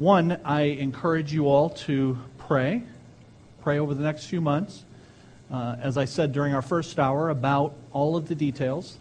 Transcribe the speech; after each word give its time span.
One, 0.00 0.40
I 0.46 0.62
encourage 0.62 1.30
you 1.30 1.46
all 1.48 1.68
to 1.68 2.16
pray. 2.38 2.84
Pray 3.60 3.78
over 3.78 3.92
the 3.92 4.02
next 4.02 4.24
few 4.24 4.40
months. 4.40 4.82
Uh, 5.52 5.76
as 5.78 5.98
I 5.98 6.06
said 6.06 6.32
during 6.32 6.54
our 6.54 6.62
first 6.62 6.98
hour, 6.98 7.28
about 7.28 7.74
all 7.92 8.16
of 8.16 8.26
the 8.26 8.34
details 8.34 8.96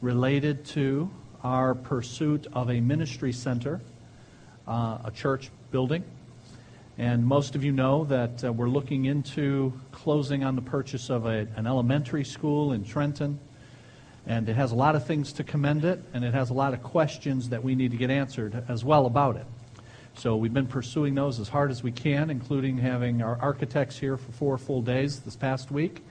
related 0.00 0.64
to 0.68 1.10
our 1.44 1.74
pursuit 1.74 2.46
of 2.54 2.70
a 2.70 2.80
ministry 2.80 3.30
center, 3.30 3.82
uh, 4.66 4.96
a 5.04 5.10
church 5.14 5.50
building. 5.70 6.02
And 6.96 7.26
most 7.26 7.54
of 7.54 7.62
you 7.62 7.72
know 7.72 8.04
that 8.04 8.42
uh, 8.42 8.50
we're 8.50 8.70
looking 8.70 9.04
into 9.04 9.78
closing 9.92 10.44
on 10.44 10.56
the 10.56 10.62
purchase 10.62 11.10
of 11.10 11.26
a, 11.26 11.46
an 11.56 11.66
elementary 11.66 12.24
school 12.24 12.72
in 12.72 12.86
Trenton. 12.86 13.38
And 14.26 14.48
it 14.48 14.56
has 14.56 14.72
a 14.72 14.76
lot 14.76 14.96
of 14.96 15.06
things 15.06 15.34
to 15.34 15.44
commend 15.44 15.84
it, 15.84 16.02
and 16.14 16.24
it 16.24 16.32
has 16.32 16.48
a 16.48 16.54
lot 16.54 16.72
of 16.72 16.82
questions 16.82 17.50
that 17.50 17.62
we 17.62 17.74
need 17.74 17.90
to 17.90 17.98
get 17.98 18.08
answered 18.08 18.64
as 18.66 18.82
well 18.82 19.04
about 19.04 19.36
it. 19.36 19.44
So 20.18 20.34
we've 20.34 20.52
been 20.52 20.66
pursuing 20.66 21.14
those 21.14 21.38
as 21.38 21.48
hard 21.48 21.70
as 21.70 21.84
we 21.84 21.92
can, 21.92 22.28
including 22.28 22.76
having 22.76 23.22
our 23.22 23.38
architects 23.40 23.96
here 23.96 24.16
for 24.16 24.32
four 24.32 24.58
full 24.58 24.82
days 24.82 25.20
this 25.20 25.36
past 25.36 25.70
week. 25.70 26.04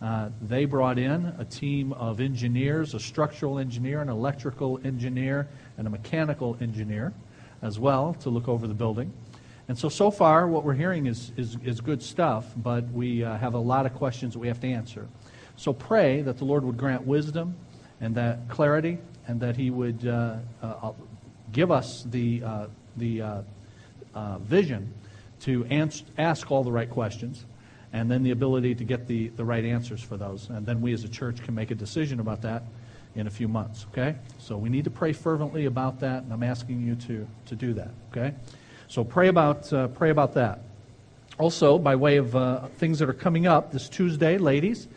Uh, 0.00 0.28
they 0.40 0.64
brought 0.64 0.96
in 0.96 1.34
a 1.40 1.44
team 1.44 1.92
of 1.94 2.20
engineers, 2.20 2.94
a 2.94 3.00
structural 3.00 3.58
engineer, 3.58 4.00
an 4.00 4.10
electrical 4.10 4.78
engineer, 4.84 5.48
and 5.76 5.88
a 5.88 5.90
mechanical 5.90 6.56
engineer 6.60 7.12
as 7.60 7.80
well 7.80 8.14
to 8.20 8.30
look 8.30 8.46
over 8.46 8.68
the 8.68 8.74
building. 8.74 9.12
And 9.66 9.76
so, 9.76 9.88
so 9.88 10.12
far, 10.12 10.46
what 10.46 10.62
we're 10.62 10.74
hearing 10.74 11.06
is, 11.06 11.32
is, 11.36 11.56
is 11.64 11.80
good 11.80 12.00
stuff, 12.00 12.46
but 12.56 12.88
we 12.92 13.24
uh, 13.24 13.38
have 13.38 13.54
a 13.54 13.58
lot 13.58 13.86
of 13.86 13.94
questions 13.94 14.34
that 14.34 14.38
we 14.38 14.46
have 14.46 14.60
to 14.60 14.68
answer. 14.68 15.08
So 15.56 15.72
pray 15.72 16.22
that 16.22 16.38
the 16.38 16.44
Lord 16.44 16.62
would 16.62 16.76
grant 16.76 17.04
wisdom 17.04 17.56
and 18.00 18.14
that 18.14 18.48
clarity, 18.48 18.98
and 19.26 19.40
that 19.40 19.56
He 19.56 19.70
would 19.70 20.06
uh, 20.06 20.36
uh 20.62 20.92
give 21.50 21.72
us 21.72 22.04
the 22.10 22.42
uh, 22.44 22.66
the 22.98 23.22
uh, 23.22 23.42
uh, 24.14 24.38
vision 24.38 24.92
to 25.40 25.64
ans- 25.66 26.02
ask 26.16 26.50
all 26.50 26.64
the 26.64 26.72
right 26.72 26.90
questions 26.90 27.44
and 27.92 28.10
then 28.10 28.22
the 28.22 28.32
ability 28.32 28.74
to 28.74 28.84
get 28.84 29.06
the, 29.06 29.28
the 29.28 29.44
right 29.44 29.64
answers 29.64 30.02
for 30.02 30.16
those. 30.16 30.50
And 30.50 30.66
then 30.66 30.80
we 30.80 30.92
as 30.92 31.04
a 31.04 31.08
church 31.08 31.42
can 31.42 31.54
make 31.54 31.70
a 31.70 31.74
decision 31.74 32.20
about 32.20 32.42
that 32.42 32.64
in 33.14 33.26
a 33.26 33.30
few 33.30 33.48
months, 33.48 33.86
okay? 33.92 34.14
So 34.38 34.56
we 34.56 34.68
need 34.68 34.84
to 34.84 34.90
pray 34.90 35.12
fervently 35.12 35.64
about 35.64 36.00
that, 36.00 36.22
and 36.22 36.32
I'm 36.32 36.42
asking 36.42 36.82
you 36.82 36.94
to, 36.96 37.26
to 37.46 37.56
do 37.56 37.72
that, 37.74 37.90
okay? 38.10 38.34
So 38.88 39.04
pray 39.04 39.28
about, 39.28 39.72
uh, 39.72 39.88
pray 39.88 40.10
about 40.10 40.34
that. 40.34 40.60
Also, 41.38 41.78
by 41.78 41.96
way 41.96 42.18
of 42.18 42.36
uh, 42.36 42.66
things 42.76 42.98
that 42.98 43.08
are 43.08 43.14
coming 43.14 43.46
up, 43.46 43.72
this 43.72 43.88
Tuesday, 43.88 44.38
ladies, 44.38 44.88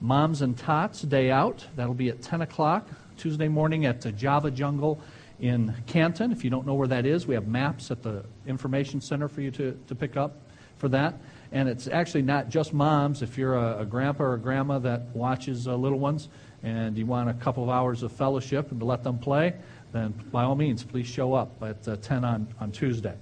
Moms 0.00 0.42
and 0.42 0.56
Tots 0.56 1.02
Day 1.02 1.30
Out. 1.30 1.66
That'll 1.74 1.94
be 1.94 2.10
at 2.10 2.22
10 2.22 2.42
o'clock 2.42 2.88
Tuesday 3.16 3.48
morning 3.48 3.86
at 3.86 4.02
the 4.02 4.12
Java 4.12 4.50
Jungle 4.50 5.00
in 5.40 5.74
Canton. 5.86 6.32
If 6.32 6.44
you 6.44 6.50
don't 6.50 6.66
know 6.66 6.74
where 6.74 6.88
that 6.88 7.06
is, 7.06 7.26
we 7.26 7.34
have 7.34 7.46
maps 7.46 7.90
at 7.90 8.02
the 8.02 8.24
information 8.46 9.00
center 9.00 9.28
for 9.28 9.40
you 9.40 9.50
to, 9.52 9.78
to 9.86 9.94
pick 9.94 10.16
up 10.16 10.36
for 10.78 10.88
that. 10.90 11.14
And 11.52 11.68
it's 11.68 11.88
actually 11.88 12.22
not 12.22 12.48
just 12.48 12.72
moms. 12.72 13.22
If 13.22 13.38
you're 13.38 13.54
a, 13.54 13.80
a 13.80 13.86
grandpa 13.86 14.24
or 14.24 14.34
a 14.34 14.38
grandma 14.38 14.78
that 14.80 15.02
watches 15.14 15.68
uh, 15.68 15.76
little 15.76 15.98
ones 15.98 16.28
and 16.62 16.98
you 16.98 17.06
want 17.06 17.30
a 17.30 17.34
couple 17.34 17.62
of 17.62 17.70
hours 17.70 18.02
of 18.02 18.12
fellowship 18.12 18.70
and 18.70 18.80
to 18.80 18.86
let 18.86 19.04
them 19.04 19.18
play, 19.18 19.54
then 19.92 20.12
by 20.32 20.42
all 20.42 20.56
means, 20.56 20.82
please 20.82 21.06
show 21.06 21.32
up 21.32 21.62
at 21.62 21.86
uh, 21.86 21.96
10 21.96 22.24
on, 22.24 22.48
on 22.60 22.72
Tuesday. 22.72 23.14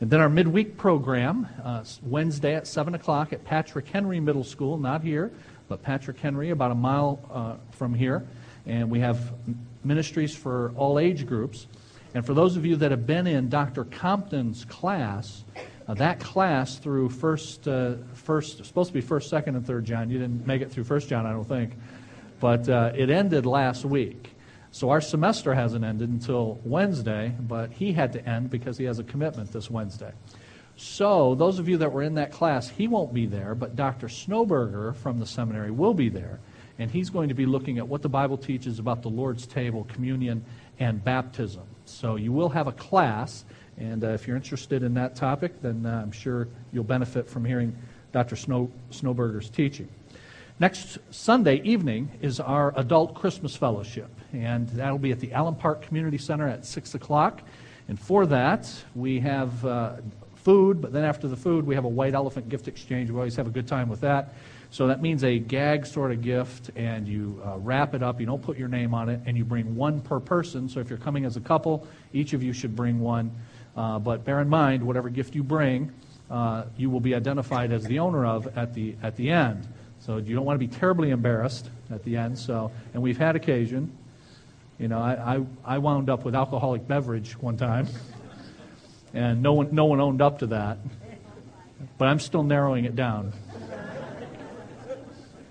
And 0.00 0.08
then 0.08 0.20
our 0.20 0.28
midweek 0.28 0.76
program, 0.76 1.48
uh, 1.62 1.84
Wednesday 2.02 2.54
at 2.54 2.66
7 2.66 2.94
o'clock 2.94 3.32
at 3.32 3.44
Patrick 3.44 3.88
Henry 3.88 4.20
Middle 4.20 4.44
School, 4.44 4.78
not 4.78 5.02
here, 5.02 5.32
but 5.68 5.82
Patrick 5.82 6.18
Henry, 6.18 6.50
about 6.50 6.70
a 6.70 6.76
mile 6.76 7.20
uh, 7.30 7.56
from 7.72 7.92
here. 7.92 8.26
And 8.66 8.88
we 8.90 9.00
have 9.00 9.32
ministries 9.84 10.34
for 10.34 10.72
all 10.76 10.98
age 10.98 11.26
groups. 11.26 11.66
And 12.14 12.24
for 12.24 12.34
those 12.34 12.56
of 12.56 12.66
you 12.66 12.76
that 12.76 12.90
have 12.90 13.06
been 13.06 13.26
in 13.26 13.48
Dr. 13.48 13.84
Compton's 13.84 14.64
class, 14.66 15.44
uh, 15.88 15.94
that 15.94 16.20
class 16.20 16.76
through 16.76 17.08
first, 17.08 17.66
uh, 17.66 17.94
first, 18.14 18.64
supposed 18.64 18.88
to 18.88 18.94
be 18.94 19.00
first, 19.00 19.30
second, 19.30 19.56
and 19.56 19.66
third 19.66 19.84
John. 19.84 20.10
You 20.10 20.18
didn't 20.18 20.46
make 20.46 20.62
it 20.62 20.70
through 20.70 20.84
first 20.84 21.08
John, 21.08 21.26
I 21.26 21.32
don't 21.32 21.48
think. 21.48 21.72
But 22.40 22.68
uh, 22.68 22.92
it 22.94 23.10
ended 23.10 23.46
last 23.46 23.84
week. 23.84 24.30
So 24.72 24.90
our 24.90 25.00
semester 25.00 25.54
hasn't 25.54 25.84
ended 25.84 26.08
until 26.08 26.58
Wednesday, 26.64 27.34
but 27.40 27.72
he 27.72 27.92
had 27.92 28.12
to 28.14 28.26
end 28.26 28.50
because 28.50 28.78
he 28.78 28.84
has 28.84 28.98
a 28.98 29.04
commitment 29.04 29.52
this 29.52 29.70
Wednesday. 29.70 30.12
So 30.76 31.34
those 31.34 31.58
of 31.58 31.68
you 31.68 31.76
that 31.78 31.92
were 31.92 32.02
in 32.02 32.14
that 32.14 32.32
class, 32.32 32.68
he 32.68 32.88
won't 32.88 33.12
be 33.12 33.26
there, 33.26 33.54
but 33.54 33.76
Dr. 33.76 34.08
Snowberger 34.08 34.96
from 34.96 35.18
the 35.18 35.26
seminary 35.26 35.70
will 35.70 35.94
be 35.94 36.08
there 36.08 36.40
and 36.78 36.90
he's 36.90 37.10
going 37.10 37.28
to 37.28 37.34
be 37.34 37.46
looking 37.46 37.78
at 37.78 37.86
what 37.86 38.02
the 38.02 38.08
Bible 38.08 38.36
teaches 38.36 38.78
about 38.78 39.02
the 39.02 39.08
Lord's 39.08 39.46
table, 39.46 39.84
communion, 39.84 40.44
and 40.78 41.02
baptism. 41.02 41.62
So 41.84 42.16
you 42.16 42.32
will 42.32 42.48
have 42.48 42.66
a 42.66 42.72
class, 42.72 43.44
and 43.78 44.04
uh, 44.04 44.08
if 44.08 44.26
you're 44.26 44.36
interested 44.36 44.82
in 44.82 44.94
that 44.94 45.14
topic, 45.16 45.60
then 45.60 45.86
uh, 45.86 46.00
I'm 46.02 46.12
sure 46.12 46.48
you'll 46.72 46.84
benefit 46.84 47.28
from 47.28 47.44
hearing 47.44 47.76
Dr. 48.12 48.36
Snow, 48.36 48.70
Snowberger's 48.90 49.50
teaching. 49.50 49.88
Next 50.58 50.98
Sunday 51.10 51.60
evening 51.62 52.10
is 52.20 52.38
our 52.38 52.72
adult 52.76 53.14
Christmas 53.14 53.56
fellowship, 53.56 54.10
and 54.32 54.68
that'll 54.70 54.98
be 54.98 55.10
at 55.10 55.18
the 55.18 55.32
Allen 55.32 55.54
Park 55.54 55.82
Community 55.82 56.18
Center 56.18 56.46
at 56.46 56.64
6 56.64 56.94
o'clock. 56.94 57.42
And 57.88 57.98
for 57.98 58.26
that, 58.26 58.72
we 58.94 59.18
have 59.20 59.64
uh, 59.64 59.96
food, 60.36 60.80
but 60.80 60.92
then 60.92 61.04
after 61.04 61.26
the 61.26 61.36
food, 61.36 61.66
we 61.66 61.74
have 61.74 61.84
a 61.84 61.88
white 61.88 62.14
elephant 62.14 62.48
gift 62.48 62.68
exchange. 62.68 63.10
We 63.10 63.16
always 63.16 63.36
have 63.36 63.46
a 63.46 63.50
good 63.50 63.66
time 63.66 63.88
with 63.88 64.00
that. 64.02 64.34
So 64.72 64.86
that 64.86 65.02
means 65.02 65.22
a 65.22 65.38
gag 65.38 65.84
sort 65.84 66.12
of 66.12 66.22
gift, 66.22 66.70
and 66.76 67.06
you 67.06 67.42
uh, 67.44 67.58
wrap 67.58 67.94
it 67.94 68.02
up. 68.02 68.18
You 68.20 68.24
don't 68.24 68.40
put 68.40 68.56
your 68.56 68.68
name 68.68 68.94
on 68.94 69.10
it, 69.10 69.20
and 69.26 69.36
you 69.36 69.44
bring 69.44 69.76
one 69.76 70.00
per 70.00 70.18
person. 70.18 70.66
So 70.66 70.80
if 70.80 70.88
you're 70.88 70.98
coming 70.98 71.26
as 71.26 71.36
a 71.36 71.40
couple, 71.40 71.86
each 72.14 72.32
of 72.32 72.42
you 72.42 72.54
should 72.54 72.74
bring 72.74 72.98
one. 72.98 73.32
Uh, 73.76 73.98
but 73.98 74.24
bear 74.24 74.40
in 74.40 74.48
mind, 74.48 74.82
whatever 74.82 75.10
gift 75.10 75.34
you 75.34 75.42
bring, 75.42 75.92
uh, 76.30 76.64
you 76.78 76.88
will 76.88 77.00
be 77.00 77.14
identified 77.14 77.70
as 77.70 77.84
the 77.84 77.98
owner 77.98 78.24
of 78.24 78.56
at 78.56 78.72
the 78.72 78.96
at 79.02 79.14
the 79.16 79.30
end. 79.30 79.68
So 80.00 80.16
you 80.16 80.34
don't 80.34 80.46
want 80.46 80.58
to 80.58 80.66
be 80.66 80.74
terribly 80.74 81.10
embarrassed 81.10 81.68
at 81.90 82.02
the 82.02 82.16
end. 82.16 82.38
So, 82.38 82.72
and 82.94 83.02
we've 83.02 83.18
had 83.18 83.36
occasion. 83.36 83.92
You 84.78 84.88
know, 84.88 84.98
I, 84.98 85.36
I, 85.36 85.74
I 85.76 85.78
wound 85.78 86.08
up 86.08 86.24
with 86.24 86.34
alcoholic 86.34 86.88
beverage 86.88 87.38
one 87.38 87.58
time, 87.58 87.88
and 89.12 89.42
no 89.42 89.52
one 89.52 89.74
no 89.74 89.84
one 89.84 90.00
owned 90.00 90.22
up 90.22 90.38
to 90.38 90.46
that. 90.46 90.78
But 91.98 92.08
I'm 92.08 92.20
still 92.20 92.42
narrowing 92.42 92.86
it 92.86 92.96
down. 92.96 93.34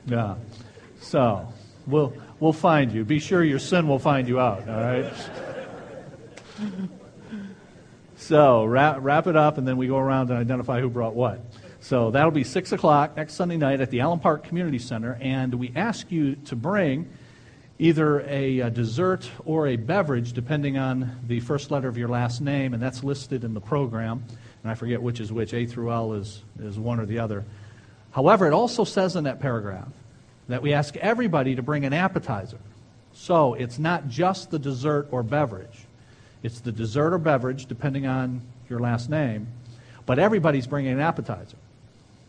Yeah. 0.06 0.36
So 1.00 1.48
we'll 1.88 2.14
we'll 2.40 2.54
find 2.54 2.92
you. 2.92 3.04
Be 3.04 3.20
sure 3.20 3.44
your 3.44 3.60
sin 3.60 3.88
will 3.88 4.00
find 4.00 4.28
you 4.28 4.40
out. 4.40 4.68
All 4.68 4.76
right. 4.76 5.14
so 8.16 8.66
wrap 8.66 8.98
wrap 9.02 9.28
it 9.28 9.36
up, 9.36 9.58
and 9.58 9.68
then 9.68 9.78
we 9.78 9.88
go 9.88 9.98
around 9.98 10.30
and 10.30 10.40
identify 10.40 10.80
who 10.82 10.90
brought 10.90 11.16
what. 11.16 11.42
So 11.80 12.12
that'll 12.12 12.32
be 12.32 12.44
six 12.44 12.72
o'clock 12.72 13.18
next 13.18 13.34
Sunday 13.34 13.58
night 13.58 13.82
at 13.82 13.90
the 13.90 14.02
Allen 14.02 14.20
Park 14.20 14.44
Community 14.44 14.78
Center, 14.78 15.18
and 15.20 15.56
we 15.56 15.72
ask 15.76 16.12
you 16.12 16.36
to 16.36 16.56
bring 16.56 17.10
either 17.80 18.22
a, 18.22 18.60
a, 18.60 18.70
dessert 18.70 19.28
or 19.44 19.66
a 19.66 19.76
beverage, 19.76 20.34
depending 20.34 20.78
on 20.78 21.20
the 21.26 21.40
first 21.40 21.72
letter 21.72 21.88
of 21.88 21.98
your 21.98 22.08
last 22.08 22.40
name, 22.40 22.76
and 22.76 22.84
that's 22.84 23.04
listed 23.04 23.44
in 23.44 23.56
the 23.56 23.60
program. 23.60 24.24
And 24.62 24.72
I 24.72 24.76
forget 24.76 25.02
which 25.02 25.20
is 25.20 25.34
which. 25.34 25.56
A 25.56 25.66
through 25.66 25.92
L 25.92 26.14
is, 26.14 26.44
is 26.60 26.78
one 26.78 27.00
or 27.00 27.08
the 27.08 27.18
other. 27.18 27.44
However, 28.12 28.48
it 28.48 28.54
also 28.54 28.84
says 28.84 29.16
in 29.16 29.24
that 29.24 29.40
paragraph 29.40 29.88
that 30.48 30.62
we 30.62 30.74
ask 30.74 30.96
everybody 30.98 31.56
to 31.56 31.62
bring 31.62 31.86
an 31.86 31.94
appetizer. 31.94 32.60
So 33.14 33.54
it's 33.54 33.80
not 33.80 34.08
just 34.08 34.52
the 34.52 34.60
dessert 34.60 35.08
or 35.12 35.24
beverage. 35.24 35.86
It's 36.44 36.60
the 36.60 36.72
dessert 36.72 37.14
or 37.14 37.18
beverage, 37.18 37.66
depending 37.68 38.08
on 38.08 38.42
your 38.70 38.80
last 38.80 39.10
name, 39.10 39.48
but 40.06 40.20
everybody's 40.20 40.68
bringing 40.68 40.94
an 40.94 41.00
appetizer. 41.00 41.58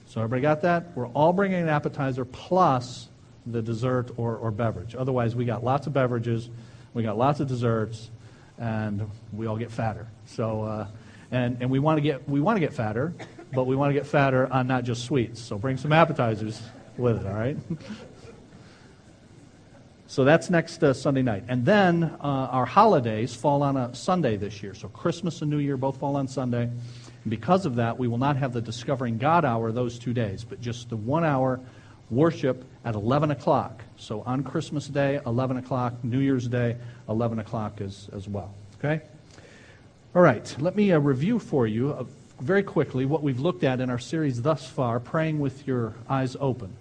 So 0.07 0.21
everybody 0.21 0.43
got 0.43 0.63
that? 0.63 0.95
We're 0.95 1.09
all 1.09 1.33
bringing 1.33 1.63
an 1.63 1.69
appetizer 1.69 2.25
plus 2.25 3.09
the 3.47 3.63
dessert 3.63 4.11
or, 4.17 4.37
or 4.37 4.51
beverage. 4.51 4.95
Otherwise, 4.95 5.35
we 5.35 5.45
got 5.45 5.65
lots 5.65 5.87
of 5.87 5.93
beverages, 5.93 6.51
we 6.95 7.03
got 7.03 7.17
lots 7.17 7.41
of 7.41 7.49
desserts, 7.49 8.11
and 8.59 9.11
we 9.33 9.47
all 9.47 9.57
get 9.57 9.71
fatter. 9.71 10.07
So, 10.27 10.63
uh, 10.63 10.87
and, 11.31 11.57
and 11.61 11.71
we 11.71 11.79
want 11.79 11.97
to 11.97 12.03
get 12.03 12.29
we 12.29 12.41
want 12.41 12.57
to 12.57 12.61
get 12.61 12.75
fatter, 12.75 13.15
but 13.53 13.65
we 13.65 13.77
want 13.77 13.91
to 13.91 13.95
get 13.95 14.07
fatter 14.07 14.51
on 14.53 14.67
not 14.67 14.85
just 14.85 15.05
sweets. 15.05 15.41
So 15.41 15.59
bring 15.59 15.77
some 15.77 15.93
appetizers 15.93 16.61
with 16.97 17.21
it, 17.21 17.27
all 17.27 17.35
right? 17.35 17.57
so 20.07 20.25
that's 20.25 20.51
next 20.51 20.83
uh, 20.83 20.95
Sunday 20.95 21.23
night. 21.23 21.45
And 21.49 21.65
then 21.65 22.05
uh, 22.05 22.17
our 22.23 22.67
holidays 22.67 23.35
fall 23.35 23.63
on 23.63 23.77
a 23.77 23.95
Sunday 23.95 24.37
this 24.37 24.63
year. 24.63 24.75
So 24.75 24.89
Christmas 24.89 25.43
and 25.43 25.51
New 25.51 25.59
Year 25.59 25.77
both 25.77 25.99
fall 25.99 26.17
on 26.17 26.29
Sunday. 26.29 26.63
And 26.65 27.31
because 27.31 27.67
of 27.67 27.77
that, 27.77 27.99
we 27.99 28.09
will 28.09 28.19
not 28.19 28.37
have 28.37 28.53
the 28.53 28.61
Discovering 28.63 29.19
God 29.19 29.45
hour 29.45 29.71
those 29.71 29.99
two 29.99 30.15
days, 30.15 30.45
but 30.45 30.61
just 30.61 30.89
the 30.89 30.97
one 30.97 31.25
hour 31.25 31.61
worship 32.11 32.65
at 32.85 32.95
11 32.95 33.31
o'clock. 33.31 33.83
So 33.97 34.23
on 34.23 34.45
Christmas 34.45 34.87
Day, 34.87 35.21
11 35.25 35.59
o'clock, 35.59 36.03
New 36.03 36.19
Year's 36.19 36.49
Day, 36.49 36.77
11 37.09 37.39
o'clock 37.39 37.81
as, 37.81 38.09
as 38.15 38.29
well. 38.29 38.53
Okay? 38.79 39.03
All 40.15 40.21
right, 40.21 40.55
let 40.59 40.77
me 40.77 40.93
uh, 40.93 40.99
review 40.99 41.39
for 41.39 41.67
you 41.67 42.07
very 42.43 42.65
quickly 42.65 43.07
what 43.07 43.23
we've 43.23 43.39
looked 43.39 43.63
at 43.63 43.81
in 43.81 43.89
our 43.89 44.01
series 44.01 44.43
thus 44.43 44.67
far, 44.67 44.99
Praying 44.99 45.39
with 45.39 45.65
Your 45.65 45.95
Eyes 46.09 46.37
Open. 46.41 46.75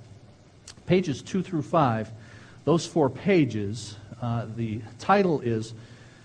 Pages 0.87 1.21
2 1.21 1.43
through 1.43 1.61
5, 1.61 2.09
those 2.65 2.87
four 2.87 3.11
pages, 3.11 3.95
uh, 4.23 4.47
the 4.55 4.81
title 4.97 5.39
is 5.41 5.75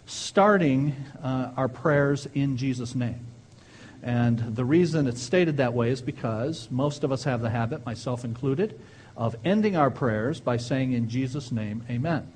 Starting 0.06 0.96
uh, 1.22 1.50
Our 1.54 1.68
Prayers 1.68 2.26
in 2.32 2.56
Jesus' 2.56 2.94
Name. 2.94 3.26
And 4.02 4.56
the 4.56 4.64
reason 4.64 5.06
it's 5.06 5.20
stated 5.20 5.58
that 5.58 5.74
way 5.74 5.90
is 5.90 6.00
because 6.00 6.68
most 6.70 7.04
of 7.04 7.12
us 7.12 7.24
have 7.24 7.42
the 7.42 7.50
habit, 7.50 7.84
myself 7.84 8.24
included, 8.24 8.80
of 9.18 9.36
ending 9.44 9.76
our 9.76 9.90
prayers 9.90 10.40
by 10.40 10.56
saying, 10.56 10.92
In 10.92 11.10
Jesus' 11.10 11.52
name, 11.52 11.84
amen. 11.90 12.26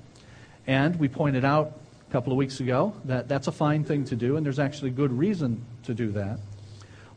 And 0.67 0.97
we 0.97 1.07
pointed 1.07 1.45
out 1.45 1.79
a 2.07 2.11
couple 2.11 2.31
of 2.31 2.37
weeks 2.37 2.59
ago 2.59 2.93
that 3.05 3.27
that's 3.27 3.47
a 3.47 3.51
fine 3.51 3.83
thing 3.83 4.05
to 4.05 4.15
do, 4.15 4.37
and 4.37 4.45
there's 4.45 4.59
actually 4.59 4.91
good 4.91 5.11
reason 5.11 5.65
to 5.83 5.95
do 5.95 6.11
that. 6.11 6.37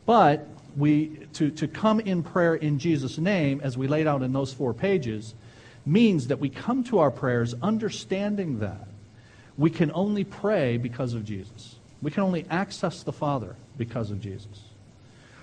But 0.05 0.47
we, 0.77 1.07
to, 1.33 1.49
to 1.51 1.67
come 1.67 1.99
in 1.99 2.23
prayer 2.23 2.55
in 2.55 2.79
Jesus' 2.79 3.17
name, 3.17 3.61
as 3.63 3.77
we 3.77 3.87
laid 3.87 4.07
out 4.07 4.21
in 4.21 4.33
those 4.33 4.53
four 4.53 4.73
pages, 4.73 5.33
means 5.85 6.27
that 6.27 6.39
we 6.39 6.49
come 6.49 6.83
to 6.85 6.99
our 6.99 7.11
prayers 7.11 7.53
understanding 7.61 8.59
that 8.59 8.87
we 9.57 9.69
can 9.69 9.91
only 9.93 10.23
pray 10.23 10.77
because 10.77 11.13
of 11.13 11.23
Jesus. 11.23 11.75
We 12.01 12.11
can 12.11 12.23
only 12.23 12.45
access 12.49 13.03
the 13.03 13.13
Father 13.13 13.55
because 13.77 14.11
of 14.11 14.19
Jesus. 14.19 14.63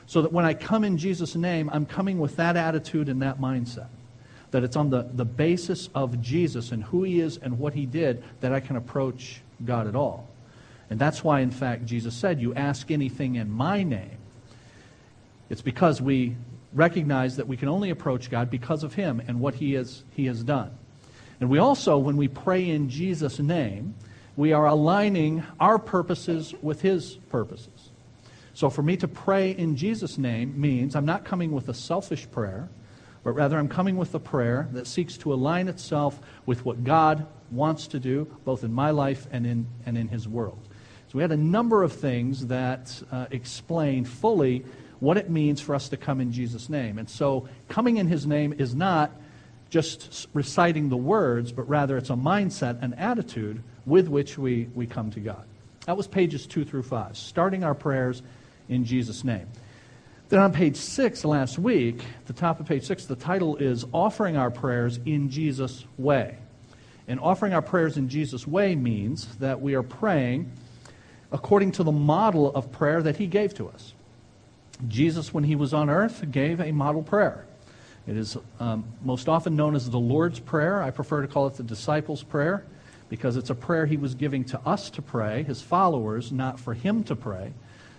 So 0.06 0.22
that 0.22 0.32
when 0.32 0.44
I 0.44 0.54
come 0.54 0.84
in 0.84 0.98
Jesus' 0.98 1.34
name, 1.34 1.70
I'm 1.72 1.86
coming 1.86 2.18
with 2.18 2.36
that 2.36 2.56
attitude 2.56 3.08
and 3.08 3.22
that 3.22 3.40
mindset. 3.40 3.88
That 4.50 4.64
it's 4.64 4.76
on 4.76 4.90
the, 4.90 5.08
the 5.14 5.24
basis 5.24 5.88
of 5.94 6.20
Jesus 6.20 6.72
and 6.72 6.84
who 6.84 7.04
he 7.04 7.20
is 7.20 7.38
and 7.38 7.58
what 7.58 7.72
he 7.72 7.86
did 7.86 8.22
that 8.40 8.52
I 8.52 8.60
can 8.60 8.76
approach 8.76 9.40
God 9.64 9.86
at 9.86 9.96
all. 9.96 10.28
And 10.90 11.00
that's 11.00 11.24
why, 11.24 11.40
in 11.40 11.50
fact, 11.50 11.86
Jesus 11.86 12.14
said, 12.14 12.40
You 12.40 12.54
ask 12.54 12.90
anything 12.90 13.36
in 13.36 13.50
my 13.50 13.82
name. 13.82 14.18
It's 15.52 15.60
because 15.60 16.00
we 16.00 16.34
recognize 16.72 17.36
that 17.36 17.46
we 17.46 17.58
can 17.58 17.68
only 17.68 17.90
approach 17.90 18.30
God 18.30 18.48
because 18.48 18.82
of 18.84 18.94
him 18.94 19.22
and 19.28 19.38
what 19.38 19.54
he, 19.54 19.74
is, 19.74 20.02
he 20.12 20.24
has 20.24 20.42
done. 20.42 20.70
And 21.40 21.50
we 21.50 21.58
also, 21.58 21.98
when 21.98 22.16
we 22.16 22.26
pray 22.26 22.70
in 22.70 22.88
Jesus' 22.88 23.38
name, 23.38 23.94
we 24.34 24.54
are 24.54 24.64
aligning 24.64 25.44
our 25.60 25.78
purposes 25.78 26.54
with 26.62 26.80
his 26.80 27.18
purposes. 27.28 27.90
So 28.54 28.70
for 28.70 28.82
me 28.82 28.96
to 28.96 29.06
pray 29.06 29.50
in 29.50 29.76
Jesus' 29.76 30.16
name 30.16 30.58
means 30.58 30.96
I'm 30.96 31.04
not 31.04 31.26
coming 31.26 31.52
with 31.52 31.68
a 31.68 31.74
selfish 31.74 32.30
prayer, 32.30 32.70
but 33.22 33.32
rather 33.32 33.58
I'm 33.58 33.68
coming 33.68 33.98
with 33.98 34.14
a 34.14 34.18
prayer 34.18 34.70
that 34.72 34.86
seeks 34.86 35.18
to 35.18 35.34
align 35.34 35.68
itself 35.68 36.18
with 36.46 36.64
what 36.64 36.82
God 36.82 37.26
wants 37.50 37.88
to 37.88 38.00
do, 38.00 38.26
both 38.46 38.64
in 38.64 38.72
my 38.72 38.90
life 38.90 39.26
and 39.30 39.46
in, 39.46 39.66
and 39.84 39.98
in 39.98 40.08
his 40.08 40.26
world. 40.26 40.66
So 41.08 41.18
we 41.18 41.22
had 41.22 41.30
a 41.30 41.36
number 41.36 41.82
of 41.82 41.92
things 41.92 42.46
that 42.46 43.02
uh, 43.12 43.26
explain 43.30 44.06
fully 44.06 44.64
what 45.02 45.16
it 45.16 45.28
means 45.28 45.60
for 45.60 45.74
us 45.74 45.88
to 45.88 45.96
come 45.96 46.20
in 46.20 46.30
Jesus' 46.30 46.68
name. 46.68 46.96
And 46.96 47.10
so 47.10 47.48
coming 47.68 47.96
in 47.96 48.06
his 48.06 48.24
name 48.24 48.54
is 48.56 48.72
not 48.72 49.10
just 49.68 50.28
reciting 50.32 50.90
the 50.90 50.96
words, 50.96 51.50
but 51.50 51.68
rather 51.68 51.96
it's 51.96 52.10
a 52.10 52.14
mindset, 52.14 52.80
an 52.82 52.94
attitude 52.94 53.64
with 53.84 54.06
which 54.06 54.38
we, 54.38 54.68
we 54.76 54.86
come 54.86 55.10
to 55.10 55.18
God. 55.18 55.44
That 55.86 55.96
was 55.96 56.06
pages 56.06 56.46
two 56.46 56.64
through 56.64 56.84
five, 56.84 57.16
starting 57.16 57.64
our 57.64 57.74
prayers 57.74 58.22
in 58.68 58.84
Jesus' 58.84 59.24
name. 59.24 59.48
Then 60.28 60.38
on 60.38 60.52
page 60.52 60.76
six 60.76 61.24
last 61.24 61.58
week, 61.58 62.04
the 62.26 62.32
top 62.32 62.60
of 62.60 62.66
page 62.66 62.84
six, 62.84 63.04
the 63.06 63.16
title 63.16 63.56
is 63.56 63.84
Offering 63.92 64.36
Our 64.36 64.52
Prayers 64.52 65.00
in 65.04 65.30
Jesus' 65.30 65.84
Way. 65.98 66.38
And 67.08 67.18
offering 67.18 67.54
our 67.54 67.62
prayers 67.62 67.96
in 67.96 68.08
Jesus' 68.08 68.46
way 68.46 68.76
means 68.76 69.26
that 69.38 69.60
we 69.60 69.74
are 69.74 69.82
praying 69.82 70.52
according 71.32 71.72
to 71.72 71.82
the 71.82 71.90
model 71.90 72.54
of 72.54 72.70
prayer 72.70 73.02
that 73.02 73.16
he 73.16 73.26
gave 73.26 73.52
to 73.54 73.68
us. 73.68 73.94
Jesus, 74.88 75.32
when 75.32 75.44
he 75.44 75.56
was 75.56 75.72
on 75.72 75.90
earth, 75.90 76.24
gave 76.30 76.60
a 76.60 76.72
model 76.72 77.02
prayer. 77.02 77.46
It 78.06 78.16
is 78.16 78.36
um, 78.58 78.84
most 79.02 79.28
often 79.28 79.54
known 79.54 79.76
as 79.76 79.88
the 79.88 79.98
Lord's 79.98 80.40
Prayer. 80.40 80.82
I 80.82 80.90
prefer 80.90 81.22
to 81.22 81.28
call 81.28 81.46
it 81.46 81.54
the 81.54 81.62
disciples' 81.62 82.22
prayer 82.22 82.64
because 83.08 83.36
it's 83.36 83.50
a 83.50 83.54
prayer 83.54 83.86
he 83.86 83.96
was 83.96 84.14
giving 84.14 84.42
to 84.44 84.60
us 84.66 84.90
to 84.90 85.02
pray, 85.02 85.42
his 85.42 85.62
followers, 85.62 86.32
not 86.32 86.58
for 86.58 86.74
him 86.74 87.04
to 87.04 87.14
pray. 87.14 87.52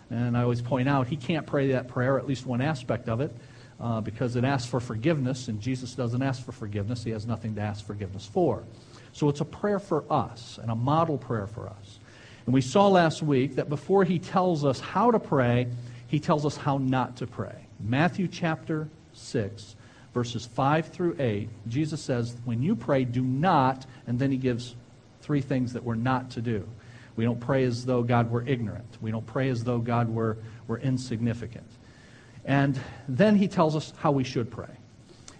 And 0.09 0.35
I 0.35 0.43
always 0.43 0.61
point 0.61 0.89
out 0.89 1.07
he 1.07 1.15
can't 1.15 1.45
pray 1.45 1.71
that 1.71 1.87
prayer, 1.87 2.17
at 2.17 2.27
least 2.27 2.45
one 2.45 2.61
aspect 2.61 3.07
of 3.07 3.21
it, 3.21 3.33
uh, 3.79 4.01
because 4.01 4.35
it 4.35 4.43
asks 4.43 4.67
for 4.67 4.79
forgiveness, 4.79 5.47
and 5.47 5.61
Jesus 5.61 5.93
doesn't 5.93 6.21
ask 6.21 6.43
for 6.43 6.51
forgiveness. 6.51 7.03
He 7.03 7.11
has 7.11 7.25
nothing 7.25 7.55
to 7.55 7.61
ask 7.61 7.85
forgiveness 7.85 8.25
for. 8.25 8.63
So 9.13 9.29
it's 9.29 9.41
a 9.41 9.45
prayer 9.45 9.79
for 9.79 10.03
us 10.11 10.59
and 10.61 10.71
a 10.71 10.75
model 10.75 11.17
prayer 11.17 11.47
for 11.47 11.69
us. 11.69 11.99
And 12.45 12.53
we 12.53 12.61
saw 12.61 12.87
last 12.87 13.23
week 13.23 13.55
that 13.55 13.69
before 13.69 14.03
he 14.03 14.19
tells 14.19 14.65
us 14.65 14.79
how 14.79 15.11
to 15.11 15.19
pray, 15.19 15.67
he 16.13 16.19
tells 16.19 16.45
us 16.45 16.55
how 16.55 16.77
not 16.77 17.17
to 17.17 17.25
pray. 17.25 17.55
Matthew 17.79 18.27
chapter 18.27 18.87
6, 19.13 19.75
verses 20.13 20.45
5 20.45 20.89
through 20.89 21.15
8, 21.17 21.49
Jesus 21.67 22.03
says, 22.03 22.35
When 22.45 22.61
you 22.61 22.75
pray, 22.75 23.03
do 23.03 23.23
not, 23.23 23.87
and 24.05 24.19
then 24.19 24.29
he 24.29 24.37
gives 24.37 24.75
three 25.21 25.41
things 25.41 25.73
that 25.73 25.83
we're 25.83 25.95
not 25.95 26.29
to 26.29 26.41
do. 26.43 26.69
We 27.15 27.23
don't 27.23 27.39
pray 27.39 27.63
as 27.63 27.83
though 27.83 28.03
God 28.03 28.29
were 28.29 28.43
ignorant. 28.45 28.85
We 29.01 29.09
don't 29.09 29.25
pray 29.25 29.49
as 29.49 29.63
though 29.63 29.79
God 29.79 30.07
were, 30.07 30.37
were 30.67 30.77
insignificant. 30.77 31.65
And 32.45 32.79
then 33.07 33.35
he 33.35 33.47
tells 33.47 33.75
us 33.75 33.91
how 33.97 34.11
we 34.11 34.23
should 34.23 34.51
pray. 34.51 34.69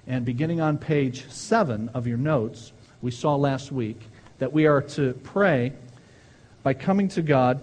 And 0.07 0.25
beginning 0.25 0.59
on 0.59 0.79
page 0.79 1.29
7 1.29 1.89
of 1.93 2.07
your 2.07 2.17
notes, 2.17 2.73
we 2.99 3.11
saw 3.11 3.35
last 3.35 3.71
week 3.71 4.01
that 4.39 4.51
we 4.51 4.65
are 4.65 4.81
to 4.81 5.13
pray 5.21 5.73
by 6.63 6.73
coming 6.73 7.09
to 7.09 7.21
God 7.21 7.61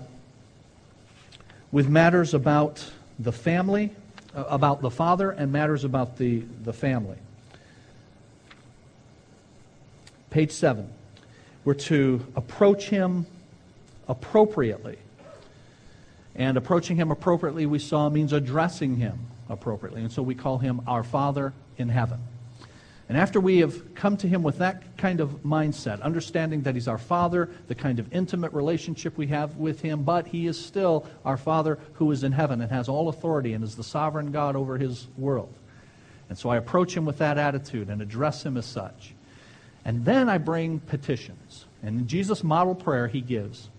with 1.72 1.88
matters 1.88 2.34
about 2.34 2.88
the 3.20 3.32
family, 3.32 3.90
uh, 4.34 4.44
about 4.48 4.80
the 4.80 4.90
father, 4.90 5.30
and 5.30 5.52
matters 5.52 5.84
about 5.84 6.16
the, 6.16 6.42
the 6.62 6.72
family. 6.72 7.18
Page 10.30 10.52
7. 10.52 10.90
We're 11.64 11.74
to 11.74 12.26
approach 12.34 12.88
him 12.88 13.26
appropriately. 14.08 14.98
And 16.34 16.56
approaching 16.56 16.96
him 16.96 17.10
appropriately, 17.10 17.66
we 17.66 17.78
saw, 17.78 18.08
means 18.08 18.32
addressing 18.32 18.96
him 18.96 19.18
appropriately. 19.48 20.02
And 20.02 20.12
so 20.12 20.22
we 20.22 20.34
call 20.34 20.58
him 20.58 20.80
our 20.86 21.02
Father 21.02 21.52
in 21.76 21.88
heaven. 21.88 22.20
And 23.10 23.18
after 23.18 23.40
we 23.40 23.58
have 23.58 23.96
come 23.96 24.16
to 24.18 24.28
him 24.28 24.44
with 24.44 24.58
that 24.58 24.96
kind 24.96 25.18
of 25.18 25.42
mindset, 25.42 26.00
understanding 26.00 26.62
that 26.62 26.76
he's 26.76 26.86
our 26.86 26.96
Father, 26.96 27.50
the 27.66 27.74
kind 27.74 27.98
of 27.98 28.06
intimate 28.12 28.52
relationship 28.52 29.18
we 29.18 29.26
have 29.26 29.56
with 29.56 29.80
him, 29.80 30.04
but 30.04 30.28
he 30.28 30.46
is 30.46 30.64
still 30.64 31.04
our 31.24 31.36
Father 31.36 31.80
who 31.94 32.08
is 32.12 32.22
in 32.22 32.30
heaven 32.30 32.60
and 32.60 32.70
has 32.70 32.88
all 32.88 33.08
authority 33.08 33.52
and 33.52 33.64
is 33.64 33.74
the 33.74 33.82
sovereign 33.82 34.30
God 34.30 34.54
over 34.54 34.78
his 34.78 35.08
world. 35.18 35.52
And 36.28 36.38
so 36.38 36.50
I 36.50 36.56
approach 36.56 36.96
him 36.96 37.04
with 37.04 37.18
that 37.18 37.36
attitude 37.36 37.88
and 37.88 38.00
address 38.00 38.46
him 38.46 38.56
as 38.56 38.64
such. 38.64 39.12
And 39.84 40.04
then 40.04 40.28
I 40.28 40.38
bring 40.38 40.78
petitions. 40.78 41.64
And 41.82 42.02
in 42.02 42.06
Jesus' 42.06 42.44
model 42.44 42.76
prayer, 42.76 43.08
he 43.08 43.22
gives 43.22 43.70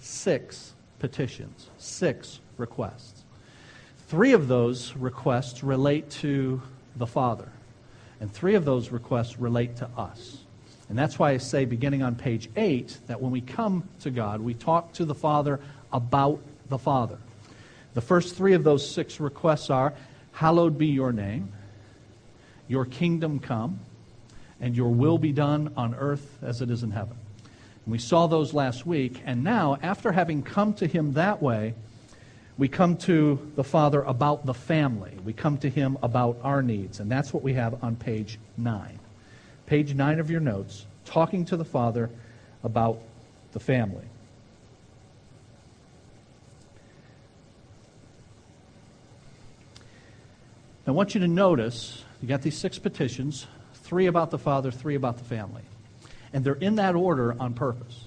six 0.00 0.74
petitions, 0.98 1.70
six 1.78 2.40
requests. 2.58 3.24
Three 4.08 4.34
of 4.34 4.48
those 4.48 4.94
requests 4.96 5.64
relate 5.64 6.10
to 6.10 6.60
the 6.96 7.06
Father. 7.06 7.48
And 8.20 8.32
three 8.32 8.54
of 8.54 8.64
those 8.64 8.90
requests 8.90 9.38
relate 9.38 9.76
to 9.76 9.88
us. 9.96 10.38
And 10.88 10.98
that's 10.98 11.18
why 11.18 11.32
I 11.32 11.36
say, 11.38 11.64
beginning 11.64 12.02
on 12.02 12.14
page 12.14 12.48
8, 12.56 12.98
that 13.08 13.20
when 13.20 13.32
we 13.32 13.40
come 13.40 13.88
to 14.00 14.10
God, 14.10 14.40
we 14.40 14.54
talk 14.54 14.92
to 14.94 15.04
the 15.04 15.14
Father 15.14 15.60
about 15.92 16.40
the 16.68 16.78
Father. 16.78 17.18
The 17.94 18.00
first 18.00 18.36
three 18.36 18.52
of 18.54 18.62
those 18.62 18.88
six 18.88 19.20
requests 19.20 19.70
are 19.70 19.94
Hallowed 20.32 20.76
be 20.76 20.88
your 20.88 21.12
name, 21.12 21.50
your 22.68 22.84
kingdom 22.84 23.40
come, 23.40 23.80
and 24.60 24.76
your 24.76 24.90
will 24.90 25.16
be 25.16 25.32
done 25.32 25.72
on 25.78 25.94
earth 25.94 26.38
as 26.42 26.60
it 26.60 26.70
is 26.70 26.82
in 26.82 26.90
heaven. 26.90 27.16
And 27.86 27.92
we 27.92 27.98
saw 27.98 28.26
those 28.26 28.52
last 28.52 28.84
week. 28.84 29.22
And 29.24 29.42
now, 29.42 29.78
after 29.82 30.12
having 30.12 30.42
come 30.42 30.74
to 30.74 30.86
Him 30.86 31.14
that 31.14 31.40
way, 31.40 31.74
we 32.58 32.68
come 32.68 32.96
to 32.96 33.52
the 33.54 33.64
Father 33.64 34.02
about 34.02 34.46
the 34.46 34.54
family. 34.54 35.12
We 35.24 35.32
come 35.32 35.58
to 35.58 35.68
Him 35.68 35.98
about 36.02 36.38
our 36.42 36.62
needs. 36.62 37.00
And 37.00 37.10
that's 37.10 37.32
what 37.32 37.42
we 37.42 37.54
have 37.54 37.82
on 37.84 37.96
page 37.96 38.38
9. 38.56 38.98
Page 39.66 39.94
9 39.94 40.20
of 40.20 40.30
your 40.30 40.40
notes, 40.40 40.86
talking 41.04 41.44
to 41.46 41.56
the 41.56 41.64
Father 41.64 42.08
about 42.64 43.00
the 43.52 43.60
family. 43.60 44.04
I 50.86 50.92
want 50.92 51.14
you 51.14 51.20
to 51.20 51.28
notice 51.28 52.04
you 52.22 52.28
got 52.28 52.42
these 52.42 52.56
six 52.56 52.78
petitions 52.78 53.46
three 53.74 54.06
about 54.06 54.30
the 54.30 54.38
Father, 54.38 54.70
three 54.70 54.94
about 54.94 55.18
the 55.18 55.24
family. 55.24 55.62
And 56.32 56.44
they're 56.44 56.54
in 56.54 56.76
that 56.76 56.94
order 56.94 57.36
on 57.38 57.54
purpose. 57.54 58.04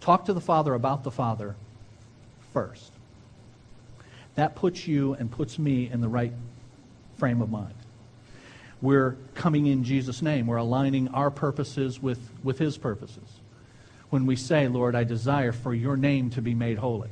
Talk 0.00 0.26
to 0.26 0.32
the 0.32 0.40
Father 0.40 0.74
about 0.74 1.04
the 1.04 1.10
Father 1.10 1.54
first. 2.52 2.93
That 4.34 4.56
puts 4.56 4.86
you 4.86 5.14
and 5.14 5.30
puts 5.30 5.58
me 5.58 5.88
in 5.90 6.00
the 6.00 6.08
right 6.08 6.32
frame 7.16 7.40
of 7.40 7.50
mind. 7.50 7.74
We're 8.82 9.16
coming 9.34 9.66
in 9.66 9.84
Jesus' 9.84 10.20
name. 10.20 10.46
We're 10.46 10.56
aligning 10.56 11.08
our 11.08 11.30
purposes 11.30 12.02
with, 12.02 12.18
with 12.42 12.58
His 12.58 12.76
purposes. 12.76 13.40
When 14.10 14.26
we 14.26 14.36
say, 14.36 14.68
Lord, 14.68 14.94
I 14.94 15.04
desire 15.04 15.52
for 15.52 15.74
your 15.74 15.96
name 15.96 16.30
to 16.30 16.42
be 16.42 16.54
made 16.54 16.78
holy, 16.78 17.10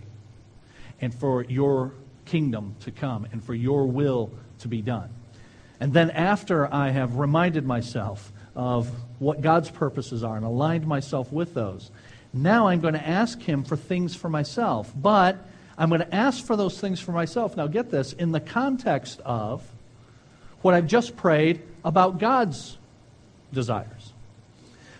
and 1.01 1.15
for 1.15 1.45
your 1.45 1.93
kingdom 2.25 2.77
to 2.81 2.91
come, 2.91 3.27
and 3.33 3.43
for 3.43 3.55
your 3.55 3.87
will 3.87 4.31
to 4.59 4.69
be 4.69 4.83
done. 4.83 5.11
And 5.81 5.93
then 5.93 6.11
after 6.11 6.73
I 6.73 6.91
have 6.91 7.17
reminded 7.17 7.65
myself 7.65 8.33
of 8.55 8.89
what 9.19 9.41
God's 9.41 9.71
purposes 9.71 10.23
are 10.23 10.37
and 10.37 10.45
aligned 10.45 10.87
myself 10.87 11.33
with 11.33 11.55
those, 11.55 11.91
now 12.33 12.69
I'm 12.69 12.81
going 12.81 12.95
to 12.95 13.09
ask 13.09 13.41
Him 13.41 13.65
for 13.65 13.77
things 13.77 14.15
for 14.15 14.29
myself. 14.29 14.93
But 14.95 15.45
I'm 15.77 15.89
going 15.89 16.01
to 16.01 16.15
ask 16.15 16.45
for 16.45 16.57
those 16.57 16.79
things 16.79 17.01
for 17.01 17.13
myself. 17.13 17.57
Now, 17.57 17.67
get 17.67 17.91
this 17.91 18.13
in 18.13 18.33
the 18.33 18.41
context 18.41 19.21
of 19.25 19.63
what 20.61 20.75
I've 20.75 20.87
just 20.87 21.17
prayed 21.17 21.63
about 21.85 22.19
God's 22.19 22.79
desires. 23.53 24.13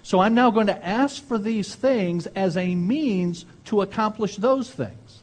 So 0.03 0.19
I'm 0.19 0.35
now 0.35 0.51
going 0.51 0.67
to 0.67 0.87
ask 0.87 1.25
for 1.25 1.39
these 1.39 1.75
things 1.75 2.27
as 2.29 2.57
a 2.57 2.75
means 2.75 3.45
to 3.67 3.83
accomplish 3.83 4.37
those 4.37 4.71
things. 4.71 5.23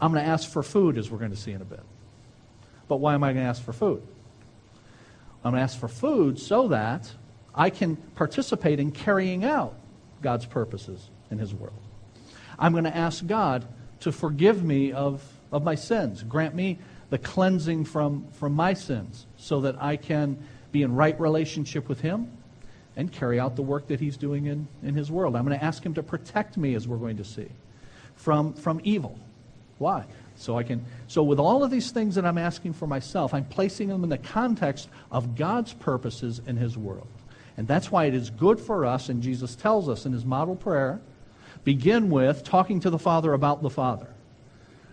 I'm 0.00 0.12
going 0.12 0.24
to 0.24 0.30
ask 0.30 0.48
for 0.48 0.62
food, 0.62 0.98
as 0.98 1.10
we're 1.10 1.18
going 1.18 1.30
to 1.30 1.36
see 1.36 1.52
in 1.52 1.60
a 1.60 1.64
bit. 1.64 1.82
But 2.86 2.96
why 2.96 3.14
am 3.14 3.24
I 3.24 3.32
going 3.32 3.44
to 3.44 3.48
ask 3.48 3.62
for 3.62 3.72
food? 3.72 4.02
I'm 5.42 5.52
going 5.52 5.60
to 5.60 5.62
ask 5.62 5.78
for 5.78 5.88
food 5.88 6.38
so 6.38 6.68
that 6.68 7.10
I 7.54 7.70
can 7.70 7.96
participate 7.96 8.80
in 8.80 8.92
carrying 8.92 9.44
out 9.44 9.74
God's 10.22 10.46
purposes 10.46 11.08
in 11.30 11.38
His 11.38 11.52
world. 11.52 11.74
I'm 12.58 12.72
going 12.72 12.84
to 12.84 12.96
ask 12.96 13.26
God 13.26 13.66
to 14.00 14.12
forgive 14.12 14.62
me 14.62 14.92
of, 14.92 15.22
of 15.50 15.64
my 15.64 15.74
sins, 15.74 16.22
grant 16.22 16.54
me 16.54 16.78
the 17.10 17.18
cleansing 17.18 17.84
from, 17.84 18.26
from 18.32 18.54
my 18.54 18.74
sins 18.74 19.26
so 19.36 19.60
that 19.62 19.80
I 19.80 19.96
can 19.96 20.38
be 20.72 20.82
in 20.82 20.94
right 20.94 21.18
relationship 21.20 21.88
with 21.88 22.00
Him 22.00 22.30
and 22.96 23.12
carry 23.12 23.38
out 23.38 23.56
the 23.56 23.62
work 23.62 23.88
that 23.88 24.00
He's 24.00 24.16
doing 24.16 24.46
in, 24.46 24.68
in 24.82 24.94
His 24.94 25.10
world. 25.10 25.36
I'm 25.36 25.44
going 25.44 25.58
to 25.58 25.64
ask 25.64 25.84
Him 25.84 25.94
to 25.94 26.02
protect 26.02 26.56
me, 26.56 26.74
as 26.74 26.88
we're 26.88 26.96
going 26.96 27.18
to 27.18 27.24
see, 27.24 27.48
from, 28.16 28.54
from 28.54 28.80
evil. 28.84 29.18
Why? 29.78 30.04
So 30.36 30.58
I 30.58 30.62
can 30.62 30.84
so 31.06 31.22
with 31.22 31.38
all 31.38 31.62
of 31.62 31.70
these 31.70 31.90
things 31.90 32.16
that 32.16 32.24
I'm 32.24 32.38
asking 32.38 32.72
for 32.72 32.86
myself, 32.86 33.34
I'm 33.34 33.44
placing 33.44 33.88
them 33.88 34.02
in 34.02 34.10
the 34.10 34.18
context 34.18 34.88
of 35.10 35.36
God's 35.36 35.72
purposes 35.72 36.40
in 36.46 36.56
his 36.56 36.76
world. 36.76 37.06
And 37.56 37.68
that's 37.68 37.90
why 37.90 38.06
it 38.06 38.14
is 38.14 38.30
good 38.30 38.58
for 38.58 38.84
us, 38.84 39.08
and 39.08 39.22
Jesus 39.22 39.54
tells 39.54 39.88
us 39.88 40.06
in 40.06 40.12
his 40.12 40.24
model 40.24 40.56
prayer, 40.56 41.00
begin 41.64 42.10
with 42.10 42.44
talking 42.44 42.80
to 42.80 42.90
the 42.90 42.98
Father 42.98 43.32
about 43.32 43.62
the 43.62 43.70
Father, 43.70 44.08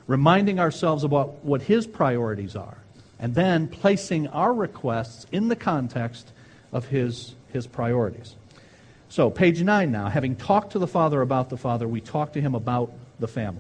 reminding 0.07 0.59
ourselves 0.59 1.03
about 1.03 1.43
what 1.43 1.61
his 1.61 1.85
priorities 1.85 2.55
are, 2.55 2.77
and 3.19 3.35
then 3.35 3.67
placing 3.67 4.27
our 4.27 4.53
requests 4.53 5.25
in 5.31 5.47
the 5.47 5.55
context 5.55 6.31
of 6.71 6.87
his, 6.87 7.35
his 7.53 7.67
priorities. 7.67 8.35
So, 9.09 9.29
page 9.29 9.61
9 9.61 9.91
now. 9.91 10.07
Having 10.07 10.37
talked 10.37 10.71
to 10.71 10.79
the 10.79 10.87
Father 10.87 11.21
about 11.21 11.49
the 11.49 11.57
Father, 11.57 11.87
we 11.87 11.99
talk 11.99 12.33
to 12.33 12.41
him 12.41 12.55
about 12.55 12.93
the 13.19 13.27
family. 13.27 13.59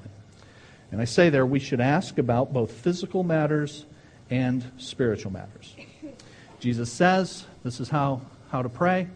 And 0.91 1.01
I 1.01 1.05
say 1.05 1.29
there 1.29 1.45
we 1.45 1.59
should 1.59 1.81
ask 1.81 2.17
about 2.17 2.53
both 2.53 2.71
physical 2.71 3.23
matters 3.23 3.85
and 4.29 4.63
spiritual 4.77 5.31
matters. 5.31 5.75
Jesus 6.59 6.91
says 6.91 7.45
this 7.63 7.79
is 7.79 7.89
how, 7.89 8.21
how 8.49 8.61
to 8.61 8.69
pray 8.69 9.07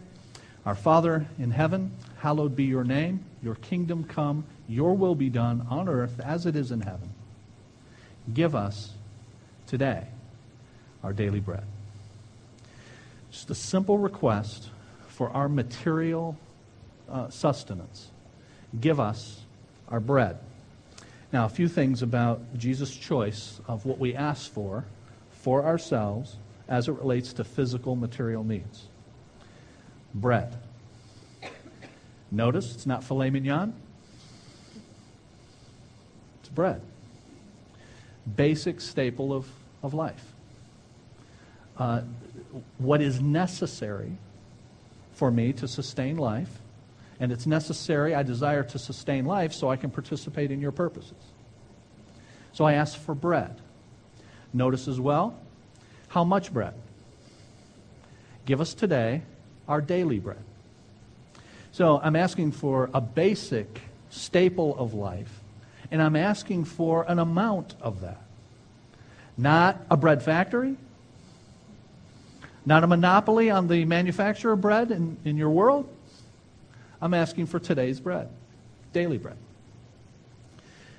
Our 0.64 0.74
Father 0.74 1.26
in 1.38 1.50
heaven, 1.50 1.92
hallowed 2.18 2.56
be 2.56 2.64
your 2.64 2.84
name. 2.84 3.24
Your 3.46 3.54
kingdom 3.54 4.02
come, 4.02 4.44
your 4.66 4.96
will 4.96 5.14
be 5.14 5.30
done 5.30 5.68
on 5.70 5.88
earth 5.88 6.18
as 6.18 6.46
it 6.46 6.56
is 6.56 6.72
in 6.72 6.80
heaven. 6.80 7.14
Give 8.34 8.56
us 8.56 8.90
today 9.68 10.08
our 11.04 11.12
daily 11.12 11.38
bread. 11.38 11.62
Just 13.30 13.48
a 13.48 13.54
simple 13.54 13.98
request 13.98 14.70
for 15.06 15.30
our 15.30 15.48
material 15.48 16.36
uh, 17.08 17.30
sustenance. 17.30 18.08
Give 18.80 18.98
us 18.98 19.42
our 19.90 20.00
bread. 20.00 20.40
Now, 21.32 21.44
a 21.44 21.48
few 21.48 21.68
things 21.68 22.02
about 22.02 22.40
Jesus' 22.58 22.96
choice 22.96 23.60
of 23.68 23.86
what 23.86 24.00
we 24.00 24.12
ask 24.12 24.50
for 24.50 24.86
for 25.30 25.64
ourselves 25.64 26.34
as 26.66 26.88
it 26.88 26.94
relates 26.94 27.32
to 27.34 27.44
physical 27.44 27.94
material 27.94 28.42
needs. 28.42 28.88
Bread. 30.12 30.56
Notice 32.36 32.74
it's 32.74 32.84
not 32.84 33.02
filet 33.02 33.30
mignon, 33.30 33.72
it's 36.40 36.50
bread. 36.50 36.82
Basic 38.36 38.82
staple 38.82 39.32
of, 39.32 39.48
of 39.82 39.94
life. 39.94 40.22
Uh, 41.78 42.02
what 42.76 43.00
is 43.00 43.22
necessary 43.22 44.12
for 45.14 45.30
me 45.30 45.54
to 45.54 45.66
sustain 45.66 46.18
life 46.18 46.50
and 47.18 47.32
it's 47.32 47.46
necessary. 47.46 48.14
I 48.14 48.22
desire 48.22 48.62
to 48.64 48.78
sustain 48.78 49.24
life 49.24 49.54
so 49.54 49.70
I 49.70 49.76
can 49.76 49.90
participate 49.90 50.50
in 50.50 50.60
your 50.60 50.72
purposes. 50.72 51.14
So 52.52 52.66
I 52.66 52.74
ask 52.74 52.98
for 52.98 53.14
bread. 53.14 53.56
Notice 54.52 54.88
as 54.88 55.00
well, 55.00 55.38
how 56.08 56.24
much 56.24 56.52
bread? 56.52 56.74
Give 58.44 58.60
us 58.60 58.74
today 58.74 59.22
our 59.66 59.80
daily 59.80 60.18
bread. 60.18 60.45
So 61.76 62.00
I'm 62.02 62.16
asking 62.16 62.52
for 62.52 62.88
a 62.94 63.02
basic 63.02 63.82
staple 64.08 64.78
of 64.78 64.94
life, 64.94 65.42
and 65.90 66.00
I'm 66.00 66.16
asking 66.16 66.64
for 66.64 67.04
an 67.06 67.18
amount 67.18 67.74
of 67.82 68.00
that. 68.00 68.22
Not 69.36 69.84
a 69.90 69.96
bread 69.98 70.22
factory, 70.22 70.78
not 72.64 72.82
a 72.82 72.86
monopoly 72.86 73.50
on 73.50 73.68
the 73.68 73.84
manufacture 73.84 74.52
of 74.52 74.62
bread 74.62 74.90
in, 74.90 75.18
in 75.26 75.36
your 75.36 75.50
world, 75.50 75.86
I'm 77.02 77.12
asking 77.12 77.44
for 77.44 77.58
today's 77.58 78.00
bread, 78.00 78.30
daily 78.94 79.18
bread. 79.18 79.36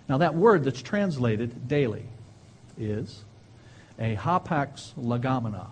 Now, 0.07 0.19
that 0.19 0.35
word 0.35 0.63
that's 0.63 0.83
translated 0.83 1.67
daily 1.67 2.05
is 2.77 3.23
a 3.97 4.15
hapax 4.15 4.93
legomena. 4.93 5.71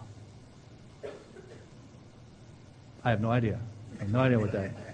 I 3.04 3.12
have 3.12 3.22
no 3.22 3.30
idea. 3.30 3.60
I 3.98 4.00
have 4.00 4.12
no 4.12 4.20
idea 4.22 4.40
what 4.40 4.52
that 4.54 4.66
is. 4.66 4.85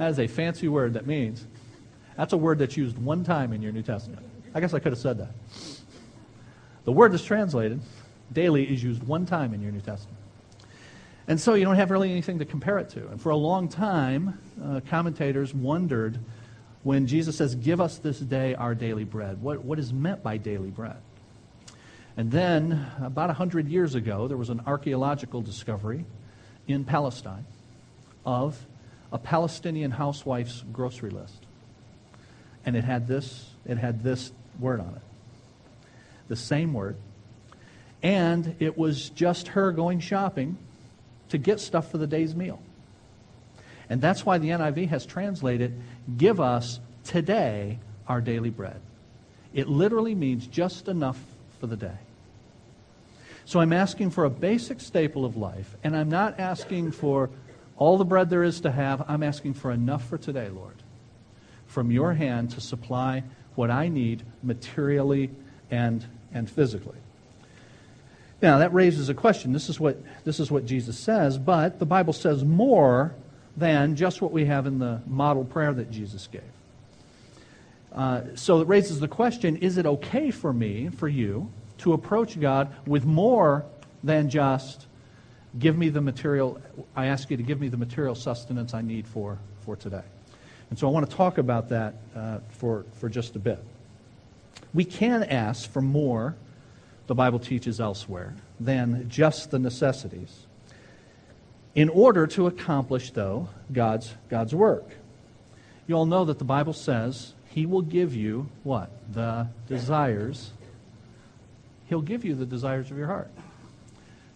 That 0.00 0.12
is 0.12 0.18
a 0.18 0.28
fancy 0.28 0.66
word 0.66 0.94
that 0.94 1.06
means 1.06 1.46
that's 2.16 2.32
a 2.32 2.36
word 2.38 2.58
that's 2.58 2.74
used 2.74 2.96
one 2.96 3.22
time 3.22 3.52
in 3.52 3.60
your 3.60 3.70
New 3.70 3.82
Testament. 3.82 4.22
I 4.54 4.60
guess 4.60 4.72
I 4.72 4.78
could 4.78 4.92
have 4.92 4.98
said 4.98 5.18
that. 5.18 5.32
The 6.86 6.92
word 6.92 7.12
that's 7.12 7.22
translated 7.22 7.82
daily 8.32 8.64
is 8.64 8.82
used 8.82 9.02
one 9.02 9.26
time 9.26 9.52
in 9.52 9.60
your 9.60 9.72
New 9.72 9.82
Testament. 9.82 10.16
And 11.28 11.38
so 11.38 11.52
you 11.52 11.66
don't 11.66 11.76
have 11.76 11.90
really 11.90 12.10
anything 12.10 12.38
to 12.38 12.46
compare 12.46 12.78
it 12.78 12.88
to. 12.90 13.08
And 13.08 13.20
for 13.20 13.28
a 13.28 13.36
long 13.36 13.68
time, 13.68 14.38
uh, 14.64 14.80
commentators 14.88 15.52
wondered 15.52 16.18
when 16.82 17.06
Jesus 17.06 17.36
says, 17.36 17.54
Give 17.54 17.78
us 17.78 17.98
this 17.98 18.20
day 18.20 18.54
our 18.54 18.74
daily 18.74 19.04
bread, 19.04 19.42
what, 19.42 19.62
what 19.62 19.78
is 19.78 19.92
meant 19.92 20.22
by 20.22 20.38
daily 20.38 20.70
bread? 20.70 20.96
And 22.16 22.30
then, 22.30 22.90
about 23.02 23.28
100 23.28 23.68
years 23.68 23.94
ago, 23.94 24.28
there 24.28 24.38
was 24.38 24.48
an 24.48 24.62
archaeological 24.66 25.42
discovery 25.42 26.06
in 26.66 26.86
Palestine 26.86 27.44
of 28.24 28.64
a 29.12 29.18
Palestinian 29.18 29.90
housewife's 29.90 30.64
grocery 30.72 31.10
list. 31.10 31.46
And 32.64 32.76
it 32.76 32.84
had 32.84 33.08
this, 33.08 33.50
it 33.66 33.78
had 33.78 34.02
this 34.02 34.32
word 34.58 34.80
on 34.80 34.94
it. 34.96 35.02
The 36.28 36.36
same 36.36 36.72
word. 36.74 36.96
And 38.02 38.56
it 38.60 38.78
was 38.78 39.10
just 39.10 39.48
her 39.48 39.72
going 39.72 40.00
shopping 40.00 40.56
to 41.30 41.38
get 41.38 41.60
stuff 41.60 41.90
for 41.90 41.98
the 41.98 42.06
day's 42.06 42.34
meal. 42.34 42.60
And 43.88 44.00
that's 44.00 44.24
why 44.24 44.38
the 44.38 44.48
NIV 44.48 44.88
has 44.88 45.04
translated, 45.04 45.80
Give 46.16 46.40
us 46.40 46.80
today 47.04 47.78
our 48.06 48.20
daily 48.20 48.50
bread. 48.50 48.80
It 49.52 49.68
literally 49.68 50.14
means 50.14 50.46
just 50.46 50.88
enough 50.88 51.18
for 51.58 51.66
the 51.66 51.76
day. 51.76 51.98
So 53.44 53.58
I'm 53.58 53.72
asking 53.72 54.10
for 54.10 54.24
a 54.24 54.30
basic 54.30 54.80
staple 54.80 55.24
of 55.24 55.36
life, 55.36 55.76
and 55.82 55.96
I'm 55.96 56.08
not 56.08 56.38
asking 56.38 56.92
for 56.92 57.30
all 57.80 57.96
the 57.96 58.04
bread 58.04 58.30
there 58.30 58.44
is 58.44 58.60
to 58.60 58.70
have. 58.70 59.02
I'm 59.08 59.22
asking 59.24 59.54
for 59.54 59.72
enough 59.72 60.06
for 60.06 60.18
today, 60.18 60.50
Lord, 60.50 60.76
from 61.66 61.90
your 61.90 62.12
hand 62.12 62.50
to 62.52 62.60
supply 62.60 63.24
what 63.54 63.70
I 63.70 63.88
need 63.88 64.22
materially 64.42 65.30
and, 65.70 66.04
and 66.32 66.48
physically. 66.48 66.98
Now, 68.42 68.58
that 68.58 68.72
raises 68.74 69.08
a 69.08 69.14
question. 69.14 69.52
This 69.52 69.70
is 69.70 69.80
what, 69.80 69.98
this 70.24 70.40
is 70.40 70.50
what 70.50 70.66
Jesus 70.66 70.98
says, 70.98 71.38
but 71.38 71.78
the 71.78 71.86
Bible 71.86 72.12
says 72.12 72.44
more 72.44 73.14
than 73.56 73.96
just 73.96 74.20
what 74.20 74.30
we 74.30 74.44
have 74.44 74.66
in 74.66 74.78
the 74.78 75.00
model 75.06 75.44
prayer 75.44 75.72
that 75.72 75.90
Jesus 75.90 76.26
gave. 76.26 76.42
Uh, 77.92 78.22
so 78.34 78.60
it 78.60 78.68
raises 78.68 79.00
the 79.00 79.08
question 79.08 79.56
is 79.56 79.78
it 79.78 79.86
okay 79.86 80.30
for 80.30 80.52
me, 80.52 80.90
for 80.90 81.08
you, 81.08 81.50
to 81.78 81.94
approach 81.94 82.38
God 82.38 82.74
with 82.86 83.06
more 83.06 83.64
than 84.04 84.28
just 84.28 84.86
give 85.58 85.76
me 85.76 85.88
the 85.88 86.00
material, 86.00 86.60
I 86.94 87.06
ask 87.06 87.30
you 87.30 87.36
to 87.36 87.42
give 87.42 87.60
me 87.60 87.68
the 87.68 87.76
material 87.76 88.14
sustenance 88.14 88.74
I 88.74 88.82
need 88.82 89.06
for, 89.06 89.38
for 89.64 89.76
today? 89.76 90.02
And 90.70 90.78
so 90.78 90.86
I 90.86 90.90
want 90.90 91.10
to 91.10 91.16
talk 91.16 91.38
about 91.38 91.68
that 91.70 91.94
uh, 92.14 92.38
for, 92.50 92.84
for 92.98 93.08
just 93.08 93.34
a 93.36 93.40
bit. 93.40 93.62
We 94.72 94.84
can 94.84 95.24
ask 95.24 95.70
for 95.70 95.82
more 95.82 96.36
the 97.08 97.14
Bible 97.14 97.40
teaches 97.40 97.80
elsewhere 97.80 98.34
than 98.60 99.08
just 99.08 99.50
the 99.50 99.58
necessities 99.58 100.46
in 101.74 101.88
order 101.88 102.26
to 102.28 102.46
accomplish, 102.46 103.10
though, 103.10 103.48
God's, 103.72 104.14
God's 104.28 104.54
work. 104.54 104.84
You 105.86 105.96
all 105.96 106.06
know 106.06 106.24
that 106.24 106.38
the 106.38 106.44
Bible 106.44 106.72
says 106.72 107.32
He 107.48 107.66
will 107.66 107.82
give 107.82 108.14
you 108.14 108.48
what? 108.62 108.90
The 109.12 109.48
desires. 109.66 110.52
He'll 111.88 112.00
give 112.00 112.24
you 112.24 112.36
the 112.36 112.46
desires 112.46 112.90
of 112.90 112.98
your 112.98 113.08
heart. 113.08 113.30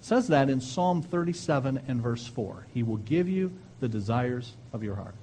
Says 0.05 0.29
that 0.29 0.51
in 0.51 0.61
Psalm 0.61 1.01
37 1.01 1.81
and 1.89 2.03
verse 2.03 2.27
4. 2.27 2.67
He 2.75 2.83
will 2.83 2.99
give 2.99 3.27
you 3.27 3.51
the 3.81 3.89
desires 3.89 4.53
of 4.75 4.85
your 4.85 4.97
heart. 4.97 5.15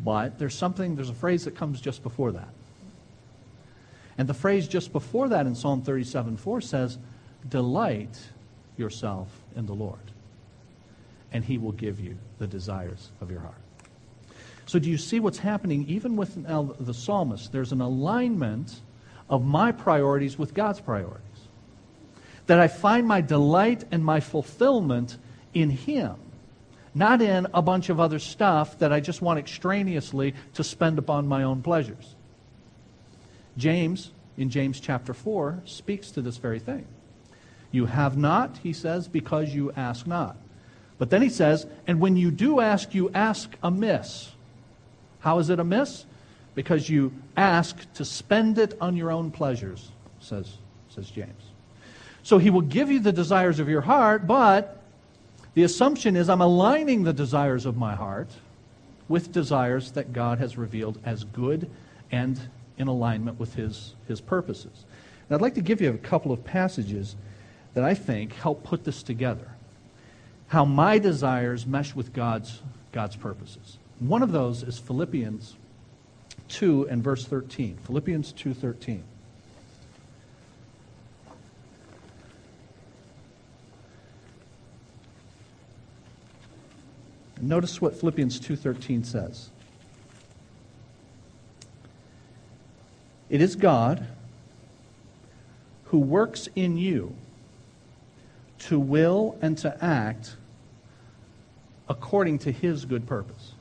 But 0.00 0.36
there's 0.36 0.56
something, 0.56 0.96
there's 0.96 1.10
a 1.10 1.14
phrase 1.14 1.44
that 1.44 1.54
comes 1.54 1.80
just 1.80 2.02
before 2.02 2.32
that. 2.32 2.48
And 4.18 4.28
the 4.28 4.34
phrase 4.34 4.66
just 4.66 4.92
before 4.92 5.28
that 5.28 5.46
in 5.46 5.54
Psalm 5.54 5.80
37 5.80 6.38
4 6.38 6.60
says, 6.60 6.98
Delight 7.48 8.18
yourself 8.76 9.28
in 9.54 9.66
the 9.66 9.74
Lord, 9.74 10.10
and 11.30 11.44
he 11.44 11.56
will 11.56 11.70
give 11.70 12.00
you 12.00 12.18
the 12.40 12.48
desires 12.48 13.10
of 13.20 13.30
your 13.30 13.42
heart. 13.42 13.54
So, 14.66 14.80
do 14.80 14.90
you 14.90 14.98
see 14.98 15.20
what's 15.20 15.38
happening 15.38 15.84
even 15.86 16.16
with 16.16 16.36
uh, 16.48 16.64
the 16.80 16.94
psalmist? 16.94 17.52
There's 17.52 17.70
an 17.70 17.80
alignment 17.80 18.80
of 19.30 19.44
my 19.44 19.70
priorities 19.70 20.36
with 20.36 20.52
God's 20.52 20.80
priorities. 20.80 21.31
That 22.52 22.60
I 22.60 22.68
find 22.68 23.08
my 23.08 23.22
delight 23.22 23.84
and 23.90 24.04
my 24.04 24.20
fulfillment 24.20 25.16
in 25.54 25.70
Him, 25.70 26.16
not 26.94 27.22
in 27.22 27.46
a 27.54 27.62
bunch 27.62 27.88
of 27.88 27.98
other 27.98 28.18
stuff 28.18 28.78
that 28.80 28.92
I 28.92 29.00
just 29.00 29.22
want 29.22 29.38
extraneously 29.38 30.34
to 30.52 30.62
spend 30.62 30.98
upon 30.98 31.26
my 31.26 31.44
own 31.44 31.62
pleasures. 31.62 32.14
James, 33.56 34.10
in 34.36 34.50
James 34.50 34.80
chapter 34.80 35.14
4, 35.14 35.62
speaks 35.64 36.10
to 36.10 36.20
this 36.20 36.36
very 36.36 36.58
thing. 36.58 36.86
You 37.70 37.86
have 37.86 38.18
not, 38.18 38.58
he 38.62 38.74
says, 38.74 39.08
because 39.08 39.54
you 39.54 39.72
ask 39.72 40.06
not. 40.06 40.36
But 40.98 41.08
then 41.08 41.22
he 41.22 41.30
says, 41.30 41.66
and 41.86 42.00
when 42.00 42.16
you 42.16 42.30
do 42.30 42.60
ask, 42.60 42.92
you 42.92 43.10
ask 43.14 43.56
amiss. 43.62 44.30
How 45.20 45.38
is 45.38 45.48
it 45.48 45.58
amiss? 45.58 46.04
Because 46.54 46.90
you 46.90 47.14
ask 47.34 47.90
to 47.94 48.04
spend 48.04 48.58
it 48.58 48.76
on 48.78 48.94
your 48.94 49.10
own 49.10 49.30
pleasures, 49.30 49.90
says, 50.20 50.58
says 50.90 51.08
James. 51.08 51.51
So 52.22 52.38
he 52.38 52.50
will 52.50 52.60
give 52.60 52.90
you 52.90 53.00
the 53.00 53.12
desires 53.12 53.58
of 53.58 53.68
your 53.68 53.80
heart, 53.80 54.26
but 54.26 54.82
the 55.54 55.64
assumption 55.64 56.16
is 56.16 56.28
I'm 56.28 56.40
aligning 56.40 57.02
the 57.02 57.12
desires 57.12 57.66
of 57.66 57.76
my 57.76 57.94
heart 57.94 58.30
with 59.08 59.32
desires 59.32 59.92
that 59.92 60.12
God 60.12 60.38
has 60.38 60.56
revealed 60.56 60.98
as 61.04 61.24
good 61.24 61.68
and 62.10 62.40
in 62.78 62.88
alignment 62.88 63.38
with 63.38 63.54
his, 63.54 63.94
his 64.08 64.20
purposes. 64.20 64.84
And 65.28 65.36
I'd 65.36 65.42
like 65.42 65.54
to 65.54 65.60
give 65.60 65.80
you 65.80 65.90
a 65.90 65.98
couple 65.98 66.32
of 66.32 66.44
passages 66.44 67.16
that 67.74 67.84
I 67.84 67.94
think 67.94 68.34
help 68.34 68.64
put 68.64 68.84
this 68.84 69.02
together. 69.02 69.48
How 70.48 70.64
my 70.64 70.98
desires 70.98 71.66
mesh 71.66 71.94
with 71.94 72.12
God's, 72.12 72.60
God's 72.92 73.16
purposes. 73.16 73.78
One 73.98 74.22
of 74.22 74.32
those 74.32 74.62
is 74.62 74.78
Philippians 74.78 75.56
2 76.48 76.88
and 76.88 77.02
verse 77.02 77.24
13. 77.24 77.78
Philippians 77.84 78.32
2:13. 78.34 79.02
Notice 87.42 87.80
what 87.80 87.96
Philippians 87.96 88.38
2:13 88.38 89.02
says. 89.02 89.50
It 93.28 93.42
is 93.42 93.56
God 93.56 94.06
who 95.86 95.98
works 95.98 96.48
in 96.54 96.76
you 96.76 97.16
to 98.60 98.78
will 98.78 99.36
and 99.42 99.58
to 99.58 99.84
act 99.84 100.36
according 101.88 102.38
to 102.38 102.52
his 102.52 102.84
good 102.84 103.06
purpose. 103.06 103.54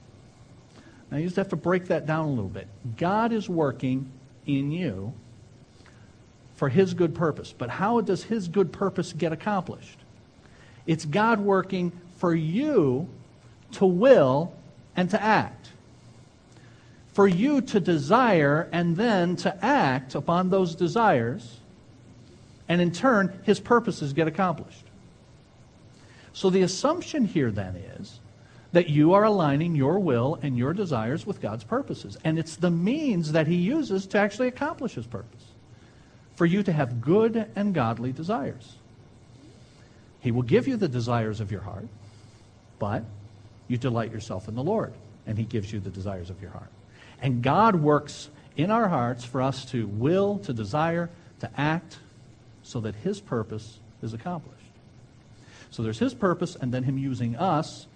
Now 1.10 1.18
you 1.18 1.26
just 1.26 1.38
have 1.38 1.50
to 1.50 1.56
break 1.56 1.88
that 1.88 2.06
down 2.06 2.26
a 2.26 2.30
little 2.30 2.50
bit. 2.50 2.68
God 2.98 3.34
is 3.34 3.50
working 3.50 4.12
in 4.46 4.72
you 4.72 5.14
for 6.56 6.70
his 6.70 6.94
good 6.94 7.16
purpose. 7.16 7.52
But 7.58 7.72
how 7.72 8.00
does 8.02 8.26
his 8.26 8.48
good 8.48 8.72
purpose 8.72 9.12
get 9.12 9.32
accomplished? 9.32 9.98
It's 10.86 11.06
God 11.06 11.40
working 11.40 11.92
for 12.18 12.36
you 12.36 13.10
to 13.74 13.86
will 13.86 14.54
and 14.96 15.10
to 15.10 15.22
act 15.22 15.62
for 17.14 17.28
you 17.28 17.62
to 17.62 17.80
desire 17.80 18.70
and 18.72 18.96
then 18.96 19.36
to 19.38 19.66
act 19.66 20.16
upon 20.16 20.50
those 20.50 20.76
desires, 20.76 21.60
and 22.70 22.82
in 22.82 22.92
turn, 22.92 23.38
his 23.44 23.60
purposes 23.60 24.14
get 24.14 24.28
accomplished. 24.28 24.86
So 26.34 26.50
the 26.50 26.62
assumption 26.62 27.26
here 27.26 27.52
then 27.52 27.76
is 27.76 28.20
that 28.72 28.90
you 28.90 29.14
are 29.14 29.26
aligning 29.26 29.76
your 29.76 30.00
will 30.00 30.40
and 30.42 30.58
your 30.58 30.74
desires 30.74 31.28
with 31.28 31.42
God's 31.42 31.66
purposes. 31.66 32.18
And 32.24 32.40
it's 32.40 32.56
the 32.56 32.72
means 32.72 33.34
that 33.34 33.48
he 33.48 33.56
uses 33.56 34.08
to 34.08 34.18
actually 34.18 34.48
accomplish 34.48 34.94
his 34.94 35.06
purpose 35.06 35.44
for 36.36 36.46
you 36.46 36.64
to 36.64 36.72
have 36.72 37.02
good 37.02 37.52
and 37.58 37.74
godly 37.74 38.14
desires. 38.14 38.76
He 40.22 40.32
will 40.32 40.44
give 40.44 40.70
you 40.70 40.78
the 40.78 40.88
desires 40.88 41.42
of 41.42 41.52
your 41.52 41.62
heart, 41.62 41.88
but 42.80 43.04
you 43.72 43.78
delight 43.78 44.12
yourself 44.12 44.50
in 44.50 44.56
the 44.56 44.64
Lord, 44.64 44.94
and 45.26 45.38
he 45.38 45.46
gives 45.46 45.72
you 45.72 45.80
the 45.80 45.90
desires 45.90 46.30
of 46.30 46.42
your 46.42 46.52
heart. 46.52 46.70
And 47.22 47.42
God 47.42 47.78
works 47.78 48.30
in 48.58 48.70
our 48.70 48.90
hearts 48.90 49.24
for 49.24 49.42
us 49.42 49.64
to 49.66 49.88
will, 49.88 50.40
to 50.40 50.52
desire, 50.52 51.10
to 51.40 51.50
act, 51.56 51.98
so 52.64 52.82
that 52.82 52.96
His 52.96 53.22
purpose 53.22 53.80
is 54.04 54.14
accomplished. 54.14 54.58
So 55.70 55.84
there's 55.84 56.00
His 56.00 56.14
purpose, 56.14 56.56
and 56.56 56.74
then 56.74 56.84
Him 56.84 56.98
using 56.98 57.38
us 57.38 57.88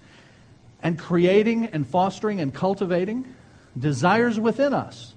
and 0.81 0.97
creating 0.97 1.65
and 1.67 1.85
fostering 1.85 2.39
and 2.39 2.53
cultivating 2.53 3.25
desires 3.77 4.39
within 4.39 4.73
us 4.73 5.13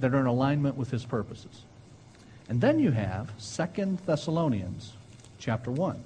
that 0.00 0.12
are 0.12 0.20
in 0.20 0.26
alignment 0.26 0.76
with 0.76 0.90
His 0.90 1.04
purposes. 1.04 1.62
And 2.48 2.60
then 2.60 2.80
you 2.80 2.90
have 2.90 3.30
Second 3.38 3.98
Thessalonians 4.06 4.92
chapter 5.38 5.70
1. 5.70 6.02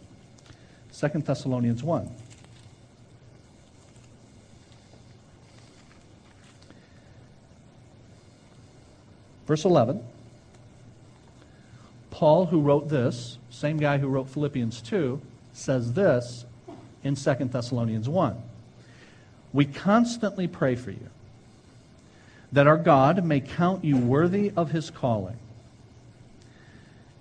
2 0.93 1.09
Thessalonians 1.21 1.83
1. 1.83 2.11
Verse 9.47 9.65
11 9.65 10.03
Paul, 12.11 12.47
who 12.47 12.61
wrote 12.61 12.89
this, 12.89 13.39
same 13.51 13.79
guy 13.79 13.99
who 13.99 14.07
wrote 14.07 14.29
Philippians 14.29 14.83
2, 14.83 15.21
says 15.55 15.95
this 15.95 16.45
in 17.03 17.17
2 17.17 17.35
Thessalonians 17.47 18.09
1. 18.09 18.37
We 19.53 19.65
constantly 19.65 20.47
pray 20.47 20.77
for 20.77 20.91
you 20.91 21.09
that 22.53 22.67
our 22.67 22.77
God 22.77 23.25
may 23.25 23.41
count 23.41 23.83
you 23.83 23.97
worthy 23.97 24.53
of 24.57 24.71
his 24.71 24.91
calling, 24.91 25.39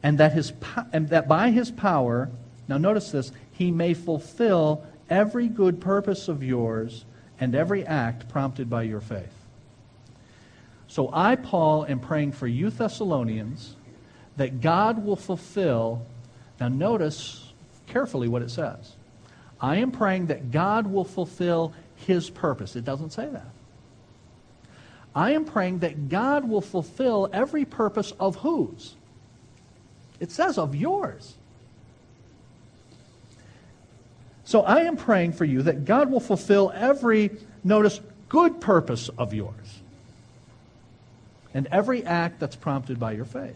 and 0.03 0.17
that, 0.17 0.33
his, 0.33 0.51
and 0.91 1.09
that 1.09 1.27
by 1.27 1.51
his 1.51 1.71
power, 1.71 2.29
now 2.67 2.77
notice 2.77 3.11
this, 3.11 3.31
he 3.53 3.71
may 3.71 3.93
fulfill 3.93 4.83
every 5.09 5.47
good 5.47 5.79
purpose 5.79 6.27
of 6.27 6.43
yours 6.43 7.05
and 7.39 7.55
every 7.55 7.85
act 7.85 8.27
prompted 8.27 8.69
by 8.69 8.83
your 8.83 9.01
faith. 9.01 9.40
So 10.91 11.09
I, 11.13 11.37
Paul, 11.37 11.85
am 11.85 12.01
praying 12.01 12.33
for 12.33 12.47
you 12.47 12.69
Thessalonians 12.69 13.77
that 14.35 14.59
God 14.59 15.05
will 15.05 15.15
fulfill. 15.15 16.05
Now, 16.59 16.67
notice 16.67 17.53
carefully 17.87 18.27
what 18.27 18.41
it 18.41 18.51
says. 18.51 18.97
I 19.61 19.77
am 19.77 19.93
praying 19.93 20.25
that 20.25 20.51
God 20.51 20.87
will 20.87 21.05
fulfill 21.05 21.73
his 21.95 22.29
purpose. 22.29 22.75
It 22.75 22.83
doesn't 22.83 23.11
say 23.11 23.25
that. 23.29 23.47
I 25.15 25.31
am 25.31 25.45
praying 25.45 25.79
that 25.79 26.09
God 26.09 26.49
will 26.49 26.59
fulfill 26.59 27.29
every 27.31 27.63
purpose 27.63 28.11
of 28.19 28.35
whose? 28.35 28.97
It 30.19 30.29
says 30.29 30.57
of 30.57 30.75
yours. 30.75 31.35
So 34.43 34.63
I 34.63 34.81
am 34.81 34.97
praying 34.97 35.31
for 35.31 35.45
you 35.45 35.61
that 35.61 35.85
God 35.85 36.11
will 36.11 36.19
fulfill 36.19 36.69
every, 36.75 37.31
notice, 37.63 38.01
good 38.27 38.59
purpose 38.59 39.07
of 39.17 39.33
yours 39.33 39.80
and 41.53 41.67
every 41.71 42.05
act 42.05 42.39
that's 42.39 42.55
prompted 42.55 42.99
by 42.99 43.11
your 43.13 43.25
faith. 43.25 43.55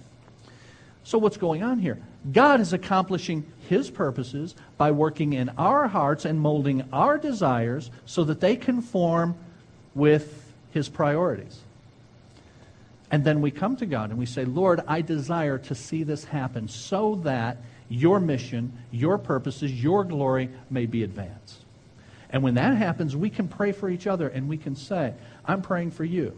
So, 1.04 1.20
what's 1.20 1.38
going 1.38 1.64
on 1.64 1.80
here? 1.80 2.00
God 2.32 2.60
is 2.60 2.74
accomplishing 2.74 3.46
His 3.70 3.92
purposes 3.92 4.56
by 4.78 4.92
working 4.92 5.34
in 5.34 5.50
our 5.58 5.88
hearts 5.88 6.26
and 6.26 6.40
molding 6.40 6.84
our 6.92 7.18
desires 7.18 7.92
so 8.06 8.24
that 8.24 8.40
they 8.40 8.56
conform 8.56 9.36
with 9.94 10.52
His 10.72 10.90
priorities. 10.90 11.60
And 13.12 13.24
then 13.24 13.42
we 13.42 13.52
come 13.52 13.78
to 13.78 13.86
God 13.86 14.10
and 14.10 14.18
we 14.18 14.26
say, 14.26 14.46
Lord, 14.46 14.82
I 14.88 15.02
desire 15.02 15.60
to 15.60 15.76
see 15.76 16.04
this 16.04 16.24
happen 16.24 16.68
so 16.68 17.16
that 17.24 17.58
your 17.88 18.20
mission, 18.20 18.74
your 18.92 19.20
purposes, 19.20 19.72
your 19.72 20.04
glory 20.04 20.50
may 20.72 20.88
be 20.88 21.04
advanced. 21.04 21.60
And 22.32 22.42
when 22.42 22.56
that 22.56 22.76
happens, 22.76 23.16
we 23.16 23.30
can 23.30 23.48
pray 23.48 23.72
for 23.72 23.90
each 23.90 24.08
other 24.08 24.28
and 24.28 24.50
we 24.50 24.58
can 24.58 24.76
say, 24.76 25.14
I'm 25.46 25.62
praying 25.62 25.92
for 25.92 26.04
you 26.04 26.36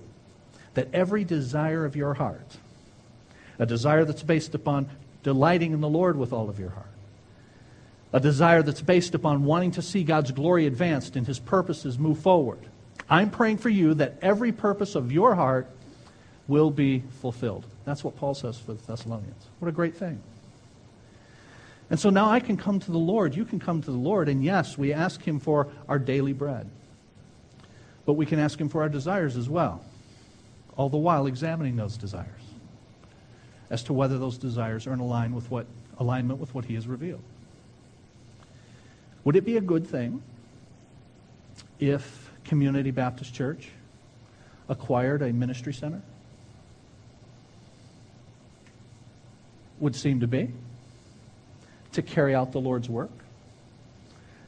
that 0.78 0.90
every 0.94 1.24
desire 1.24 1.86
of 1.86 1.96
your 1.96 2.14
heart, 2.14 2.58
a 3.58 3.66
desire 3.66 4.06
that's 4.06 4.22
based 4.22 4.54
upon 4.54 4.88
delighting 5.24 5.74
in 5.74 5.82
the 5.82 5.90
Lord 5.90 6.16
with 6.16 6.32
all 6.32 6.52
of 6.52 6.60
your 6.60 6.70
heart, 6.70 6.86
a 8.14 8.20
desire 8.20 8.62
that's 8.62 8.82
based 8.82 9.16
upon 9.16 9.44
wanting 9.44 9.72
to 9.72 9.82
see 9.82 10.04
God's 10.04 10.30
glory 10.30 10.68
advanced 10.68 11.16
and 11.16 11.26
his 11.26 11.40
purposes 11.40 11.98
move 11.98 12.20
forward. 12.20 12.60
I'm 13.10 13.32
praying 13.32 13.58
for 13.58 13.70
you 13.70 13.96
that 13.96 14.20
every 14.22 14.52
purpose 14.52 14.94
of 14.94 15.12
your 15.12 15.34
heart 15.34 15.68
will 16.48 16.70
be 16.70 17.02
fulfilled. 17.22 17.66
That's 17.84 18.04
what 18.04 18.16
Paul 18.16 18.36
says 18.36 18.60
for 18.60 18.74
the 18.74 18.82
Thessalonians. 18.84 19.48
What 19.58 19.70
a 19.70 19.72
great 19.72 19.96
thing. 19.96 20.22
And 21.90 22.00
so 22.00 22.12
now 22.12 22.30
I 22.30 22.40
can 22.40 22.56
come 22.56 22.80
to 22.82 22.92
the 22.92 23.00
Lord. 23.00 23.36
You 23.36 23.46
can 23.46 23.60
come 23.60 23.82
to 23.82 23.90
the 23.90 23.98
Lord. 23.98 24.30
And 24.30 24.44
yes, 24.44 24.78
we 24.78 24.94
ask 24.94 25.24
Him 25.24 25.40
for 25.40 25.70
our 25.90 25.98
daily 25.98 26.34
bread. 26.34 26.70
But 28.06 28.14
we 28.14 28.28
can 28.28 28.38
ask 28.38 28.62
Him 28.62 28.70
for 28.70 28.84
our 28.84 28.90
desires 28.90 29.36
as 29.36 29.50
well, 29.50 29.84
all 30.78 30.90
the 30.90 30.98
while 30.98 31.26
examining 31.26 31.76
those 31.76 31.98
desires 31.98 32.42
as 33.70 33.84
to 33.84 33.94
whether 33.94 34.18
those 34.18 34.38
desires 34.38 34.88
are 34.88 34.94
in 34.94 35.00
align 35.00 35.36
with 35.36 35.50
what, 35.52 35.66
alignment 35.98 36.40
with 36.40 36.54
what 36.56 36.64
He 36.66 36.76
has 36.76 36.88
revealed. 36.88 37.24
Would 39.26 39.36
it 39.36 39.44
be 39.44 39.58
a 39.58 39.62
good 39.62 39.86
thing 39.86 40.22
if 41.80 42.32
Community 42.46 42.92
Baptist 42.92 43.34
Church 43.34 43.68
acquired 44.70 45.22
a 45.22 45.34
ministry 45.34 45.74
center? 45.74 46.02
Would 49.80 49.96
seem 49.96 50.22
to 50.22 50.28
be. 50.28 50.54
To 51.94 52.02
carry 52.02 52.36
out 52.36 52.52
the 52.52 52.60
Lord's 52.62 52.88
work, 52.88 53.12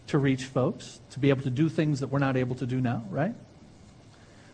to 0.07 0.19
reach 0.19 0.45
folks, 0.45 0.99
to 1.11 1.19
be 1.19 1.29
able 1.29 1.41
to 1.41 1.49
do 1.49 1.67
things 1.67 2.01
that 2.01 2.07
we're 2.07 2.19
not 2.19 2.37
able 2.37 2.55
to 2.57 2.67
do 2.67 2.79
now, 2.79 3.03
right? 3.09 3.33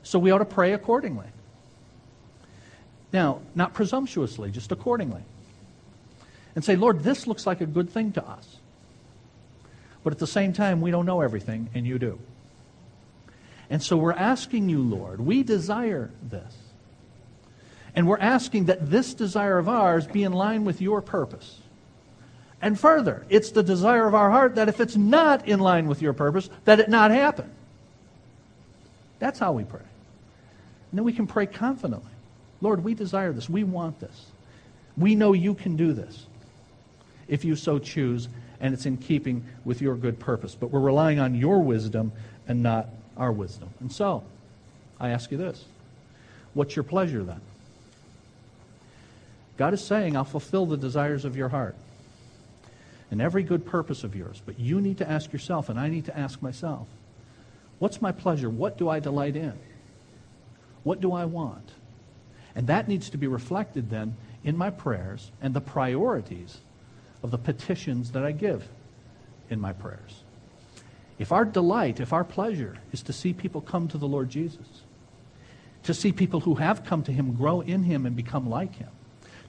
So 0.01 0.17
we 0.17 0.31
ought 0.31 0.39
to 0.39 0.45
pray 0.45 0.71
accordingly. 0.71 1.27
Now, 3.15 3.39
not 3.55 3.73
presumptuously, 3.73 4.51
just 4.51 4.73
accordingly. 4.73 5.21
And 6.53 6.65
say, 6.65 6.75
Lord, 6.75 7.01
this 7.01 7.27
looks 7.27 7.47
like 7.47 7.61
a 7.61 7.65
good 7.65 7.89
thing 7.89 8.11
to 8.11 8.27
us. 8.27 8.57
But 10.03 10.11
at 10.11 10.19
the 10.19 10.27
same 10.27 10.51
time, 10.51 10.81
we 10.81 10.91
don't 10.91 11.05
know 11.05 11.21
everything, 11.21 11.69
and 11.73 11.87
you 11.87 11.97
do. 11.97 12.19
And 13.69 13.81
so 13.81 13.95
we're 13.95 14.11
asking 14.11 14.67
you, 14.67 14.81
Lord, 14.81 15.21
we 15.21 15.43
desire 15.43 16.11
this. 16.29 16.57
And 17.95 18.05
we're 18.05 18.19
asking 18.19 18.65
that 18.65 18.91
this 18.91 19.13
desire 19.13 19.59
of 19.59 19.69
ours 19.69 20.05
be 20.05 20.23
in 20.23 20.33
line 20.33 20.65
with 20.65 20.81
your 20.81 21.01
purpose. 21.01 21.59
And 22.61 22.77
further, 22.77 23.25
it's 23.29 23.51
the 23.51 23.63
desire 23.63 24.07
of 24.07 24.13
our 24.13 24.29
heart 24.29 24.55
that 24.55 24.67
if 24.67 24.81
it's 24.81 24.97
not 24.97 25.47
in 25.47 25.61
line 25.61 25.87
with 25.87 26.01
your 26.01 26.11
purpose, 26.11 26.49
that 26.65 26.81
it 26.81 26.89
not 26.89 27.11
happen. 27.11 27.49
That's 29.19 29.39
how 29.39 29.53
we 29.53 29.63
pray. 29.63 29.79
And 29.79 30.99
then 30.99 31.05
we 31.05 31.13
can 31.13 31.27
pray 31.27 31.45
confidently. 31.45 32.11
Lord, 32.65 32.83
we 32.83 32.95
desire 32.95 33.31
this. 33.31 33.47
We 33.47 33.63
want 33.63 33.99
this. 33.99 34.25
We 34.97 35.13
know 35.13 35.33
you 35.33 35.53
can 35.53 35.75
do 35.75 35.93
this 35.93 36.25
if 37.27 37.45
you 37.45 37.55
so 37.55 37.77
choose, 37.77 38.27
and 38.59 38.73
it's 38.73 38.87
in 38.87 38.97
keeping 38.97 39.45
with 39.65 39.83
your 39.83 39.95
good 39.95 40.19
purpose. 40.19 40.55
But 40.55 40.71
we're 40.71 40.79
relying 40.79 41.19
on 41.19 41.35
your 41.35 41.61
wisdom 41.61 42.11
and 42.47 42.63
not 42.63 42.89
our 43.17 43.31
wisdom. 43.31 43.69
And 43.81 43.91
so, 43.91 44.23
I 44.99 45.09
ask 45.09 45.29
you 45.29 45.37
this 45.37 45.63
what's 46.55 46.75
your 46.75 46.81
pleasure 46.81 47.23
then? 47.23 47.39
God 49.57 49.75
is 49.75 49.85
saying, 49.85 50.17
I'll 50.17 50.23
fulfill 50.23 50.65
the 50.65 50.75
desires 50.75 51.23
of 51.23 51.37
your 51.37 51.49
heart 51.49 51.75
and 53.11 53.21
every 53.21 53.43
good 53.43 53.63
purpose 53.63 54.03
of 54.03 54.15
yours. 54.15 54.41
But 54.43 54.59
you 54.59 54.81
need 54.81 54.97
to 54.97 55.07
ask 55.07 55.31
yourself, 55.31 55.69
and 55.69 55.79
I 55.79 55.87
need 55.87 56.05
to 56.05 56.17
ask 56.17 56.41
myself, 56.41 56.87
what's 57.77 58.01
my 58.01 58.11
pleasure? 58.11 58.49
What 58.49 58.79
do 58.79 58.89
I 58.89 58.99
delight 58.99 59.35
in? 59.35 59.53
What 60.81 60.99
do 60.99 61.13
I 61.13 61.25
want? 61.25 61.69
And 62.55 62.67
that 62.67 62.87
needs 62.87 63.09
to 63.09 63.17
be 63.17 63.27
reflected 63.27 63.89
then 63.89 64.15
in 64.43 64.57
my 64.57 64.69
prayers 64.69 65.31
and 65.41 65.53
the 65.53 65.61
priorities 65.61 66.57
of 67.21 67.31
the 67.31 67.37
petitions 67.37 68.11
that 68.11 68.23
I 68.23 68.31
give 68.31 68.67
in 69.49 69.59
my 69.59 69.73
prayers. 69.73 70.23
If 71.17 71.31
our 71.31 71.45
delight, 71.45 71.99
if 71.99 72.13
our 72.13 72.23
pleasure 72.23 72.77
is 72.91 73.01
to 73.03 73.13
see 73.13 73.33
people 73.33 73.61
come 73.61 73.87
to 73.89 73.97
the 73.97 74.07
Lord 74.07 74.29
Jesus, 74.29 74.83
to 75.83 75.93
see 75.93 76.11
people 76.11 76.41
who 76.41 76.55
have 76.55 76.85
come 76.85 77.03
to 77.03 77.11
Him 77.11 77.35
grow 77.35 77.61
in 77.61 77.83
Him 77.83 78.05
and 78.05 78.15
become 78.15 78.49
like 78.49 78.75
Him, 78.75 78.89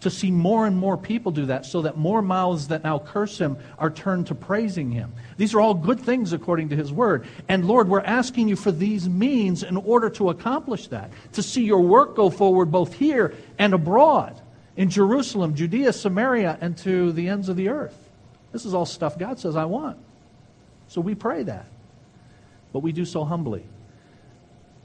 to 0.01 0.11
see 0.11 0.31
more 0.31 0.67
and 0.67 0.77
more 0.77 0.97
people 0.97 1.33
do 1.33 1.47
that 1.47 1.65
so 1.65 1.83
that 1.83 1.97
more 1.97 2.23
mouths 2.23 2.69
that 2.69 2.85
now 2.85 2.99
curse 2.99 3.39
him 3.39 3.57
are 3.79 3.91
turned 3.91 4.27
to 4.27 4.35
praising 4.35 4.91
him. 4.91 5.13
These 5.37 5.55
are 5.55 5.61
all 5.61 5.75
good 5.75 6.01
things 6.01 6.33
according 6.33 6.69
to 6.71 6.77
his 6.77 6.93
word. 6.93 7.27
And 7.49 7.67
Lord, 7.67 7.89
we're 7.89 8.01
asking 8.01 8.49
you 8.49 8.57
for 8.57 8.73
these 8.73 9.09
means 9.09 9.63
in 9.63 9.77
order 9.77 10.11
to 10.11 10.31
accomplish 10.31 10.89
that, 10.89 11.11
to 11.33 11.43
see 11.43 11.65
your 11.65 11.81
work 11.81 12.15
go 12.15 12.31
forward 12.31 12.71
both 12.71 12.95
here 12.95 13.35
and 13.59 13.73
abroad, 13.73 14.41
in 14.77 14.91
Jerusalem, 14.91 15.55
Judea, 15.55 15.93
Samaria, 15.93 16.59
and 16.61 16.77
to 16.79 17.11
the 17.13 17.29
ends 17.29 17.49
of 17.49 17.57
the 17.57 17.71
earth. 17.71 17.97
This 18.53 18.67
is 18.67 18.75
all 18.75 18.85
stuff 18.85 19.19
God 19.19 19.39
says 19.39 19.57
I 19.57 19.65
want. 19.65 19.97
So 20.89 21.01
we 21.01 21.15
pray 21.15 21.43
that. 21.45 21.67
But 22.75 22.81
we 22.81 22.93
do 22.93 23.07
so 23.07 23.25
humbly, 23.25 23.65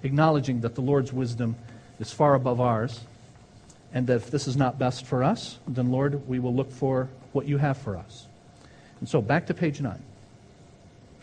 acknowledging 0.01 0.61
that 0.61 0.75
the 0.75 0.81
Lord's 0.81 1.11
wisdom 1.11 1.57
is 1.99 2.11
far 2.11 2.35
above 2.35 2.61
ours 2.61 3.01
and 3.93 4.07
that 4.07 4.15
if 4.15 4.31
this 4.31 4.47
is 4.47 4.55
not 4.55 4.79
best 4.79 5.05
for 5.05 5.23
us, 5.23 5.59
then 5.67 5.91
Lord, 5.91 6.27
we 6.27 6.39
will 6.39 6.53
look 6.53 6.71
for 6.71 7.09
what 7.33 7.47
you 7.47 7.57
have 7.57 7.77
for 7.77 7.97
us. 7.97 8.27
And 8.99 9.09
so 9.09 9.21
back 9.21 9.47
to 9.47 9.53
page 9.53 9.81
9. 9.81 10.01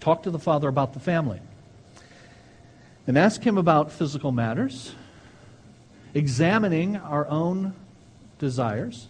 Talk 0.00 0.24
to 0.24 0.30
the 0.30 0.38
Father 0.38 0.68
about 0.68 0.92
the 0.92 1.00
family. 1.00 1.40
And 3.06 3.16
ask 3.16 3.42
him 3.42 3.56
about 3.56 3.90
physical 3.90 4.32
matters, 4.32 4.92
examining 6.12 6.96
our 6.96 7.26
own 7.28 7.74
desires 8.38 9.08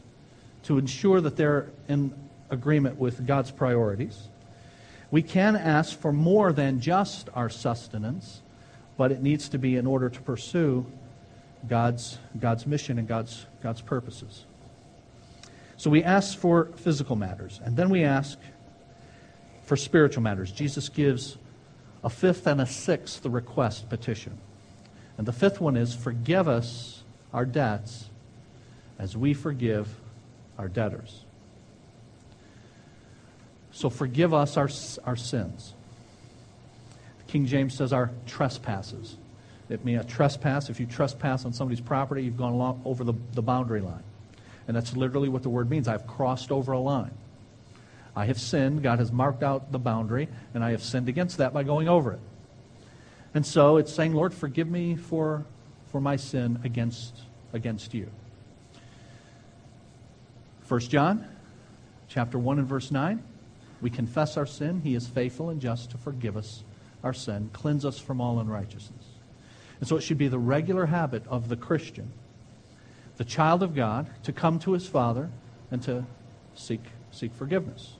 to 0.65 0.79
ensure 0.79 1.21
that 1.21 1.37
they're 1.37 1.69
in 1.89 2.13
agreement 2.51 2.99
with 2.99 3.27
God's 3.27 3.51
priorities. 3.51 4.29
We 5.11 5.23
can 5.23 5.57
ask 5.57 5.99
for 5.99 6.13
more 6.13 6.53
than 6.53 6.81
just 6.81 7.29
our 7.35 7.49
sustenance, 7.49 8.41
but 8.97 9.11
it 9.11 9.23
needs 9.23 9.49
to 9.51 9.59
be 9.59 9.77
in 9.77 9.87
order 9.87 10.09
to 10.09 10.21
pursue 10.21 10.87
God's, 11.67 12.19
God's 12.39 12.67
mission 12.67 12.99
and 12.99 13.09
God's, 13.09 13.47
God's 13.63 13.81
purposes. 13.81 14.45
So 15.77 15.91
we 15.91 16.03
ask 16.03 16.37
for 16.37 16.67
physical 16.77 17.17
matters, 17.17 17.61
and 17.65 17.77
then 17.77 17.89
we 17.89 18.05
ask 18.05 18.39
for 19.65 19.77
spiritual 19.77 20.23
matters. 20.23 20.51
Jesus 20.51 20.89
gives 20.89 21.37
a 22.03 22.11
fifth 22.11 22.47
and 22.47 22.61
a 22.61 22.67
sixth 22.67 23.25
request 23.27 23.89
petition. 23.89 24.39
And 25.17 25.27
the 25.27 25.33
fifth 25.33 25.61
one 25.61 25.77
is 25.77 25.95
forgive 25.95 26.49
us 26.49 27.03
our 27.33 27.45
debts 27.45 28.07
as 28.99 29.17
we 29.17 29.35
forgive 29.35 29.89
our 30.59 30.69
debtors. 30.69 31.25
So 33.73 33.91
forgive 33.91 34.35
us 34.35 34.57
our, 34.57 34.69
our 35.05 35.17
sins. 35.17 35.75
King 37.29 37.47
James 37.47 37.75
says 37.75 37.93
our 37.93 38.11
trespasses. 38.27 39.17
It 39.69 39.85
means 39.85 40.03
a 40.03 40.05
trespass. 40.05 40.71
If 40.71 40.81
you 40.81 40.87
trespass 40.87 41.45
on 41.45 41.53
somebody's 41.53 41.81
property, 41.81 42.23
you've 42.23 42.37
gone 42.37 42.53
along, 42.53 42.83
over 42.85 43.05
the, 43.05 43.15
the 43.33 43.43
boundary 43.43 43.81
line. 43.81 44.03
And 44.67 44.77
that's 44.77 44.97
literally 44.97 45.29
what 45.29 45.43
the 45.43 45.49
word 45.49 45.71
means. 45.71 45.89
I've 45.89 46.07
crossed 46.07 46.51
over 46.51 46.73
a 46.73 46.79
line. 46.79 47.13
I 48.17 48.27
have 48.27 48.41
sinned. 48.41 48.83
God 48.83 48.99
has 48.99 49.13
marked 49.13 49.43
out 49.43 49.71
the 49.71 49.79
boundary, 49.79 50.29
and 50.55 50.65
I 50.65 50.73
have 50.73 50.83
sinned 50.83 51.09
against 51.09 51.39
that 51.39 51.53
by 51.53 51.63
going 51.63 51.89
over 51.89 52.13
it. 52.13 52.21
And 53.35 53.47
so 53.47 53.77
it's 53.77 53.93
saying, 53.93 54.15
Lord, 54.15 54.35
forgive 54.35 54.69
me 54.69 54.97
for, 54.97 55.45
for 55.93 56.01
my 56.01 56.17
sin 56.17 56.61
against, 56.65 57.15
against 57.53 57.95
you. 57.95 58.11
1 60.67 60.81
John 60.81 61.27
chapter 62.09 62.39
1 62.39 62.59
and 62.59 62.67
verse 62.67 62.91
9. 62.91 63.23
We 63.81 63.91
confess 63.91 64.37
our 64.37 64.47
sin. 64.47 64.81
He 64.81 64.95
is 64.95 65.07
faithful 65.07 65.51
and 65.51 65.61
just 65.61 65.91
to 65.93 65.99
forgive 65.99 66.37
us 66.37 66.65
our 67.05 67.13
sin, 67.13 67.51
cleanse 67.53 67.85
us 67.85 67.99
from 67.99 68.21
all 68.21 68.41
unrighteousness. 68.41 69.05
And 69.81 69.89
so 69.89 69.97
it 69.97 70.03
should 70.03 70.19
be 70.19 70.29
the 70.29 70.39
regular 70.39 70.87
habit 70.87 71.23
of 71.29 71.49
the 71.49 71.57
Christian, 71.57 72.11
the 73.17 73.25
child 73.25 73.63
of 73.63 73.75
God, 73.75 74.11
to 74.25 74.33
come 74.33 74.59
to 74.61 74.73
his 74.73 74.87
Father 74.87 75.31
and 75.71 75.83
to 75.83 76.05
seek, 76.55 76.83
seek 77.11 77.33
forgiveness. 77.35 77.95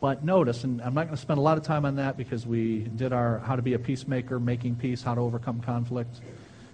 But 0.00 0.24
notice, 0.24 0.64
and 0.64 0.80
I'm 0.80 0.94
not 0.94 1.04
going 1.04 1.16
to 1.16 1.20
spend 1.20 1.38
a 1.38 1.42
lot 1.42 1.58
of 1.58 1.64
time 1.64 1.84
on 1.84 1.96
that 1.96 2.16
because 2.16 2.46
we 2.46 2.80
did 2.80 3.12
our 3.12 3.38
how 3.40 3.56
to 3.56 3.62
be 3.62 3.74
a 3.74 3.78
peacemaker, 3.78 4.38
making 4.38 4.76
peace, 4.76 5.02
how 5.02 5.14
to 5.14 5.20
overcome 5.20 5.60
conflict, 5.60 6.20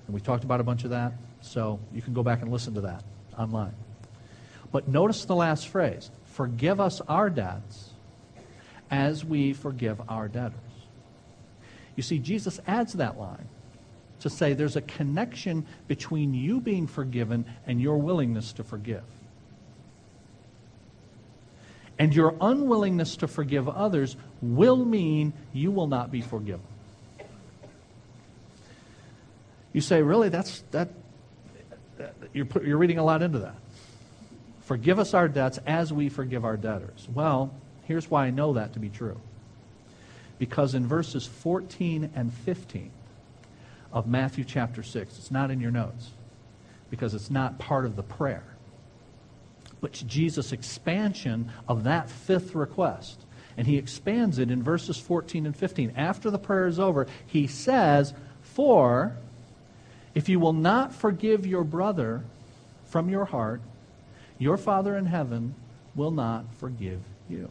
and 0.06 0.14
we 0.14 0.20
talked 0.20 0.44
about 0.44 0.60
a 0.60 0.64
bunch 0.64 0.84
of 0.84 0.90
that. 0.90 1.12
So 1.40 1.80
you 1.92 2.02
can 2.02 2.12
go 2.12 2.22
back 2.22 2.42
and 2.42 2.52
listen 2.52 2.74
to 2.74 2.82
that 2.82 3.02
online. 3.38 3.74
But 4.72 4.88
notice 4.88 5.24
the 5.24 5.34
last 5.34 5.68
phrase 5.68 6.10
forgive 6.24 6.80
us 6.80 7.00
our 7.02 7.30
debts 7.30 7.90
as 8.90 9.24
we 9.24 9.52
forgive 9.52 10.00
our 10.08 10.28
debtors. 10.28 10.58
You 11.96 12.02
see, 12.02 12.18
Jesus 12.18 12.60
adds 12.66 12.94
that 12.94 13.18
line 13.18 13.48
to 14.20 14.30
say 14.30 14.54
there's 14.54 14.76
a 14.76 14.82
connection 14.82 15.66
between 15.88 16.34
you 16.34 16.60
being 16.60 16.86
forgiven 16.86 17.44
and 17.66 17.80
your 17.80 17.98
willingness 17.98 18.52
to 18.54 18.64
forgive. 18.64 19.02
And 21.98 22.14
your 22.14 22.34
unwillingness 22.40 23.16
to 23.18 23.28
forgive 23.28 23.68
others 23.68 24.16
will 24.42 24.84
mean 24.84 25.32
you 25.52 25.70
will 25.70 25.86
not 25.86 26.10
be 26.10 26.20
forgiven. 26.20 26.66
You 29.72 29.80
say, 29.80 30.02
really? 30.02 30.28
That's 30.28 30.62
that. 30.70 30.88
You're, 32.32 32.46
you're 32.64 32.78
reading 32.78 32.98
a 32.98 33.04
lot 33.04 33.22
into 33.22 33.40
that. 33.40 33.56
Forgive 34.62 34.98
us 34.98 35.14
our 35.14 35.28
debts 35.28 35.58
as 35.66 35.92
we 35.92 36.08
forgive 36.08 36.44
our 36.44 36.56
debtors. 36.56 37.06
Well, 37.12 37.52
here's 37.84 38.10
why 38.10 38.26
I 38.26 38.30
know 38.30 38.54
that 38.54 38.72
to 38.72 38.78
be 38.78 38.88
true. 38.88 39.20
Because 40.38 40.74
in 40.74 40.86
verses 40.86 41.26
14 41.26 42.10
and 42.14 42.32
15, 42.32 42.90
of 43.94 44.08
Matthew 44.08 44.44
chapter 44.44 44.82
6. 44.82 45.16
It's 45.16 45.30
not 45.30 45.50
in 45.50 45.60
your 45.60 45.70
notes 45.70 46.10
because 46.90 47.14
it's 47.14 47.30
not 47.30 47.58
part 47.58 47.86
of 47.86 47.96
the 47.96 48.02
prayer. 48.02 48.44
But 49.80 49.92
Jesus' 50.06 50.52
expansion 50.52 51.50
of 51.68 51.84
that 51.84 52.10
fifth 52.10 52.54
request. 52.54 53.20
And 53.56 53.66
he 53.66 53.78
expands 53.78 54.38
it 54.38 54.50
in 54.50 54.62
verses 54.62 54.98
14 54.98 55.46
and 55.46 55.56
15. 55.56 55.92
After 55.96 56.30
the 56.30 56.38
prayer 56.38 56.66
is 56.66 56.80
over, 56.80 57.06
he 57.26 57.46
says, 57.46 58.12
For 58.42 59.16
if 60.14 60.28
you 60.28 60.40
will 60.40 60.52
not 60.52 60.92
forgive 60.92 61.46
your 61.46 61.64
brother 61.64 62.24
from 62.86 63.08
your 63.08 63.24
heart, 63.24 63.60
your 64.38 64.56
Father 64.56 64.96
in 64.96 65.06
heaven 65.06 65.54
will 65.94 66.10
not 66.10 66.52
forgive 66.58 67.00
you. 67.28 67.48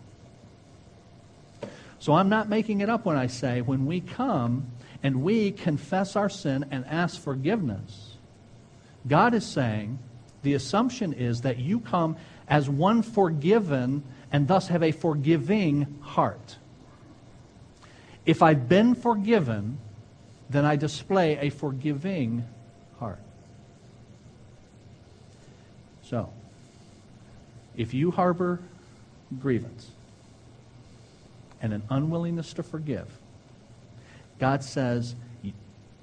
So 1.99 2.11
I'm 2.13 2.27
not 2.27 2.49
making 2.49 2.81
it 2.81 2.89
up 2.89 3.05
when 3.05 3.15
I 3.15 3.27
say 3.27 3.61
when 3.61 3.85
we 3.85 4.01
come 4.01 4.67
and 5.03 5.21
we 5.21 5.51
confess 5.51 6.15
our 6.15 6.29
sin 6.29 6.65
and 6.71 6.85
ask 6.85 7.19
forgiveness, 7.19 8.15
God 9.05 9.33
is 9.33 9.45
saying 9.45 9.99
the 10.43 10.53
assumption 10.53 11.13
is 11.13 11.41
that 11.41 11.59
you 11.59 11.81
come 11.81 12.15
as 12.47 12.69
one 12.69 13.01
forgiven 13.01 14.03
and 14.31 14.47
thus 14.47 14.69
have 14.69 14.81
a 14.81 14.91
forgiving 14.91 15.99
heart. 16.01 16.57
If 18.25 18.41
I've 18.41 18.69
been 18.69 18.95
forgiven, 18.95 19.77
then 20.49 20.63
I 20.63 20.77
display 20.77 21.37
a 21.37 21.49
forgiving 21.49 22.45
heart. 22.99 23.19
So, 26.03 26.31
if 27.75 27.93
you 27.93 28.11
harbor 28.11 28.59
grievance 29.39 29.89
and 31.61 31.73
an 31.73 31.83
unwillingness 31.89 32.53
to 32.53 32.63
forgive, 32.63 33.07
God 34.39 34.63
says 34.63 35.15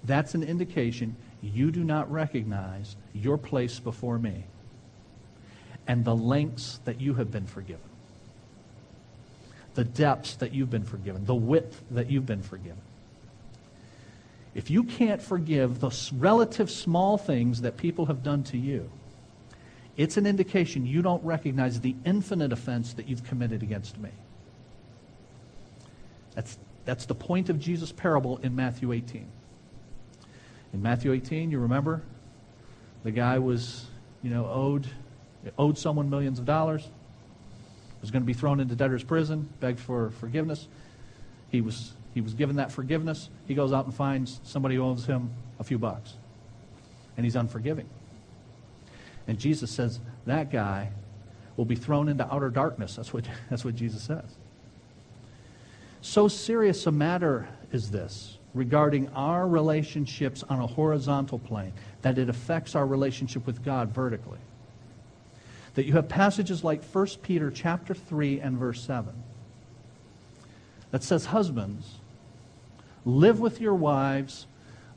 that's 0.04 0.34
an 0.34 0.42
indication 0.42 1.16
you 1.42 1.70
do 1.70 1.84
not 1.84 2.10
recognize 2.10 2.96
your 3.14 3.38
place 3.38 3.78
before 3.78 4.18
me 4.18 4.44
and 5.86 6.04
the 6.04 6.14
lengths 6.14 6.80
that 6.84 7.00
you 7.00 7.14
have 7.14 7.30
been 7.30 7.46
forgiven, 7.46 7.82
the 9.74 9.84
depths 9.84 10.36
that 10.36 10.52
you've 10.52 10.70
been 10.70 10.84
forgiven, 10.84 11.24
the 11.24 11.34
width 11.34 11.82
that 11.90 12.10
you've 12.10 12.26
been 12.26 12.42
forgiven. 12.42 12.80
If 14.54 14.70
you 14.70 14.84
can't 14.84 15.22
forgive 15.22 15.80
the 15.80 15.90
relative 16.16 16.70
small 16.70 17.16
things 17.16 17.62
that 17.62 17.76
people 17.76 18.06
have 18.06 18.22
done 18.22 18.42
to 18.44 18.58
you, 18.58 18.90
it's 19.96 20.16
an 20.16 20.26
indication 20.26 20.86
you 20.86 21.02
don't 21.02 21.22
recognize 21.24 21.80
the 21.80 21.94
infinite 22.04 22.52
offense 22.52 22.92
that 22.94 23.08
you've 23.08 23.24
committed 23.24 23.62
against 23.62 23.98
me. 23.98 24.10
That's, 26.34 26.58
that's 26.90 27.06
the 27.06 27.14
point 27.14 27.50
of 27.50 27.60
Jesus' 27.60 27.92
parable 27.92 28.38
in 28.38 28.56
Matthew 28.56 28.90
18. 28.90 29.24
In 30.72 30.82
Matthew 30.82 31.12
18, 31.12 31.52
you 31.52 31.60
remember? 31.60 32.02
The 33.04 33.12
guy 33.12 33.38
was, 33.38 33.86
you 34.24 34.30
know, 34.30 34.44
owed, 34.50 34.88
owed 35.56 35.78
someone 35.78 36.10
millions 36.10 36.40
of 36.40 36.46
dollars, 36.46 36.88
was 38.00 38.10
going 38.10 38.24
to 38.24 38.26
be 38.26 38.32
thrown 38.32 38.58
into 38.58 38.74
debtor's 38.74 39.04
prison, 39.04 39.48
begged 39.60 39.78
for 39.78 40.10
forgiveness. 40.10 40.66
He 41.52 41.60
was 41.60 41.92
he 42.12 42.20
was 42.20 42.34
given 42.34 42.56
that 42.56 42.72
forgiveness. 42.72 43.30
He 43.46 43.54
goes 43.54 43.72
out 43.72 43.84
and 43.84 43.94
finds 43.94 44.40
somebody 44.42 44.74
who 44.74 44.82
owes 44.82 45.06
him 45.06 45.30
a 45.60 45.64
few 45.64 45.78
bucks. 45.78 46.14
And 47.16 47.24
he's 47.24 47.36
unforgiving. 47.36 47.88
And 49.28 49.38
Jesus 49.38 49.70
says 49.70 50.00
that 50.26 50.50
guy 50.50 50.90
will 51.56 51.66
be 51.66 51.76
thrown 51.76 52.08
into 52.08 52.26
outer 52.34 52.50
darkness. 52.50 52.96
That's 52.96 53.12
what, 53.12 53.26
that's 53.48 53.64
what 53.64 53.76
Jesus 53.76 54.02
says. 54.02 54.24
So 56.02 56.28
serious 56.28 56.86
a 56.86 56.92
matter 56.92 57.48
is 57.72 57.90
this 57.90 58.38
regarding 58.52 59.08
our 59.10 59.46
relationships 59.46 60.42
on 60.48 60.60
a 60.60 60.66
horizontal 60.66 61.38
plane 61.38 61.72
that 62.02 62.18
it 62.18 62.28
affects 62.28 62.74
our 62.74 62.86
relationship 62.86 63.46
with 63.46 63.64
God 63.64 63.90
vertically. 63.90 64.38
That 65.74 65.84
you 65.84 65.92
have 65.92 66.08
passages 66.08 66.64
like 66.64 66.82
1 66.82 67.06
Peter 67.22 67.50
chapter 67.50 67.94
3 67.94 68.40
and 68.40 68.58
verse 68.58 68.82
7 68.82 69.12
that 70.90 71.04
says, 71.04 71.26
Husbands, 71.26 71.98
live 73.04 73.38
with 73.38 73.60
your 73.60 73.74
wives 73.74 74.46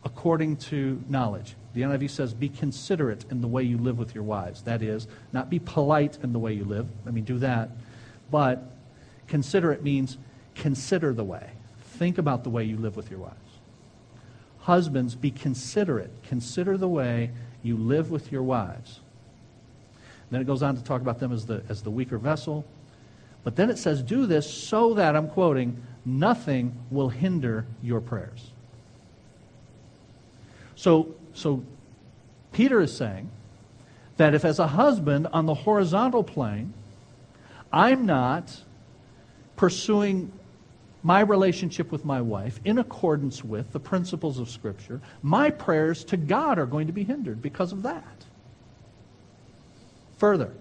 according 0.04 0.58
to 0.58 1.02
knowledge. 1.08 1.56
The 1.74 1.82
NIV 1.82 2.10
says, 2.10 2.34
be 2.34 2.50
considerate 2.50 3.26
in 3.32 3.42
the 3.42 3.48
way 3.48 3.64
you 3.64 3.78
live 3.78 3.98
with 3.98 4.14
your 4.14 4.24
wives. 4.24 4.62
That 4.64 4.82
is, 4.82 5.08
not 5.32 5.50
be 5.50 5.60
polite 5.60 6.18
in 6.22 6.34
the 6.34 6.40
way 6.40 6.54
you 6.54 6.66
live. 6.66 6.88
I 7.08 7.12
mean, 7.12 7.24
do 7.24 7.40
that. 7.40 7.70
But 8.30 8.64
considerate 9.28 9.82
means 9.84 10.18
consider 10.56 11.14
the 11.14 11.24
way. 11.24 11.50
Think 11.98 12.18
about 12.18 12.44
the 12.44 12.50
way 12.50 12.64
you 12.64 12.78
live 12.78 12.96
with 12.96 13.10
your 13.10 13.20
wives. 13.20 13.38
Husbands, 14.60 15.16
be 15.16 15.32
considerate. 15.32 16.12
Consider 16.24 16.78
the 16.78 16.88
way 16.88 17.32
you 17.62 17.78
live 17.78 18.12
with 18.12 18.32
your 18.32 18.44
wives. 18.44 19.00
then 20.32 20.42
it 20.42 20.46
goes 20.46 20.64
on 20.64 20.76
to 20.76 20.84
talk 20.84 21.02
about 21.02 21.20
them 21.20 21.32
as 21.32 21.46
the, 21.46 21.64
as 21.70 21.84
the 21.84 21.92
weaker 21.92 22.18
vessel, 22.18 22.66
but 23.44 23.56
then 23.56 23.70
it 23.70 23.78
says, 23.78 24.02
do 24.02 24.26
this 24.26 24.52
so 24.52 24.94
that, 24.94 25.16
I'm 25.16 25.28
quoting, 25.30 25.82
nothing 26.06 26.76
will 26.90 27.10
hinder 27.10 27.66
your 27.82 28.02
prayers. 28.02 28.52
So, 30.76 31.14
so 31.34 31.64
Peter 32.52 32.82
is 32.82 32.96
saying 32.96 33.30
that 34.18 34.34
if, 34.34 34.46
as 34.46 34.60
a 34.60 34.68
husband 34.68 35.28
on 35.34 35.46
the 35.46 35.54
horizontal 35.54 36.24
plane, 36.24 36.74
I'm 37.72 38.06
not 38.06 38.62
pursuing 39.56 40.32
my 41.04 41.20
relationship 41.20 41.92
with 41.92 42.06
my 42.06 42.22
wife 42.22 42.60
in 42.66 42.78
accordance 42.78 43.44
with 43.44 43.72
the 43.72 43.80
principles 43.80 44.40
of 44.40 44.50
Scripture, 44.50 45.02
my 45.22 45.50
prayers 45.50 46.04
to 46.06 46.18
God 46.18 46.58
are 46.58 46.66
going 46.66 46.88
to 46.88 46.94
be 46.94 47.04
hindered 47.04 47.42
because 47.42 47.72
of 47.72 47.84
that. 47.84 48.26
Further, 50.18 50.54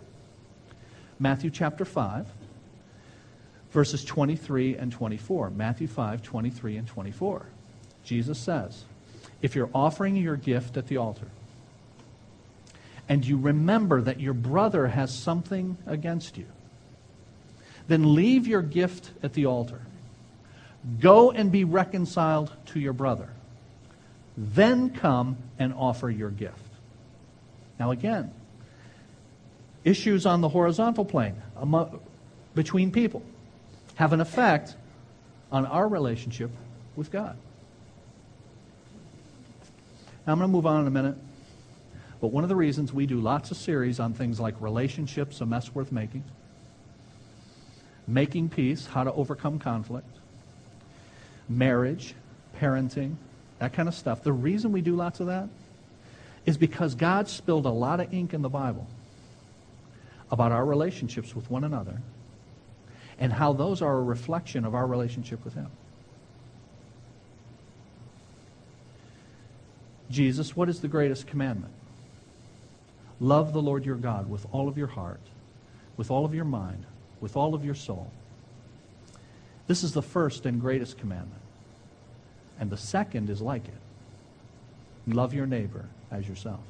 Matthew 1.18 1.50
chapter 1.50 1.85
5 1.85 2.26
verses 3.72 4.05
23 4.05 4.76
and 4.76 4.92
24. 4.92 5.50
Matthew 5.50 5.88
5, 5.88 6.22
23 6.22 6.76
and 6.76 6.87
24. 6.87 7.46
Jesus 8.05 8.38
says, 8.38 8.85
If 9.40 9.55
you're 9.55 9.70
offering 9.74 10.16
your 10.16 10.37
gift 10.37 10.76
at 10.76 10.87
the 10.87 10.98
altar, 10.98 11.28
and 13.09 13.26
you 13.26 13.37
remember 13.37 14.00
that 14.02 14.20
your 14.20 14.35
brother 14.35 14.87
has 14.87 15.18
something 15.18 15.76
against 15.87 16.38
you, 16.38 16.46
then 17.88 18.14
leave 18.14 18.46
your 18.46 18.62
gift 18.62 19.11
at 19.22 19.33
the 19.33 19.46
altar. 19.46 19.81
Go 21.00 21.30
and 21.30 21.52
be 21.52 21.64
reconciled 21.64 22.52
to 22.66 22.80
your 22.80 22.92
brother. 22.92 23.28
Then 24.36 24.90
come 24.90 25.36
and 25.58 25.72
offer 25.74 26.10
your 26.10 26.30
gift. 26.30 26.58
Now, 27.78 27.90
again, 27.90 28.32
issues 29.84 30.26
on 30.26 30.40
the 30.40 30.48
horizontal 30.48 31.04
plane 31.04 31.40
among, 31.56 32.00
between 32.54 32.90
people 32.90 33.22
have 33.96 34.12
an 34.12 34.20
effect 34.20 34.74
on 35.50 35.66
our 35.66 35.86
relationship 35.86 36.50
with 36.96 37.10
God. 37.10 37.36
Now, 40.26 40.32
I'm 40.32 40.38
going 40.38 40.48
to 40.48 40.52
move 40.52 40.66
on 40.66 40.80
in 40.80 40.86
a 40.86 40.90
minute. 40.90 41.16
But 42.20 42.28
one 42.28 42.44
of 42.44 42.48
the 42.48 42.56
reasons 42.56 42.92
we 42.92 43.06
do 43.06 43.20
lots 43.20 43.50
of 43.50 43.56
series 43.56 43.98
on 43.98 44.14
things 44.14 44.38
like 44.38 44.54
relationships, 44.60 45.40
a 45.40 45.46
mess 45.46 45.74
worth 45.74 45.90
making, 45.90 46.22
making 48.06 48.48
peace, 48.48 48.86
how 48.86 49.02
to 49.02 49.12
overcome 49.12 49.58
conflict, 49.58 50.06
marriage, 51.48 52.14
parenting, 52.59 53.16
that 53.59 53.72
kind 53.72 53.88
of 53.88 53.94
stuff. 53.94 54.22
The 54.22 54.33
reason 54.33 54.72
we 54.72 54.81
do 54.81 54.96
lots 54.96 55.20
of 55.20 55.26
that 55.26 55.48
is 56.44 56.57
because 56.57 56.94
God 56.94 57.28
spilled 57.28 57.66
a 57.66 57.70
lot 57.70 58.00
of 58.00 58.12
ink 58.12 58.35
in 58.35 58.42
the 58.42 58.48
Bible 58.48 58.87
about 60.31 60.50
our 60.50 60.64
relationships 60.64 61.37
with 61.37 61.50
one 61.50 61.62
another 61.62 62.00
and 63.18 63.33
how 63.33 63.52
those 63.52 63.83
are 63.83 63.96
a 63.96 64.02
reflection 64.02 64.64
of 64.64 64.74
our 64.74 64.87
relationship 64.87 65.44
with 65.44 65.55
Him. 65.55 65.70
Jesus, 70.11 70.57
what 70.57 70.68
is 70.68 70.81
the 70.81 70.88
greatest 70.88 71.26
commandment? 71.26 71.72
Love 73.20 73.52
the 73.52 73.62
Lord 73.62 73.87
your 73.87 73.96
God 73.96 74.28
with 74.28 74.46
all 74.52 74.68
of 74.68 74.76
your 74.76 74.88
heart, 74.88 75.20
with 75.96 76.11
all 76.11 76.24
of 76.24 76.35
your 76.35 76.44
mind, 76.44 76.85
with 77.20 77.37
all 77.37 77.55
of 77.55 77.64
your 77.64 77.74
soul. 77.74 78.11
This 79.72 79.85
is 79.85 79.94
the 79.94 80.02
first 80.02 80.44
and 80.44 80.61
greatest 80.61 80.98
commandment. 80.98 81.40
And 82.61 82.68
the 82.68 82.76
second 82.76 83.30
is 83.30 83.40
like 83.40 83.66
it. 83.66 83.80
Love 85.06 85.32
your 85.32 85.46
neighbor 85.46 85.87
as 86.11 86.28
yourself. 86.28 86.61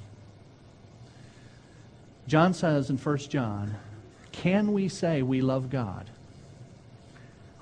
John 2.29 2.55
says 2.55 2.91
in 2.91 2.99
1 2.99 3.19
John, 3.19 3.75
can 4.31 4.73
we 4.73 4.87
say 4.87 5.21
we 5.21 5.41
love 5.41 5.69
God 5.69 6.11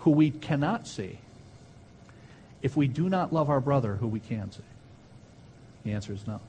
who 0.01 0.11
we 0.11 0.31
cannot 0.31 0.87
see 0.87 1.21
if 2.61 2.77
we 2.77 2.87
do 2.87 3.09
not 3.09 3.33
love 3.33 3.49
our 3.49 3.61
brother 3.63 3.97
who 3.97 4.09
we 4.09 4.21
can 4.21 4.53
see? 4.53 4.61
The 5.85 5.93
answer 5.93 6.13
is 6.13 6.27
no. 6.27 6.43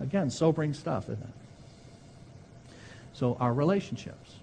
Again, 0.00 0.28
sobering 0.28 0.74
stuff, 0.74 1.04
isn't 1.04 1.22
it? 1.22 2.74
So, 3.12 3.36
our 3.38 3.54
relationships, 3.54 4.34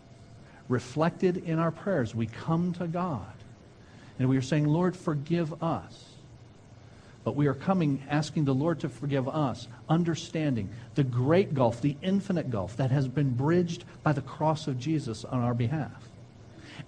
reflected 0.73 1.37
in 1.37 1.59
our 1.59 1.71
prayers, 1.71 2.13
we 2.13 2.25
come 2.25 2.73
to 2.73 2.87
God 2.87 3.33
and 4.19 4.27
we 4.27 4.37
are 4.37 4.41
saying, 4.41 4.67
Lord, 4.67 4.95
forgive 4.95 5.63
us. 5.63 6.05
But 7.23 7.37
we 7.37 7.47
are 7.47 7.53
coming 7.53 8.03
asking 8.09 8.45
the 8.45 8.53
Lord 8.53 8.81
to 8.81 8.89
forgive 8.89 9.29
us, 9.29 9.69
understanding 9.87 10.69
the 10.95 11.05
great 11.05 11.53
gulf, 11.53 11.79
the 11.81 11.95
infinite 12.01 12.49
gulf 12.49 12.75
that 12.77 12.91
has 12.91 13.07
been 13.07 13.29
bridged 13.29 13.85
by 14.03 14.11
the 14.11 14.21
cross 14.21 14.67
of 14.67 14.77
Jesus 14.77 15.23
on 15.23 15.41
our 15.41 15.53
behalf. 15.53 16.09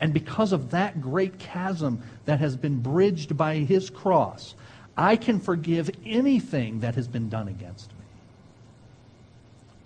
And 0.02 0.14
because 0.14 0.52
of 0.52 0.72
that 0.72 1.00
great 1.00 1.40
chasm 1.40 2.04
that 2.26 2.40
has 2.40 2.58
been 2.58 2.82
bridged 2.82 3.38
by 3.38 3.56
his 3.60 3.90
cross, 3.90 4.56
I 4.98 5.16
can 5.16 5.40
forgive 5.40 5.90
anything 6.06 6.82
that 6.82 6.96
has 6.96 7.08
been 7.08 7.30
done 7.30 7.48
against 7.48 7.90
me. 7.92 8.06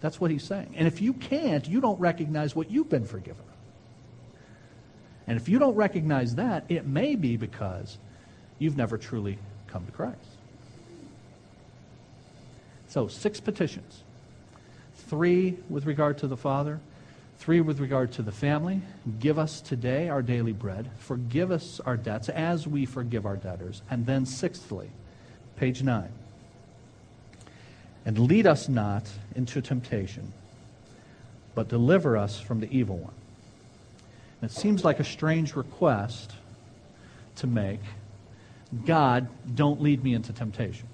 That's 0.01 0.19
what 0.19 0.31
he's 0.31 0.43
saying. 0.43 0.73
And 0.75 0.87
if 0.87 1.01
you 1.01 1.13
can't, 1.13 1.67
you 1.67 1.81
don't 1.81 1.99
recognize 1.99 2.55
what 2.55 2.71
you've 2.71 2.89
been 2.89 3.05
forgiven 3.05 3.41
of. 3.41 3.58
And 5.29 5.37
if 5.37 5.47
you 5.47 5.59
don't 5.59 5.75
recognize 5.75 6.35
that, 6.35 6.65
it 6.69 6.87
may 6.87 7.15
be 7.15 7.37
because 7.37 7.99
you've 8.57 8.75
never 8.75 8.97
truly 8.97 9.37
come 9.67 9.85
to 9.85 9.91
Christ. 9.91 10.17
So, 12.87 13.07
six 13.07 13.39
petitions 13.39 14.03
three 14.95 15.57
with 15.69 15.85
regard 15.85 16.17
to 16.19 16.27
the 16.27 16.35
Father, 16.35 16.79
three 17.37 17.61
with 17.61 17.79
regard 17.79 18.11
to 18.13 18.23
the 18.23 18.31
family. 18.31 18.81
Give 19.19 19.37
us 19.37 19.61
today 19.61 20.09
our 20.09 20.23
daily 20.23 20.51
bread. 20.51 20.89
Forgive 20.97 21.51
us 21.51 21.79
our 21.85 21.95
debts 21.95 22.29
as 22.29 22.67
we 22.67 22.87
forgive 22.87 23.27
our 23.27 23.37
debtors. 23.37 23.83
And 23.91 24.07
then, 24.07 24.25
sixthly, 24.25 24.89
page 25.57 25.83
nine. 25.83 26.11
And 28.03 28.17
lead 28.17 28.47
us 28.47 28.67
not 28.67 29.07
into 29.35 29.61
temptation, 29.61 30.33
but 31.53 31.69
deliver 31.69 32.17
us 32.17 32.39
from 32.39 32.61
the 32.61 32.75
evil 32.75 32.97
one. 32.97 33.13
It 34.41 34.51
seems 34.51 34.85
like 34.85 34.99
a 34.99 35.03
strange 35.03 35.55
request 35.55 36.31
to 37.37 37.47
make. 37.47 37.81
God, 38.85 39.27
don't 39.55 39.81
lead 39.81 40.03
me 40.03 40.13
into 40.13 40.31
temptation. 40.31 40.87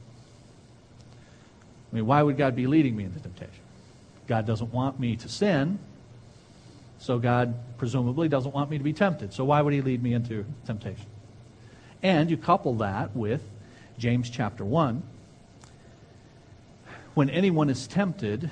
I 1.91 1.95
mean, 1.95 2.05
why 2.05 2.21
would 2.23 2.37
God 2.37 2.55
be 2.55 2.67
leading 2.67 2.95
me 2.95 3.03
into 3.03 3.19
temptation? 3.19 3.61
God 4.27 4.47
doesn't 4.47 4.73
want 4.73 4.99
me 4.99 5.15
to 5.17 5.29
sin, 5.29 5.77
so 6.97 7.19
God 7.19 7.53
presumably 7.77 8.27
doesn't 8.27 8.53
want 8.53 8.69
me 8.71 8.77
to 8.77 8.83
be 8.83 8.93
tempted. 8.93 9.33
So 9.33 9.45
why 9.45 9.61
would 9.61 9.73
he 9.73 9.81
lead 9.81 10.01
me 10.01 10.13
into 10.13 10.45
temptation? 10.65 11.05
And 12.01 12.29
you 12.29 12.37
couple 12.37 12.75
that 12.75 13.15
with 13.15 13.41
James 13.97 14.29
chapter 14.29 14.65
1. 14.65 15.03
When 17.13 17.29
anyone 17.29 17.69
is 17.69 17.87
tempted, 17.87 18.49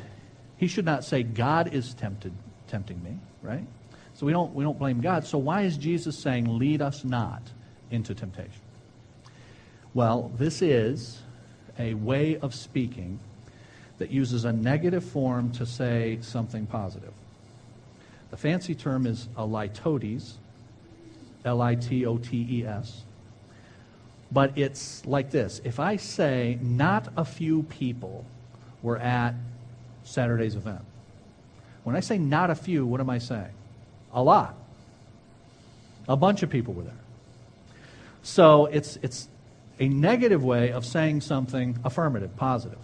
he 0.58 0.68
should 0.68 0.86
not 0.86 1.04
say, 1.04 1.24
God 1.24 1.74
is 1.74 1.94
tempted, 1.94 2.34
tempting 2.68 3.04
me, 3.04 3.18
right? 3.42 3.66
So 4.24 4.28
we 4.28 4.32
don't, 4.32 4.56
we 4.56 4.64
don't 4.64 4.80
blame 4.80 5.02
God. 5.02 5.26
So 5.28 5.38
why 5.38 5.64
is 5.64 5.76
Jesus 5.76 6.18
saying, 6.18 6.58
lead 6.58 6.82
us 6.82 7.04
not 7.04 7.42
into 7.92 8.16
temptation? 8.16 8.62
Well, 9.94 10.32
this 10.38 10.62
is 10.62 11.20
a 11.78 11.96
way 11.96 12.38
of 12.38 12.56
speaking 12.56 13.20
that 13.98 14.12
uses 14.12 14.46
a 14.46 14.54
negative 14.54 15.04
form 15.04 15.52
to 15.52 15.66
say 15.66 16.20
something 16.22 16.66
positive. 16.68 17.12
The 18.32 18.38
fancy 18.38 18.74
term 18.74 19.06
is 19.08 19.28
a 19.36 19.42
litotes, 19.42 20.36
L 21.44 21.62
I 21.62 21.76
T 21.76 22.06
O 22.06 22.18
T 22.18 22.48
E 22.50 22.66
S. 22.66 23.02
But 24.32 24.58
it's 24.58 25.06
like 25.06 25.32
this 25.32 25.60
if 25.66 25.82
I 25.82 25.98
say, 25.98 26.58
not 26.62 27.12
a 27.18 27.26
few 27.26 27.64
people 27.64 28.24
were 28.82 29.00
at 29.00 29.36
Saturday's 30.06 30.56
event, 30.56 30.86
when 31.84 31.98
I 31.98 32.00
say 32.00 32.18
not 32.18 32.50
a 32.50 32.56
few, 32.56 32.86
what 32.86 33.02
am 33.02 33.10
I 33.10 33.18
saying? 33.18 33.52
A 34.14 34.22
lot. 34.22 34.56
A 36.08 36.16
bunch 36.16 36.44
of 36.44 36.50
people 36.50 36.74
were 36.74 36.84
there. 36.84 36.94
So 38.22 38.68
it's, 38.68 38.98
it's 39.02 39.28
a 39.80 39.88
negative 39.88 40.44
way 40.44 40.72
of 40.72 40.86
saying 40.86 41.22
something 41.22 41.78
affirmative, 41.84 42.36
positive. 42.38 42.80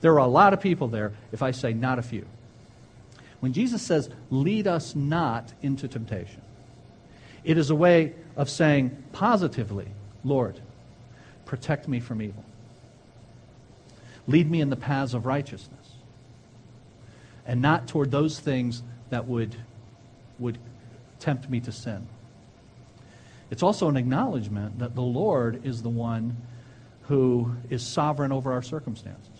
There 0.00 0.12
are 0.12 0.18
a 0.18 0.26
lot 0.26 0.52
of 0.52 0.60
people 0.60 0.88
there 0.88 1.12
if 1.32 1.42
I 1.42 1.50
say 1.50 1.72
not 1.72 1.98
a 1.98 2.02
few. 2.02 2.26
When 3.40 3.52
Jesus 3.52 3.82
says, 3.82 4.08
lead 4.30 4.66
us 4.66 4.94
not 4.94 5.52
into 5.62 5.88
temptation, 5.88 6.40
it 7.44 7.58
is 7.58 7.70
a 7.70 7.74
way 7.74 8.14
of 8.36 8.48
saying 8.50 9.04
positively, 9.12 9.88
Lord, 10.24 10.60
protect 11.44 11.88
me 11.88 12.00
from 12.00 12.22
evil. 12.22 12.44
Lead 14.26 14.50
me 14.50 14.60
in 14.60 14.70
the 14.70 14.76
paths 14.76 15.14
of 15.14 15.26
righteousness. 15.26 15.92
And 17.46 17.62
not 17.62 17.86
toward 17.86 18.10
those 18.10 18.40
things 18.40 18.82
that 19.10 19.26
would, 19.26 19.54
would 20.38 20.58
tempt 21.18 21.48
me 21.48 21.60
to 21.60 21.72
sin. 21.72 22.06
It's 23.50 23.62
also 23.62 23.88
an 23.88 23.96
acknowledgement 23.96 24.78
that 24.78 24.94
the 24.94 25.02
Lord 25.02 25.64
is 25.64 25.82
the 25.82 25.88
one 25.88 26.36
who 27.02 27.52
is 27.70 27.86
sovereign 27.86 28.32
over 28.32 28.52
our 28.52 28.62
circumstances. 28.62 29.30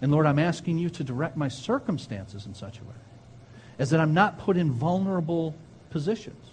And 0.00 0.10
Lord, 0.10 0.26
I'm 0.26 0.38
asking 0.38 0.78
you 0.78 0.90
to 0.90 1.04
direct 1.04 1.36
my 1.36 1.48
circumstances 1.48 2.46
in 2.46 2.54
such 2.54 2.78
a 2.80 2.84
way 2.84 2.94
as 3.78 3.90
that 3.90 4.00
I'm 4.00 4.14
not 4.14 4.38
put 4.38 4.56
in 4.56 4.72
vulnerable 4.72 5.54
positions. 5.90 6.44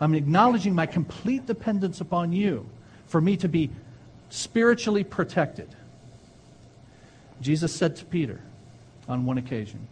I'm 0.00 0.14
acknowledging 0.14 0.74
my 0.74 0.86
complete 0.86 1.46
dependence 1.46 2.00
upon 2.00 2.32
you 2.32 2.66
for 3.06 3.20
me 3.20 3.36
to 3.38 3.48
be 3.48 3.70
spiritually 4.30 5.04
protected. 5.04 5.68
Jesus 7.40 7.74
said 7.74 7.96
to 7.96 8.04
Peter 8.04 8.40
on 9.08 9.24
one 9.24 9.38
occasion, 9.38 9.86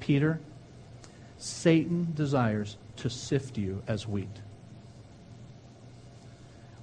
Peter, 0.00 0.40
Satan 1.38 2.12
desires 2.14 2.76
to 2.96 3.10
sift 3.10 3.58
you 3.58 3.82
as 3.86 4.06
wheat. 4.06 4.28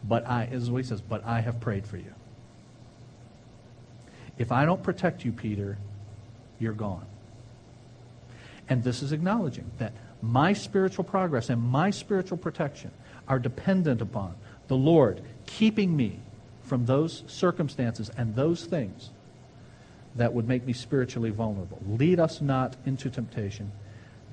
But 0.03 0.27
I, 0.27 0.45
as 0.51 0.67
he 0.67 0.83
says, 0.83 1.01
but 1.01 1.25
I 1.25 1.41
have 1.41 1.59
prayed 1.59 1.87
for 1.87 1.97
you. 1.97 2.13
If 4.37 4.51
I 4.51 4.65
don't 4.65 4.83
protect 4.83 5.23
you, 5.23 5.31
Peter, 5.31 5.77
you're 6.59 6.73
gone. 6.73 7.05
And 8.67 8.83
this 8.83 9.01
is 9.01 9.11
acknowledging 9.11 9.69
that 9.77 9.93
my 10.21 10.53
spiritual 10.53 11.03
progress 11.03 11.49
and 11.49 11.61
my 11.61 11.89
spiritual 11.89 12.37
protection 12.37 12.91
are 13.27 13.39
dependent 13.39 14.01
upon 14.01 14.35
the 14.67 14.75
Lord 14.75 15.21
keeping 15.45 15.95
me 15.95 16.19
from 16.63 16.85
those 16.85 17.23
circumstances 17.27 18.09
and 18.17 18.35
those 18.35 18.65
things 18.65 19.09
that 20.15 20.33
would 20.33 20.47
make 20.47 20.65
me 20.65 20.73
spiritually 20.73 21.29
vulnerable. 21.29 21.81
Lead 21.87 22.19
us 22.19 22.41
not 22.41 22.75
into 22.85 23.09
temptation. 23.09 23.71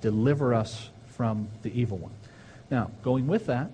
Deliver 0.01 0.55
us 0.55 0.91
from 1.07 1.49
the 1.63 1.73
evil 1.79 1.99
one. 1.99 2.13
Now, 2.71 2.91
going 3.03 3.27
with 3.27 3.47
that, 3.47 3.71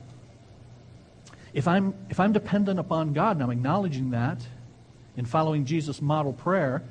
if 1.52 1.68
I'm, 1.68 1.94
if 2.10 2.20
I'm 2.20 2.32
dependent 2.32 2.78
upon 2.78 3.12
God 3.12 3.36
and 3.36 3.42
I'm 3.42 3.50
acknowledging 3.50 4.10
that 4.10 4.46
in 5.16 5.24
following 5.24 5.64
Jesus' 5.64 6.02
model 6.02 6.32
prayer 6.32 6.82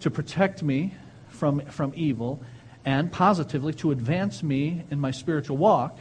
to 0.00 0.10
protect 0.10 0.62
me 0.62 0.94
from, 1.28 1.60
from 1.66 1.92
evil 1.94 2.42
and 2.84 3.12
positively 3.12 3.72
to 3.74 3.90
advance 3.90 4.42
me 4.42 4.84
in 4.90 4.98
my 4.98 5.10
spiritual 5.10 5.56
walk, 5.56 5.98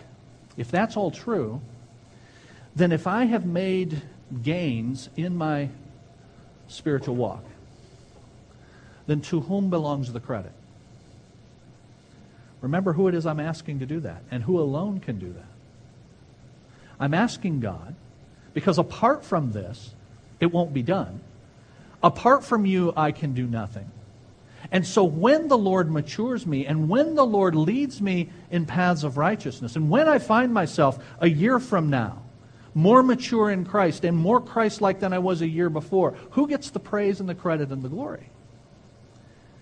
if 0.58 0.71
that's 0.71 0.97
all 0.97 1.12
true, 1.12 1.62
then 2.76 2.91
if 2.91 3.08
I 3.08 3.26
have 3.26 3.45
made 3.45 4.02
gains 4.41 5.10
in 5.15 5.36
my 5.36 5.69
spiritual 6.67 7.15
walk, 7.15 7.43
then 9.08 9.21
to 9.21 9.41
whom 9.41 9.69
belongs 9.69 10.12
the 10.13 10.19
credit? 10.19 10.54
Remember 12.62 12.93
who 12.93 13.08
it 13.08 13.15
is 13.15 13.26
I'm 13.26 13.39
asking 13.39 13.80
to 13.80 13.86
do 13.86 14.00
that 14.02 14.24
and 14.30 14.43
who 14.43 14.60
alone 14.60 15.00
can 15.00 15.19
do 15.19 15.34
that. 15.34 15.45
I'm 17.00 17.13
asking 17.13 17.60
God 17.60 17.95
because 18.54 18.78
apart 18.78 19.26
from 19.26 19.52
this, 19.52 19.93
it 20.39 20.52
won't 20.52 20.74
be 20.74 20.84
done. 20.84 21.21
Apart 22.04 22.43
from 22.43 22.65
you, 22.65 22.93
I 22.95 23.12
can 23.12 23.34
do 23.34 23.45
nothing. 23.47 23.89
And 24.71 24.86
so 24.86 25.04
when 25.04 25.47
the 25.47 25.58
Lord 25.58 25.91
matures 25.91 26.45
me 26.45 26.65
and 26.67 26.88
when 26.88 27.15
the 27.15 27.26
Lord 27.26 27.56
leads 27.56 28.02
me 28.02 28.30
in 28.52 28.65
paths 28.65 29.04
of 29.04 29.17
righteousness, 29.17 29.76
and 29.76 29.89
when 29.89 30.08
I 30.08 30.19
find 30.19 30.54
myself 30.54 31.04
a 31.19 31.28
year 31.28 31.60
from 31.60 31.89
now, 31.89 32.21
more 32.74 33.04
mature 33.04 33.50
in 33.50 33.65
Christ 33.65 34.06
and 34.06 34.15
more 34.15 34.39
Christ 34.39 34.82
like 34.82 35.00
than 35.00 35.13
I 35.13 35.19
was 35.19 35.41
a 35.41 35.47
year 35.47 35.69
before, 35.69 36.12
who 36.32 36.47
gets 36.47 36.69
the 36.69 36.80
praise 36.80 37.19
and 37.19 37.28
the 37.28 37.36
credit 37.36 37.69
and 37.69 37.82
the 37.82 37.89
glory? 37.89 38.30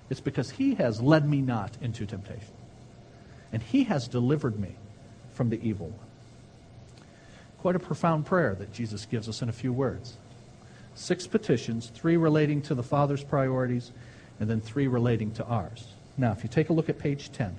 It's 0.10 0.20
because 0.20 0.52
He 0.52 0.76
has 0.76 1.02
led 1.02 1.28
me 1.28 1.42
not 1.42 1.78
into 1.82 2.06
temptation. 2.06 2.59
And 3.52 3.62
He 3.62 3.86
has 3.86 4.08
delivered 4.08 4.60
me 4.60 4.76
from 5.34 5.50
the 5.50 5.60
evil 5.68 5.88
one. 5.88 6.08
Quite 7.60 7.76
a 7.76 7.80
profound 7.80 8.26
prayer 8.26 8.56
that 8.56 8.72
Jesus 8.72 9.06
gives 9.06 9.28
us 9.28 9.41
in 9.41 9.50
a 9.50 9.54
few 9.54 9.74
words 9.74 10.18
six 10.95 11.28
petitions, 11.28 11.91
three 11.95 12.18
relating 12.18 12.62
to 12.62 12.76
the 12.76 12.84
Father's 12.84 13.24
priorities, 13.24 13.91
and 14.39 14.50
then 14.50 14.60
three 14.60 14.88
relating 14.88 15.32
to 15.32 15.45
ours. 15.45 15.88
Now, 16.18 16.34
if 16.34 16.43
you 16.43 16.50
take 16.50 16.70
a 16.70 16.74
look 16.74 16.89
at 16.89 17.00
page 17.00 17.32
10, 17.32 17.56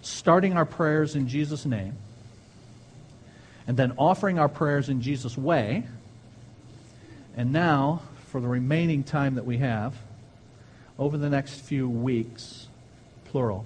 starting 0.00 0.56
our 0.56 0.64
prayers 0.64 1.14
in 1.14 1.28
Jesus' 1.28 1.66
name, 1.66 1.94
and 3.66 3.76
then 3.76 3.92
offering 3.98 4.38
our 4.38 4.48
prayers 4.48 4.88
in 4.88 5.02
Jesus' 5.02 5.36
way, 5.36 5.84
and 7.36 7.52
now, 7.52 8.02
for 8.28 8.40
the 8.40 8.48
remaining 8.48 9.04
time 9.04 9.34
that 9.34 9.44
we 9.44 9.58
have, 9.58 9.94
over 10.98 11.18
the 11.18 11.28
next 11.28 11.60
few 11.60 11.88
weeks, 11.88 12.68
plural, 13.32 13.64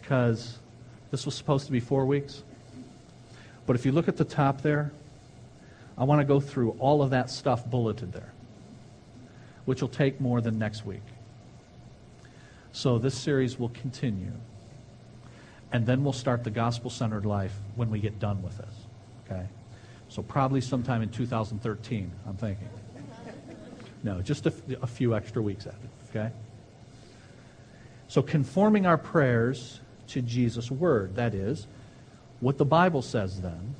because 0.00 0.58
this 1.10 1.26
was 1.26 1.34
supposed 1.34 1.66
to 1.66 1.72
be 1.72 1.80
four 1.80 2.06
weeks. 2.06 2.42
But 3.66 3.76
if 3.76 3.84
you 3.84 3.92
look 3.92 4.08
at 4.08 4.16
the 4.16 4.24
top 4.24 4.62
there, 4.62 4.90
I 5.98 6.04
want 6.04 6.22
to 6.22 6.24
go 6.24 6.40
through 6.40 6.70
all 6.78 7.02
of 7.02 7.10
that 7.10 7.30
stuff 7.30 7.66
bulleted 7.66 8.10
there, 8.12 8.32
which 9.66 9.82
will 9.82 9.88
take 9.90 10.18
more 10.18 10.40
than 10.40 10.58
next 10.58 10.86
week. 10.86 11.02
So 12.72 12.98
this 12.98 13.14
series 13.14 13.58
will 13.58 13.68
continue. 13.68 14.32
and 15.72 15.86
then 15.86 16.02
we'll 16.02 16.12
start 16.12 16.42
the 16.42 16.50
gospel 16.50 16.90
centered 16.90 17.24
life 17.24 17.54
when 17.76 17.90
we 17.90 18.00
get 18.00 18.18
done 18.18 18.42
with 18.42 18.56
this. 18.58 18.74
Okay? 19.26 19.46
So, 20.08 20.22
probably 20.22 20.60
sometime 20.60 21.02
in 21.02 21.10
2013, 21.10 22.10
I'm 22.26 22.36
thinking. 22.36 22.68
No, 24.02 24.20
just 24.20 24.46
a, 24.46 24.52
a 24.82 24.86
few 24.86 25.14
extra 25.14 25.40
weeks 25.40 25.66
at 25.66 25.74
it. 25.74 25.90
Okay? 26.10 26.32
So, 28.10 28.22
conforming 28.22 28.86
our 28.86 28.98
prayers 28.98 29.78
to 30.08 30.20
Jesus' 30.20 30.68
word, 30.68 31.14
that 31.14 31.32
is, 31.32 31.68
what 32.40 32.58
the 32.58 32.64
Bible 32.64 33.02
says 33.02 33.40
then, 33.40 33.76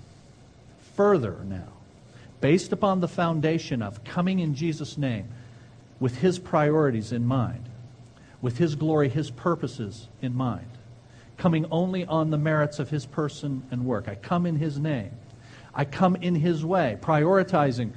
further 0.95 1.39
now, 1.47 1.72
based 2.41 2.70
upon 2.70 3.01
the 3.01 3.09
foundation 3.09 3.83
of 3.83 4.05
coming 4.05 4.39
in 4.39 4.55
Jesus' 4.55 4.97
name 4.97 5.26
with 5.99 6.18
his 6.18 6.39
priorities 6.39 7.11
in 7.11 7.26
mind, 7.26 7.64
with 8.41 8.57
his 8.57 8.76
glory, 8.76 9.09
his 9.09 9.33
purposes 9.33 10.07
in 10.22 10.37
mind, 10.37 10.70
coming 11.37 11.66
only 11.72 12.07
on 12.07 12.31
the 12.31 12.39
merits 12.39 12.78
of 12.78 12.89
his 12.89 13.07
person 13.07 13.64
and 13.72 13.85
work. 13.85 14.07
I 14.07 14.14
come 14.14 14.47
in 14.47 14.55
his 14.55 14.78
name. 14.78 15.11
I 15.74 15.85
come 15.85 16.14
in 16.14 16.37
his 16.37 16.64
way, 16.64 16.97
prioritizing 17.03 17.91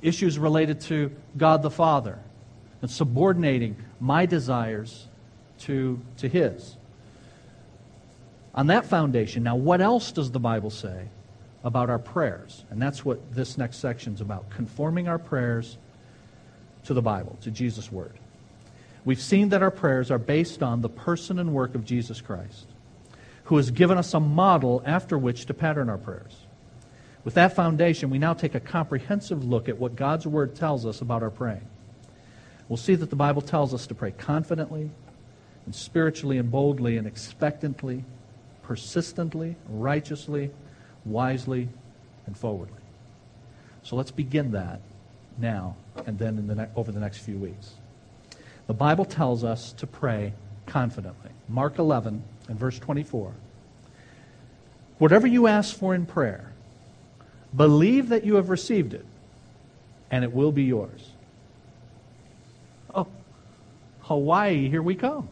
issues 0.00 0.38
related 0.38 0.80
to 0.82 1.10
God 1.36 1.60
the 1.60 1.70
Father 1.70 2.20
and 2.82 2.88
subordinating 2.88 3.74
my 3.98 4.26
desires 4.26 5.08
to, 5.62 6.00
to 6.18 6.28
his. 6.28 6.76
On 8.54 8.66
that 8.66 8.86
foundation, 8.86 9.42
now 9.42 9.56
what 9.56 9.80
else 9.80 10.12
does 10.12 10.30
the 10.30 10.40
Bible 10.40 10.70
say 10.70 11.08
about 11.64 11.88
our 11.88 11.98
prayers? 11.98 12.64
And 12.70 12.80
that's 12.80 13.04
what 13.04 13.34
this 13.34 13.56
next 13.56 13.78
section 13.78 14.14
is 14.14 14.20
about 14.20 14.50
conforming 14.50 15.08
our 15.08 15.18
prayers 15.18 15.78
to 16.84 16.94
the 16.94 17.02
Bible, 17.02 17.38
to 17.42 17.50
Jesus' 17.50 17.90
Word. 17.90 18.12
We've 19.04 19.20
seen 19.20 19.48
that 19.50 19.62
our 19.62 19.70
prayers 19.70 20.10
are 20.10 20.18
based 20.18 20.62
on 20.62 20.80
the 20.80 20.88
person 20.88 21.38
and 21.38 21.52
work 21.52 21.74
of 21.74 21.84
Jesus 21.84 22.20
Christ, 22.20 22.66
who 23.44 23.56
has 23.56 23.70
given 23.70 23.98
us 23.98 24.14
a 24.14 24.20
model 24.20 24.82
after 24.84 25.18
which 25.18 25.46
to 25.46 25.54
pattern 25.54 25.88
our 25.88 25.98
prayers. 25.98 26.36
With 27.24 27.34
that 27.34 27.54
foundation, 27.54 28.10
we 28.10 28.18
now 28.18 28.34
take 28.34 28.54
a 28.54 28.60
comprehensive 28.60 29.44
look 29.44 29.68
at 29.68 29.78
what 29.78 29.96
God's 29.96 30.26
Word 30.26 30.54
tells 30.54 30.84
us 30.84 31.00
about 31.00 31.22
our 31.22 31.30
praying. 31.30 31.66
We'll 32.68 32.76
see 32.76 32.94
that 32.94 33.10
the 33.10 33.16
Bible 33.16 33.42
tells 33.42 33.72
us 33.74 33.86
to 33.88 33.94
pray 33.94 34.12
confidently 34.12 34.90
and 35.64 35.74
spiritually 35.74 36.38
and 36.38 36.50
boldly 36.50 36.96
and 36.96 37.06
expectantly, 37.06 38.04
persistently, 38.62 39.56
righteously, 39.68 40.50
wisely, 41.04 41.68
and 42.26 42.36
forwardly. 42.36 42.76
So 43.82 43.96
let's 43.96 44.10
begin 44.10 44.52
that 44.52 44.80
now 45.38 45.76
and 46.06 46.18
then 46.18 46.38
in 46.38 46.46
the 46.46 46.54
ne- 46.54 46.68
over 46.76 46.92
the 46.92 47.00
next 47.00 47.18
few 47.18 47.36
weeks. 47.36 47.72
The 48.66 48.74
Bible 48.74 49.04
tells 49.04 49.44
us 49.44 49.72
to 49.74 49.86
pray 49.86 50.32
confidently. 50.66 51.30
Mark 51.48 51.78
11 51.78 52.22
and 52.48 52.58
verse 52.58 52.78
24. 52.78 53.32
Whatever 54.98 55.26
you 55.26 55.46
ask 55.46 55.76
for 55.76 55.94
in 55.94 56.06
prayer, 56.06 56.52
believe 57.54 58.08
that 58.10 58.24
you 58.24 58.36
have 58.36 58.50
received 58.50 58.94
it, 58.94 59.04
and 60.10 60.24
it 60.24 60.32
will 60.32 60.52
be 60.52 60.62
yours. 60.62 61.10
Oh, 62.94 63.08
Hawaii, 64.02 64.68
here 64.68 64.82
we 64.82 64.94
come. 64.94 65.28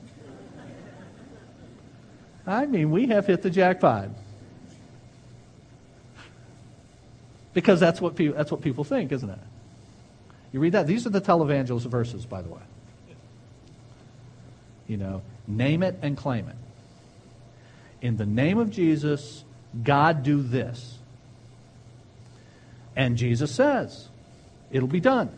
I 2.50 2.66
mean, 2.66 2.90
we 2.90 3.06
have 3.06 3.26
hit 3.26 3.42
the 3.42 3.50
jackpot. 3.50 4.08
Because 7.54 7.78
that's 7.78 8.00
what, 8.00 8.16
people, 8.16 8.36
that's 8.36 8.50
what 8.50 8.60
people 8.60 8.82
think, 8.82 9.12
isn't 9.12 9.30
it? 9.30 9.38
You 10.52 10.58
read 10.58 10.72
that? 10.72 10.88
These 10.88 11.06
are 11.06 11.10
the 11.10 11.20
televangelist 11.20 11.86
verses, 11.86 12.26
by 12.26 12.42
the 12.42 12.48
way. 12.48 12.60
You 14.88 14.96
know, 14.96 15.22
name 15.46 15.84
it 15.84 15.96
and 16.02 16.16
claim 16.16 16.48
it. 16.48 16.56
In 18.02 18.16
the 18.16 18.26
name 18.26 18.58
of 18.58 18.70
Jesus, 18.70 19.44
God 19.84 20.24
do 20.24 20.42
this. 20.42 20.98
And 22.96 23.16
Jesus 23.16 23.54
says, 23.54 24.08
it'll 24.72 24.88
be 24.88 25.00
done. 25.00 25.30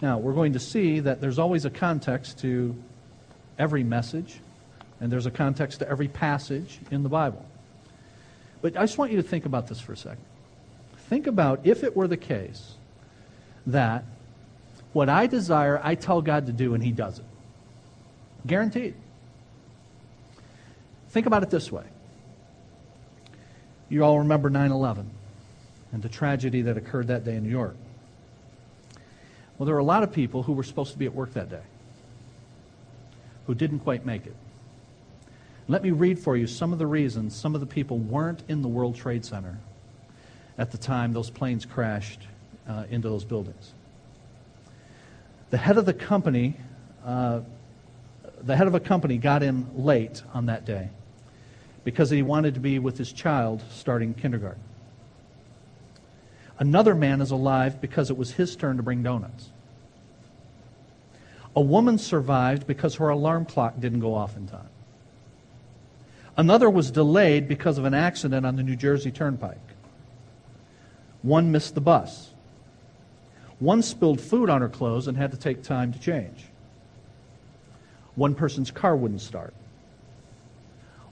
Now, 0.00 0.16
we're 0.16 0.32
going 0.32 0.54
to 0.54 0.58
see 0.58 1.00
that 1.00 1.20
there's 1.20 1.38
always 1.38 1.66
a 1.66 1.70
context 1.70 2.38
to 2.38 2.74
every 3.58 3.84
message, 3.84 4.38
and 5.00 5.10
there's 5.10 5.26
a 5.26 5.30
context 5.30 5.80
to 5.80 5.88
every 5.88 6.08
passage 6.08 6.78
in 6.90 7.02
the 7.02 7.08
Bible. 7.08 7.44
But 8.62 8.76
I 8.76 8.80
just 8.80 8.96
want 8.96 9.10
you 9.10 9.18
to 9.18 9.22
think 9.22 9.44
about 9.44 9.66
this 9.66 9.80
for 9.80 9.92
a 9.92 9.96
second. 9.96 10.24
Think 11.08 11.26
about 11.26 11.60
if 11.64 11.84
it 11.84 11.94
were 11.94 12.08
the 12.08 12.16
case 12.16 12.74
that 13.66 14.04
what 14.92 15.08
I 15.08 15.26
desire, 15.26 15.80
I 15.82 15.96
tell 15.96 16.22
God 16.22 16.46
to 16.46 16.52
do, 16.52 16.74
and 16.74 16.82
He 16.82 16.92
does 16.92 17.18
it. 17.18 17.24
Guaranteed. 18.46 18.94
Think 21.10 21.26
about 21.26 21.42
it 21.42 21.50
this 21.50 21.70
way. 21.70 21.84
You 23.88 24.04
all 24.04 24.20
remember 24.20 24.50
9 24.50 24.70
11 24.70 25.10
and 25.92 26.02
the 26.02 26.08
tragedy 26.08 26.62
that 26.62 26.76
occurred 26.76 27.08
that 27.08 27.24
day 27.24 27.36
in 27.36 27.44
New 27.44 27.50
York. 27.50 27.76
Well, 29.58 29.66
there 29.66 29.74
were 29.74 29.80
a 29.80 29.84
lot 29.84 30.02
of 30.02 30.12
people 30.12 30.42
who 30.42 30.52
were 30.52 30.64
supposed 30.64 30.92
to 30.92 30.98
be 30.98 31.06
at 31.06 31.14
work 31.14 31.34
that 31.34 31.50
day 31.50 31.62
who 33.46 33.54
didn't 33.54 33.80
quite 33.80 34.04
make 34.04 34.26
it. 34.26 34.34
Let 35.66 35.82
me 35.82 35.92
read 35.92 36.18
for 36.18 36.36
you 36.36 36.46
some 36.46 36.72
of 36.72 36.78
the 36.78 36.86
reasons 36.86 37.34
some 37.34 37.54
of 37.54 37.60
the 37.60 37.66
people 37.66 37.98
weren't 37.98 38.42
in 38.48 38.60
the 38.60 38.68
World 38.68 38.96
Trade 38.96 39.24
Center 39.24 39.58
at 40.58 40.70
the 40.70 40.78
time 40.78 41.12
those 41.12 41.30
planes 41.30 41.64
crashed 41.64 42.20
uh, 42.68 42.84
into 42.90 43.08
those 43.08 43.24
buildings. 43.24 43.72
The 45.50 45.56
head 45.56 45.78
of 45.78 45.86
the 45.86 45.94
company, 45.94 46.56
uh, 47.04 47.40
the 48.42 48.56
head 48.56 48.66
of 48.66 48.74
a 48.74 48.80
company 48.80 49.16
got 49.16 49.42
in 49.42 49.66
late 49.82 50.22
on 50.34 50.46
that 50.46 50.66
day 50.66 50.90
because 51.82 52.10
he 52.10 52.22
wanted 52.22 52.54
to 52.54 52.60
be 52.60 52.78
with 52.78 52.98
his 52.98 53.12
child 53.12 53.62
starting 53.70 54.12
kindergarten. 54.12 54.62
Another 56.58 56.94
man 56.94 57.20
is 57.20 57.30
alive 57.30 57.80
because 57.80 58.10
it 58.10 58.16
was 58.16 58.32
his 58.32 58.54
turn 58.54 58.76
to 58.76 58.82
bring 58.82 59.02
donuts. 59.02 59.48
A 61.56 61.60
woman 61.60 61.98
survived 61.98 62.66
because 62.66 62.96
her 62.96 63.08
alarm 63.08 63.46
clock 63.46 63.80
didn't 63.80 64.00
go 64.00 64.14
off 64.14 64.36
in 64.36 64.46
time. 64.46 64.68
Another 66.36 66.68
was 66.68 66.90
delayed 66.90 67.46
because 67.48 67.78
of 67.78 67.84
an 67.84 67.94
accident 67.94 68.44
on 68.44 68.56
the 68.56 68.62
New 68.62 68.76
Jersey 68.76 69.10
Turnpike. 69.10 69.58
One 71.22 71.52
missed 71.52 71.74
the 71.74 71.80
bus. 71.80 72.30
One 73.60 73.82
spilled 73.82 74.20
food 74.20 74.50
on 74.50 74.60
her 74.60 74.68
clothes 74.68 75.06
and 75.06 75.16
had 75.16 75.30
to 75.30 75.36
take 75.36 75.62
time 75.62 75.92
to 75.92 75.98
change. 75.98 76.46
One 78.16 78.34
person's 78.34 78.70
car 78.70 78.96
wouldn't 78.96 79.20
start. 79.20 79.54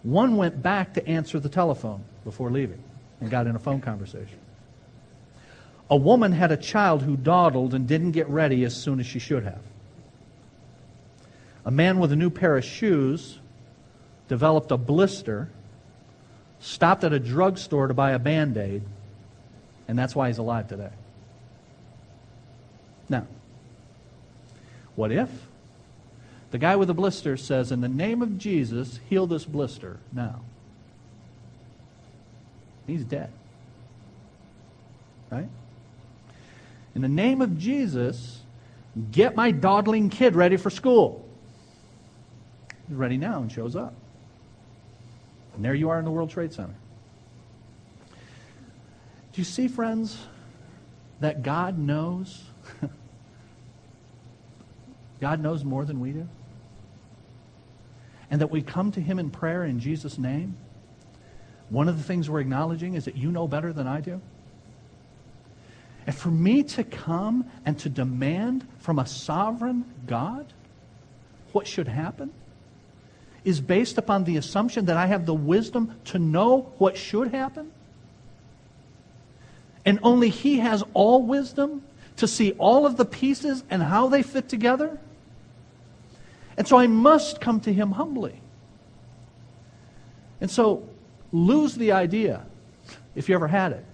One 0.03 0.37
went 0.37 0.61
back 0.63 0.95
to 0.95 1.07
answer 1.07 1.39
the 1.39 1.49
telephone 1.49 2.05
before 2.25 2.51
leaving 2.51 2.83
and 3.21 3.31
got 3.31 3.47
in 3.47 3.55
a 3.55 3.61
phone 3.61 3.81
conversation. 3.81 4.39
A 5.89 5.97
woman 5.97 6.33
had 6.33 6.51
a 6.51 6.57
child 6.57 7.03
who 7.03 7.17
dawdled 7.17 7.75
and 7.75 7.87
didn't 7.87 8.13
get 8.13 8.29
ready 8.29 8.65
as 8.65 8.75
soon 8.75 8.99
as 8.99 9.07
she 9.07 9.21
should 9.21 9.45
have. 9.45 9.63
A 11.65 11.71
man 11.71 12.01
with 12.01 12.11
a 12.11 12.17
new 12.17 12.31
pair 12.31 12.57
of 12.57 12.65
shoes 12.65 13.39
developed 14.33 14.71
a 14.71 14.79
blister, 14.79 15.51
stopped 16.59 17.05
at 17.05 17.13
a 17.13 17.19
drugstore 17.19 17.89
to 17.89 17.93
buy 17.93 18.13
a 18.13 18.19
band 18.19 18.57
aid, 18.57 18.81
and 19.87 19.99
that's 19.99 20.17
why 20.17 20.29
he's 20.29 20.39
alive 20.39 20.67
today. 20.69 20.89
Now, 23.11 23.27
what 24.97 25.13
if 25.13 25.29
the 26.51 26.57
guy 26.57 26.77
with 26.77 26.89
the 26.89 26.95
blister 26.95 27.37
says, 27.37 27.73
In 27.73 27.83
the 27.83 27.91
name 27.91 28.23
of 28.23 28.39
Jesus, 28.39 29.01
heal 29.11 29.27
this 29.27 29.45
blister 29.45 29.99
now? 30.15 30.41
He's 32.87 33.05
dead. 33.05 33.31
Right? 35.31 35.49
In 36.95 37.03
the 37.03 37.09
name 37.09 37.43
of 37.43 37.59
Jesus, 37.59 38.41
get 39.11 39.37
my 39.37 39.51
dawdling 39.51 40.09
kid 40.09 40.35
ready 40.35 40.57
for 40.57 40.71
school. 40.71 41.23
He's 42.89 42.97
ready 42.97 43.19
now 43.19 43.43
and 43.43 43.53
shows 43.53 43.77
up. 43.77 43.93
And 45.55 45.65
there 45.65 45.75
you 45.75 45.91
are 45.91 45.99
in 45.99 46.05
the 46.05 46.11
World 46.11 46.31
Trade 46.31 46.53
Center. 46.53 46.75
Do 49.33 49.41
you 49.41 49.45
see, 49.45 49.69
friends, 49.69 50.19
that 51.21 51.43
God 51.43 51.79
knows? 51.79 52.43
God 55.21 55.41
knows 55.41 55.65
more 55.65 55.85
than 55.85 56.01
we 56.01 56.13
do? 56.13 56.29
And 58.31 58.41
that 58.41 58.51
we 58.51 58.63
come 58.63 58.93
to 58.93 59.01
Him 59.01 59.19
in 59.19 59.31
prayer 59.31 59.65
in 59.65 59.79
Jesus' 59.79 60.19
name? 60.19 60.57
One 61.71 61.89
of 61.89 61.97
the 61.97 62.05
things 62.05 62.29
we're 62.29 62.41
acknowledging 62.41 62.95
is 62.95 63.07
that 63.07 63.17
you 63.17 63.31
know 63.31 63.49
better 63.49 63.73
than 63.73 63.87
I 63.87 64.01
do. 64.01 64.21
And 66.07 66.15
for 66.15 66.31
me 66.31 66.63
to 66.65 66.85
come 66.85 67.51
and 67.65 67.79
to 67.79 67.89
demand 67.89 68.67
from 68.79 68.99
a 68.99 69.07
sovereign 69.07 69.85
God 70.07 70.53
what 71.53 71.67
should 71.67 71.89
happen 71.89 72.33
is 73.45 73.61
based 73.61 73.99
upon 73.99 74.25
the 74.25 74.37
assumption 74.37 74.87
that 74.87 74.97
I 74.97 75.07
have 75.07 75.27
the 75.27 75.35
wisdom 75.35 75.97
to 76.07 76.19
know 76.19 76.73
what 76.79 76.97
should 76.97 77.29
happen? 77.29 77.71
And 79.85 79.99
only 80.03 80.29
He 80.29 80.59
has 80.59 80.85
all 80.95 81.23
wisdom 81.23 81.83
to 82.17 82.29
see 82.29 82.53
all 82.53 82.87
of 82.87 82.97
the 82.97 83.05
pieces 83.05 83.65
and 83.69 83.83
how 83.83 84.09
they 84.09 84.23
fit 84.23 84.49
together? 84.49 84.99
And 86.57 86.69
so 86.69 86.77
I 86.77 86.87
must 86.87 87.41
come 87.41 87.61
to 87.61 87.73
Him 87.73 87.93
humbly. 87.93 88.41
And 90.41 90.51
so, 90.51 90.89
lose 91.33 91.75
the 91.75 91.93
idea, 91.93 92.45
if 93.15 93.29
you 93.29 93.35
ever 93.35 93.49
had 93.49 93.73
it, 93.73 93.85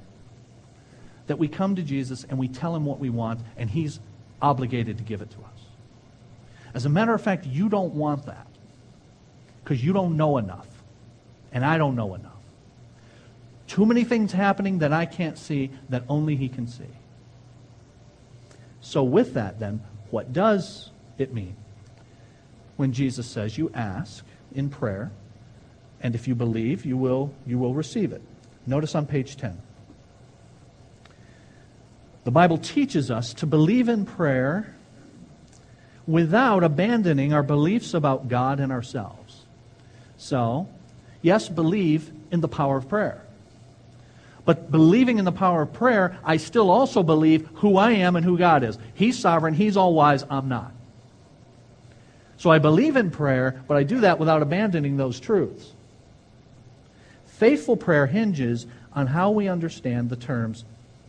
that 1.26 1.38
we 1.38 1.46
come 1.46 1.76
to 1.76 1.82
Jesus 1.82 2.24
and 2.24 2.38
we 2.38 2.48
tell 2.48 2.74
him 2.74 2.84
what 2.84 2.98
we 2.98 3.10
want 3.10 3.40
and 3.56 3.68
he's 3.70 4.00
obligated 4.40 4.98
to 4.98 5.04
give 5.04 5.20
it 5.20 5.30
to 5.30 5.36
us. 5.36 5.60
As 6.74 6.86
a 6.86 6.88
matter 6.88 7.12
of 7.14 7.20
fact, 7.20 7.46
you 7.46 7.68
don't 7.68 7.94
want 7.94 8.26
that 8.26 8.46
because 9.68 9.84
you 9.84 9.92
don't 9.92 10.16
know 10.16 10.38
enough, 10.38 10.66
and 11.52 11.62
I 11.62 11.76
don't 11.76 11.94
know 11.94 12.14
enough. 12.14 12.32
Too 13.66 13.84
many 13.84 14.02
things 14.02 14.32
happening 14.32 14.78
that 14.78 14.94
I 14.94 15.04
can't 15.04 15.36
see 15.36 15.70
that 15.90 16.04
only 16.08 16.36
he 16.36 16.48
can 16.48 16.66
see. 16.66 16.88
So, 18.80 19.02
with 19.02 19.34
that, 19.34 19.60
then, 19.60 19.82
what 20.10 20.32
does 20.32 20.88
it 21.18 21.34
mean 21.34 21.54
when 22.78 22.94
Jesus 22.94 23.26
says, 23.26 23.58
You 23.58 23.70
ask 23.74 24.24
in 24.54 24.70
prayer, 24.70 25.10
and 26.00 26.14
if 26.14 26.26
you 26.26 26.34
believe, 26.34 26.86
you 26.86 26.96
will, 26.96 27.34
you 27.46 27.58
will 27.58 27.74
receive 27.74 28.12
it? 28.12 28.22
Notice 28.66 28.94
on 28.94 29.04
page 29.04 29.36
10. 29.36 29.60
The 32.24 32.30
Bible 32.30 32.56
teaches 32.56 33.10
us 33.10 33.34
to 33.34 33.44
believe 33.44 33.90
in 33.90 34.06
prayer 34.06 34.74
without 36.06 36.64
abandoning 36.64 37.34
our 37.34 37.42
beliefs 37.42 37.92
about 37.92 38.28
God 38.28 38.60
and 38.60 38.72
ourselves. 38.72 39.27
So, 40.18 40.68
yes, 41.22 41.48
believe 41.48 42.10
in 42.30 42.40
the 42.40 42.48
power 42.48 42.76
of 42.76 42.88
prayer. 42.88 43.22
But 44.44 44.70
believing 44.70 45.18
in 45.18 45.24
the 45.24 45.32
power 45.32 45.62
of 45.62 45.72
prayer, 45.72 46.18
I 46.24 46.38
still 46.38 46.70
also 46.70 47.02
believe 47.02 47.48
who 47.54 47.76
I 47.76 47.92
am 47.92 48.16
and 48.16 48.24
who 48.24 48.38
God 48.38 48.64
is. 48.64 48.78
He's 48.94 49.18
sovereign, 49.18 49.54
He's 49.54 49.76
all 49.76 49.94
wise, 49.94 50.24
I'm 50.28 50.48
not. 50.48 50.72
So 52.38 52.50
I 52.50 52.58
believe 52.58 52.96
in 52.96 53.10
prayer, 53.10 53.62
but 53.66 53.76
I 53.76 53.82
do 53.82 54.00
that 54.00 54.18
without 54.18 54.42
abandoning 54.42 54.96
those 54.96 55.18
truths. 55.20 55.72
Faithful 57.26 57.76
prayer 57.76 58.06
hinges 58.06 58.66
on 58.92 59.06
how 59.06 59.30
we 59.30 59.48
understand 59.48 60.08
the 60.08 60.16
terms 60.16 60.64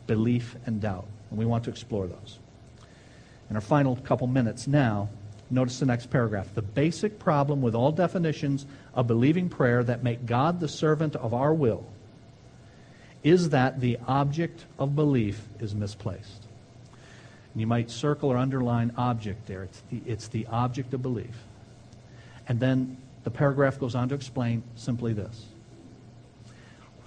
belief 0.05 0.55
and 0.65 0.81
doubt. 0.81 1.07
And 1.29 1.39
we 1.39 1.45
want 1.45 1.63
to 1.63 1.69
explore 1.69 2.07
those. 2.07 2.39
In 3.49 3.55
our 3.55 3.61
final 3.61 3.95
couple 3.95 4.27
minutes 4.27 4.67
now, 4.67 5.09
notice 5.49 5.79
the 5.79 5.85
next 5.85 6.09
paragraph. 6.09 6.53
The 6.53 6.61
basic 6.61 7.19
problem 7.19 7.61
with 7.61 7.73
all 7.73 7.91
definitions 7.91 8.65
of 8.93 9.07
believing 9.07 9.49
prayer 9.49 9.83
that 9.83 10.03
make 10.03 10.25
God 10.25 10.59
the 10.59 10.67
servant 10.67 11.15
of 11.15 11.33
our 11.33 11.53
will 11.53 11.85
is 13.23 13.49
that 13.49 13.79
the 13.79 13.97
object 14.07 14.65
of 14.77 14.95
belief 14.95 15.41
is 15.59 15.75
misplaced. 15.75 16.45
And 17.53 17.61
you 17.61 17.67
might 17.67 17.89
circle 17.89 18.29
or 18.29 18.37
underline 18.37 18.93
object 18.97 19.47
there. 19.47 19.63
It's 19.63 19.81
the, 19.89 20.01
it's 20.05 20.27
the 20.27 20.45
object 20.47 20.93
of 20.93 21.01
belief. 21.01 21.35
And 22.47 22.59
then 22.59 22.97
the 23.23 23.31
paragraph 23.31 23.79
goes 23.79 23.95
on 23.95 24.09
to 24.09 24.15
explain 24.15 24.63
simply 24.75 25.13
this. 25.13 25.45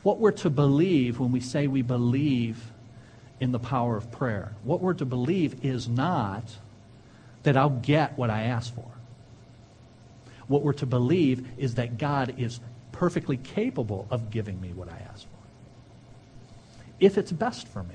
What 0.03 0.19
we're 0.19 0.33
to 0.33 0.51
believe 0.51 1.19
when 1.19 1.33
we 1.33 1.41
say 1.41 1.67
we 1.67 1.83
believe 1.83 2.71
in 3.41 3.53
the 3.53 3.59
power 3.59 3.97
of 3.97 4.11
prayer, 4.11 4.53
what 4.65 4.81
we're 4.81 4.95
to 4.95 5.05
believe 5.05 5.65
is 5.65 5.89
not 5.89 6.45
that 7.45 7.57
I'll 7.57 7.71
get 7.71 8.19
what 8.19 8.31
I 8.31 8.45
ask 8.45 8.75
for. 8.75 8.85
What 10.53 10.63
we're 10.63 10.75
to 10.75 10.87
believe 10.87 11.49
is 11.57 11.77
that 11.77 11.97
God 11.97 12.35
is 12.37 12.61
perfectly 12.93 13.39
capable 13.39 14.07
of 14.11 14.31
giving 14.31 14.61
me 14.61 14.69
what 14.75 14.87
I 14.91 15.01
ask 15.11 15.23
for 15.23 15.29
if 17.01 17.17
it's 17.17 17.33
best 17.33 17.67
for 17.69 17.83
me. 17.83 17.95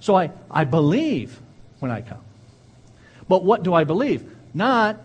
So 0.00 0.16
I, 0.16 0.32
I 0.50 0.64
believe 0.64 1.40
when 1.78 1.92
I 1.92 2.00
come. 2.00 2.24
But 3.28 3.44
what 3.44 3.62
do 3.62 3.74
I 3.74 3.84
believe? 3.84 4.28
Not 4.52 5.00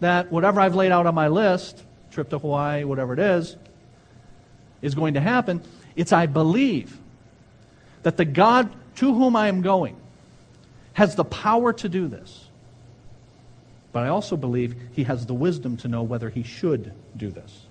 that 0.00 0.30
whatever 0.30 0.60
I've 0.60 0.74
laid 0.74 0.92
out 0.92 1.06
on 1.06 1.14
my 1.14 1.28
list, 1.28 1.82
trip 2.10 2.28
to 2.28 2.38
Hawaii, 2.38 2.84
whatever 2.84 3.14
it 3.14 3.18
is, 3.18 3.56
is 4.82 4.94
going 4.94 5.14
to 5.14 5.20
happen. 5.20 5.62
It's 5.96 6.12
I 6.12 6.26
believe 6.26 6.98
that 8.02 8.18
the 8.18 8.26
God 8.26 8.70
to 8.96 9.14
whom 9.14 9.34
I 9.34 9.48
am 9.48 9.62
going 9.62 9.96
has 10.92 11.16
the 11.16 11.24
power 11.24 11.72
to 11.72 11.88
do 11.88 12.06
this. 12.06 12.50
But 13.92 14.04
I 14.04 14.08
also 14.08 14.36
believe 14.36 14.74
he 14.92 15.04
has 15.04 15.26
the 15.26 15.34
wisdom 15.34 15.76
to 15.78 15.88
know 15.88 16.02
whether 16.02 16.30
he 16.30 16.42
should 16.42 16.92
do 17.16 17.30
this. 17.30 17.66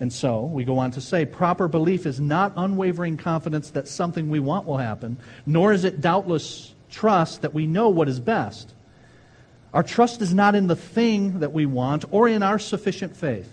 And 0.00 0.12
so, 0.12 0.42
we 0.42 0.64
go 0.64 0.78
on 0.78 0.90
to 0.92 1.00
say, 1.00 1.24
proper 1.24 1.68
belief 1.68 2.06
is 2.06 2.18
not 2.18 2.54
unwavering 2.56 3.18
confidence 3.18 3.70
that 3.70 3.86
something 3.86 4.30
we 4.30 4.40
want 4.40 4.66
will 4.66 4.78
happen, 4.78 5.16
nor 5.46 5.72
is 5.72 5.84
it 5.84 6.00
doubtless 6.00 6.74
trust 6.90 7.42
that 7.42 7.54
we 7.54 7.66
know 7.66 7.88
what 7.88 8.08
is 8.08 8.18
best. 8.18 8.72
Our 9.72 9.82
trust 9.82 10.20
is 10.20 10.34
not 10.34 10.54
in 10.54 10.66
the 10.66 10.76
thing 10.76 11.40
that 11.40 11.52
we 11.52 11.66
want 11.66 12.04
or 12.10 12.28
in 12.28 12.42
our 12.42 12.58
sufficient 12.58 13.16
faith. 13.16 13.50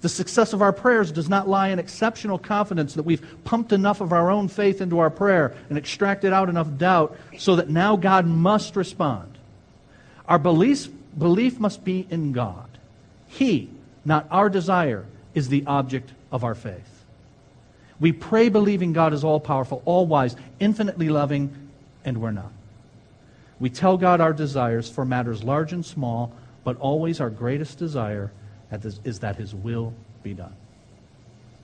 The 0.00 0.08
success 0.08 0.52
of 0.52 0.62
our 0.62 0.72
prayers 0.72 1.10
does 1.10 1.28
not 1.28 1.48
lie 1.48 1.68
in 1.68 1.78
exceptional 1.78 2.38
confidence 2.38 2.94
that 2.94 3.02
we've 3.02 3.26
pumped 3.44 3.72
enough 3.72 4.00
of 4.00 4.12
our 4.12 4.30
own 4.30 4.48
faith 4.48 4.80
into 4.80 5.00
our 5.00 5.10
prayer 5.10 5.54
and 5.68 5.76
extracted 5.76 6.32
out 6.32 6.48
enough 6.48 6.78
doubt 6.78 7.16
so 7.36 7.56
that 7.56 7.68
now 7.68 7.96
God 7.96 8.24
must 8.24 8.76
respond. 8.76 9.36
Our 10.28 10.38
belief, 10.38 10.88
belief 11.16 11.58
must 11.58 11.84
be 11.84 12.06
in 12.10 12.32
God. 12.32 12.68
He, 13.26 13.70
not 14.04 14.26
our 14.30 14.48
desire, 14.48 15.06
is 15.34 15.48
the 15.48 15.64
object 15.66 16.12
of 16.32 16.44
our 16.44 16.54
faith. 16.54 17.04
We 18.00 18.12
pray 18.12 18.48
believing 18.48 18.92
God 18.92 19.12
is 19.12 19.24
all 19.24 19.40
powerful, 19.40 19.82
all 19.84 20.06
wise, 20.06 20.36
infinitely 20.60 21.08
loving, 21.08 21.70
and 22.04 22.20
we're 22.20 22.30
not. 22.30 22.52
We 23.60 23.70
tell 23.70 23.96
God 23.98 24.20
our 24.20 24.32
desires 24.32 24.88
for 24.88 25.04
matters 25.04 25.42
large 25.42 25.72
and 25.72 25.84
small, 25.84 26.32
but 26.62 26.76
always 26.78 27.20
our 27.20 27.30
greatest 27.30 27.78
desire 27.78 28.30
is 28.70 29.18
that 29.20 29.36
His 29.36 29.54
will 29.54 29.94
be 30.22 30.34
done. 30.34 30.54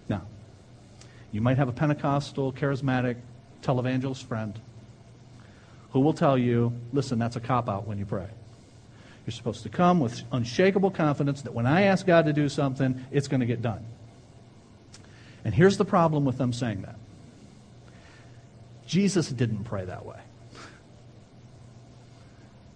Now, 0.08 0.22
you 1.30 1.40
might 1.40 1.56
have 1.56 1.68
a 1.68 1.72
Pentecostal, 1.72 2.52
charismatic, 2.52 3.16
televangelist 3.62 4.24
friend 4.24 4.58
who 5.92 6.00
will 6.00 6.14
tell 6.14 6.36
you, 6.36 6.72
listen, 6.92 7.18
that's 7.18 7.36
a 7.36 7.40
cop 7.40 7.68
out 7.68 7.86
when 7.86 7.98
you 7.98 8.04
pray. 8.04 8.26
You're 9.26 9.32
supposed 9.32 9.62
to 9.62 9.68
come 9.68 10.00
with 10.00 10.22
unshakable 10.32 10.90
confidence 10.90 11.42
that 11.42 11.54
when 11.54 11.66
I 11.66 11.82
ask 11.82 12.06
God 12.06 12.26
to 12.26 12.32
do 12.32 12.48
something, 12.48 13.04
it's 13.10 13.28
going 13.28 13.40
to 13.40 13.46
get 13.46 13.62
done. 13.62 13.84
And 15.44 15.54
here's 15.54 15.76
the 15.76 15.84
problem 15.84 16.24
with 16.24 16.38
them 16.38 16.52
saying 16.52 16.82
that 16.82 16.96
Jesus 18.86 19.28
didn't 19.28 19.64
pray 19.64 19.84
that 19.84 20.04
way. 20.04 20.20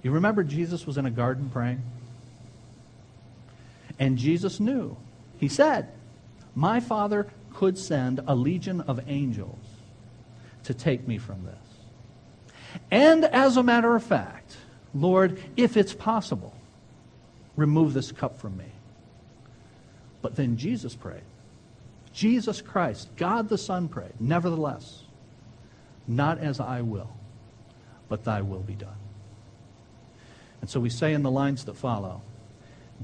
You 0.03 0.13
remember 0.13 0.43
Jesus 0.43 0.87
was 0.87 0.97
in 0.97 1.07
a 1.07 1.11
garden 1.11 1.51
praying? 1.51 1.83
And 3.99 4.17
Jesus 4.17 4.61
knew. 4.61 4.97
He 5.39 5.49
said, 5.49 5.89
My 6.55 6.81
Father 6.81 7.27
could 7.53 7.77
send 7.77 8.21
a 8.27 8.35
legion 8.35 8.81
of 8.83 9.01
angels 9.09 9.59
to 10.65 10.75
take 10.75 11.07
me 11.07 11.19
from 11.19 11.45
this. 11.45 11.55
And 12.91 13.25
as 13.25 13.57
a 13.57 13.63
matter 13.63 13.97
of 13.97 14.05
fact, 14.05 14.57
Lord, 14.95 15.41
if 15.57 15.77
it's 15.77 15.93
possible, 15.93 16.55
remove 17.57 17.95
this 17.95 18.13
cup 18.13 18.39
from 18.41 18.57
me. 18.57 18.67
But 20.23 20.37
then 20.37 20.57
Jesus 20.57 20.95
prayed. 20.95 21.23
Jesus 22.13 22.61
Christ, 22.61 23.09
God 23.17 23.49
the 23.49 23.59
Son 23.59 23.89
prayed, 23.89 24.13
Nevertheless, 24.19 25.03
not 26.07 26.39
as 26.39 26.59
I 26.59 26.81
will, 26.81 27.11
but 28.09 28.25
thy 28.25 28.41
will 28.41 28.61
be 28.61 28.75
done. 28.75 28.97
And 30.61 30.69
so 30.69 30.81
we 30.81 30.91
say 30.91 31.13
in 31.13 31.23
the 31.23 31.31
lines 31.31 31.65
that 31.67 31.77
follow 31.77 32.23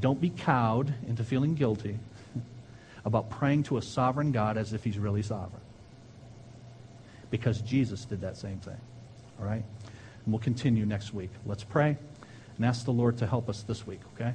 don't 0.00 0.20
be 0.20 0.30
cowed 0.30 0.92
into 1.06 1.22
feeling 1.22 1.54
guilty 1.54 1.98
about 3.04 3.30
praying 3.30 3.62
to 3.64 3.76
a 3.76 3.82
sovereign 3.82 4.32
God 4.32 4.56
as 4.56 4.72
if 4.72 4.82
he's 4.82 4.98
really 4.98 5.22
sovereign. 5.22 5.62
Because 7.30 7.60
Jesus 7.60 8.04
did 8.04 8.22
that 8.22 8.36
same 8.36 8.58
thing. 8.58 8.80
All 9.38 9.46
right? 9.46 9.64
And 10.24 10.32
we'll 10.32 10.40
continue 10.40 10.86
next 10.86 11.12
week. 11.12 11.30
Let's 11.44 11.64
pray 11.64 11.96
and 12.56 12.64
ask 12.66 12.84
the 12.84 12.92
Lord 12.92 13.18
to 13.18 13.26
help 13.26 13.48
us 13.48 13.62
this 13.62 13.86
week, 13.86 14.00
okay? 14.14 14.34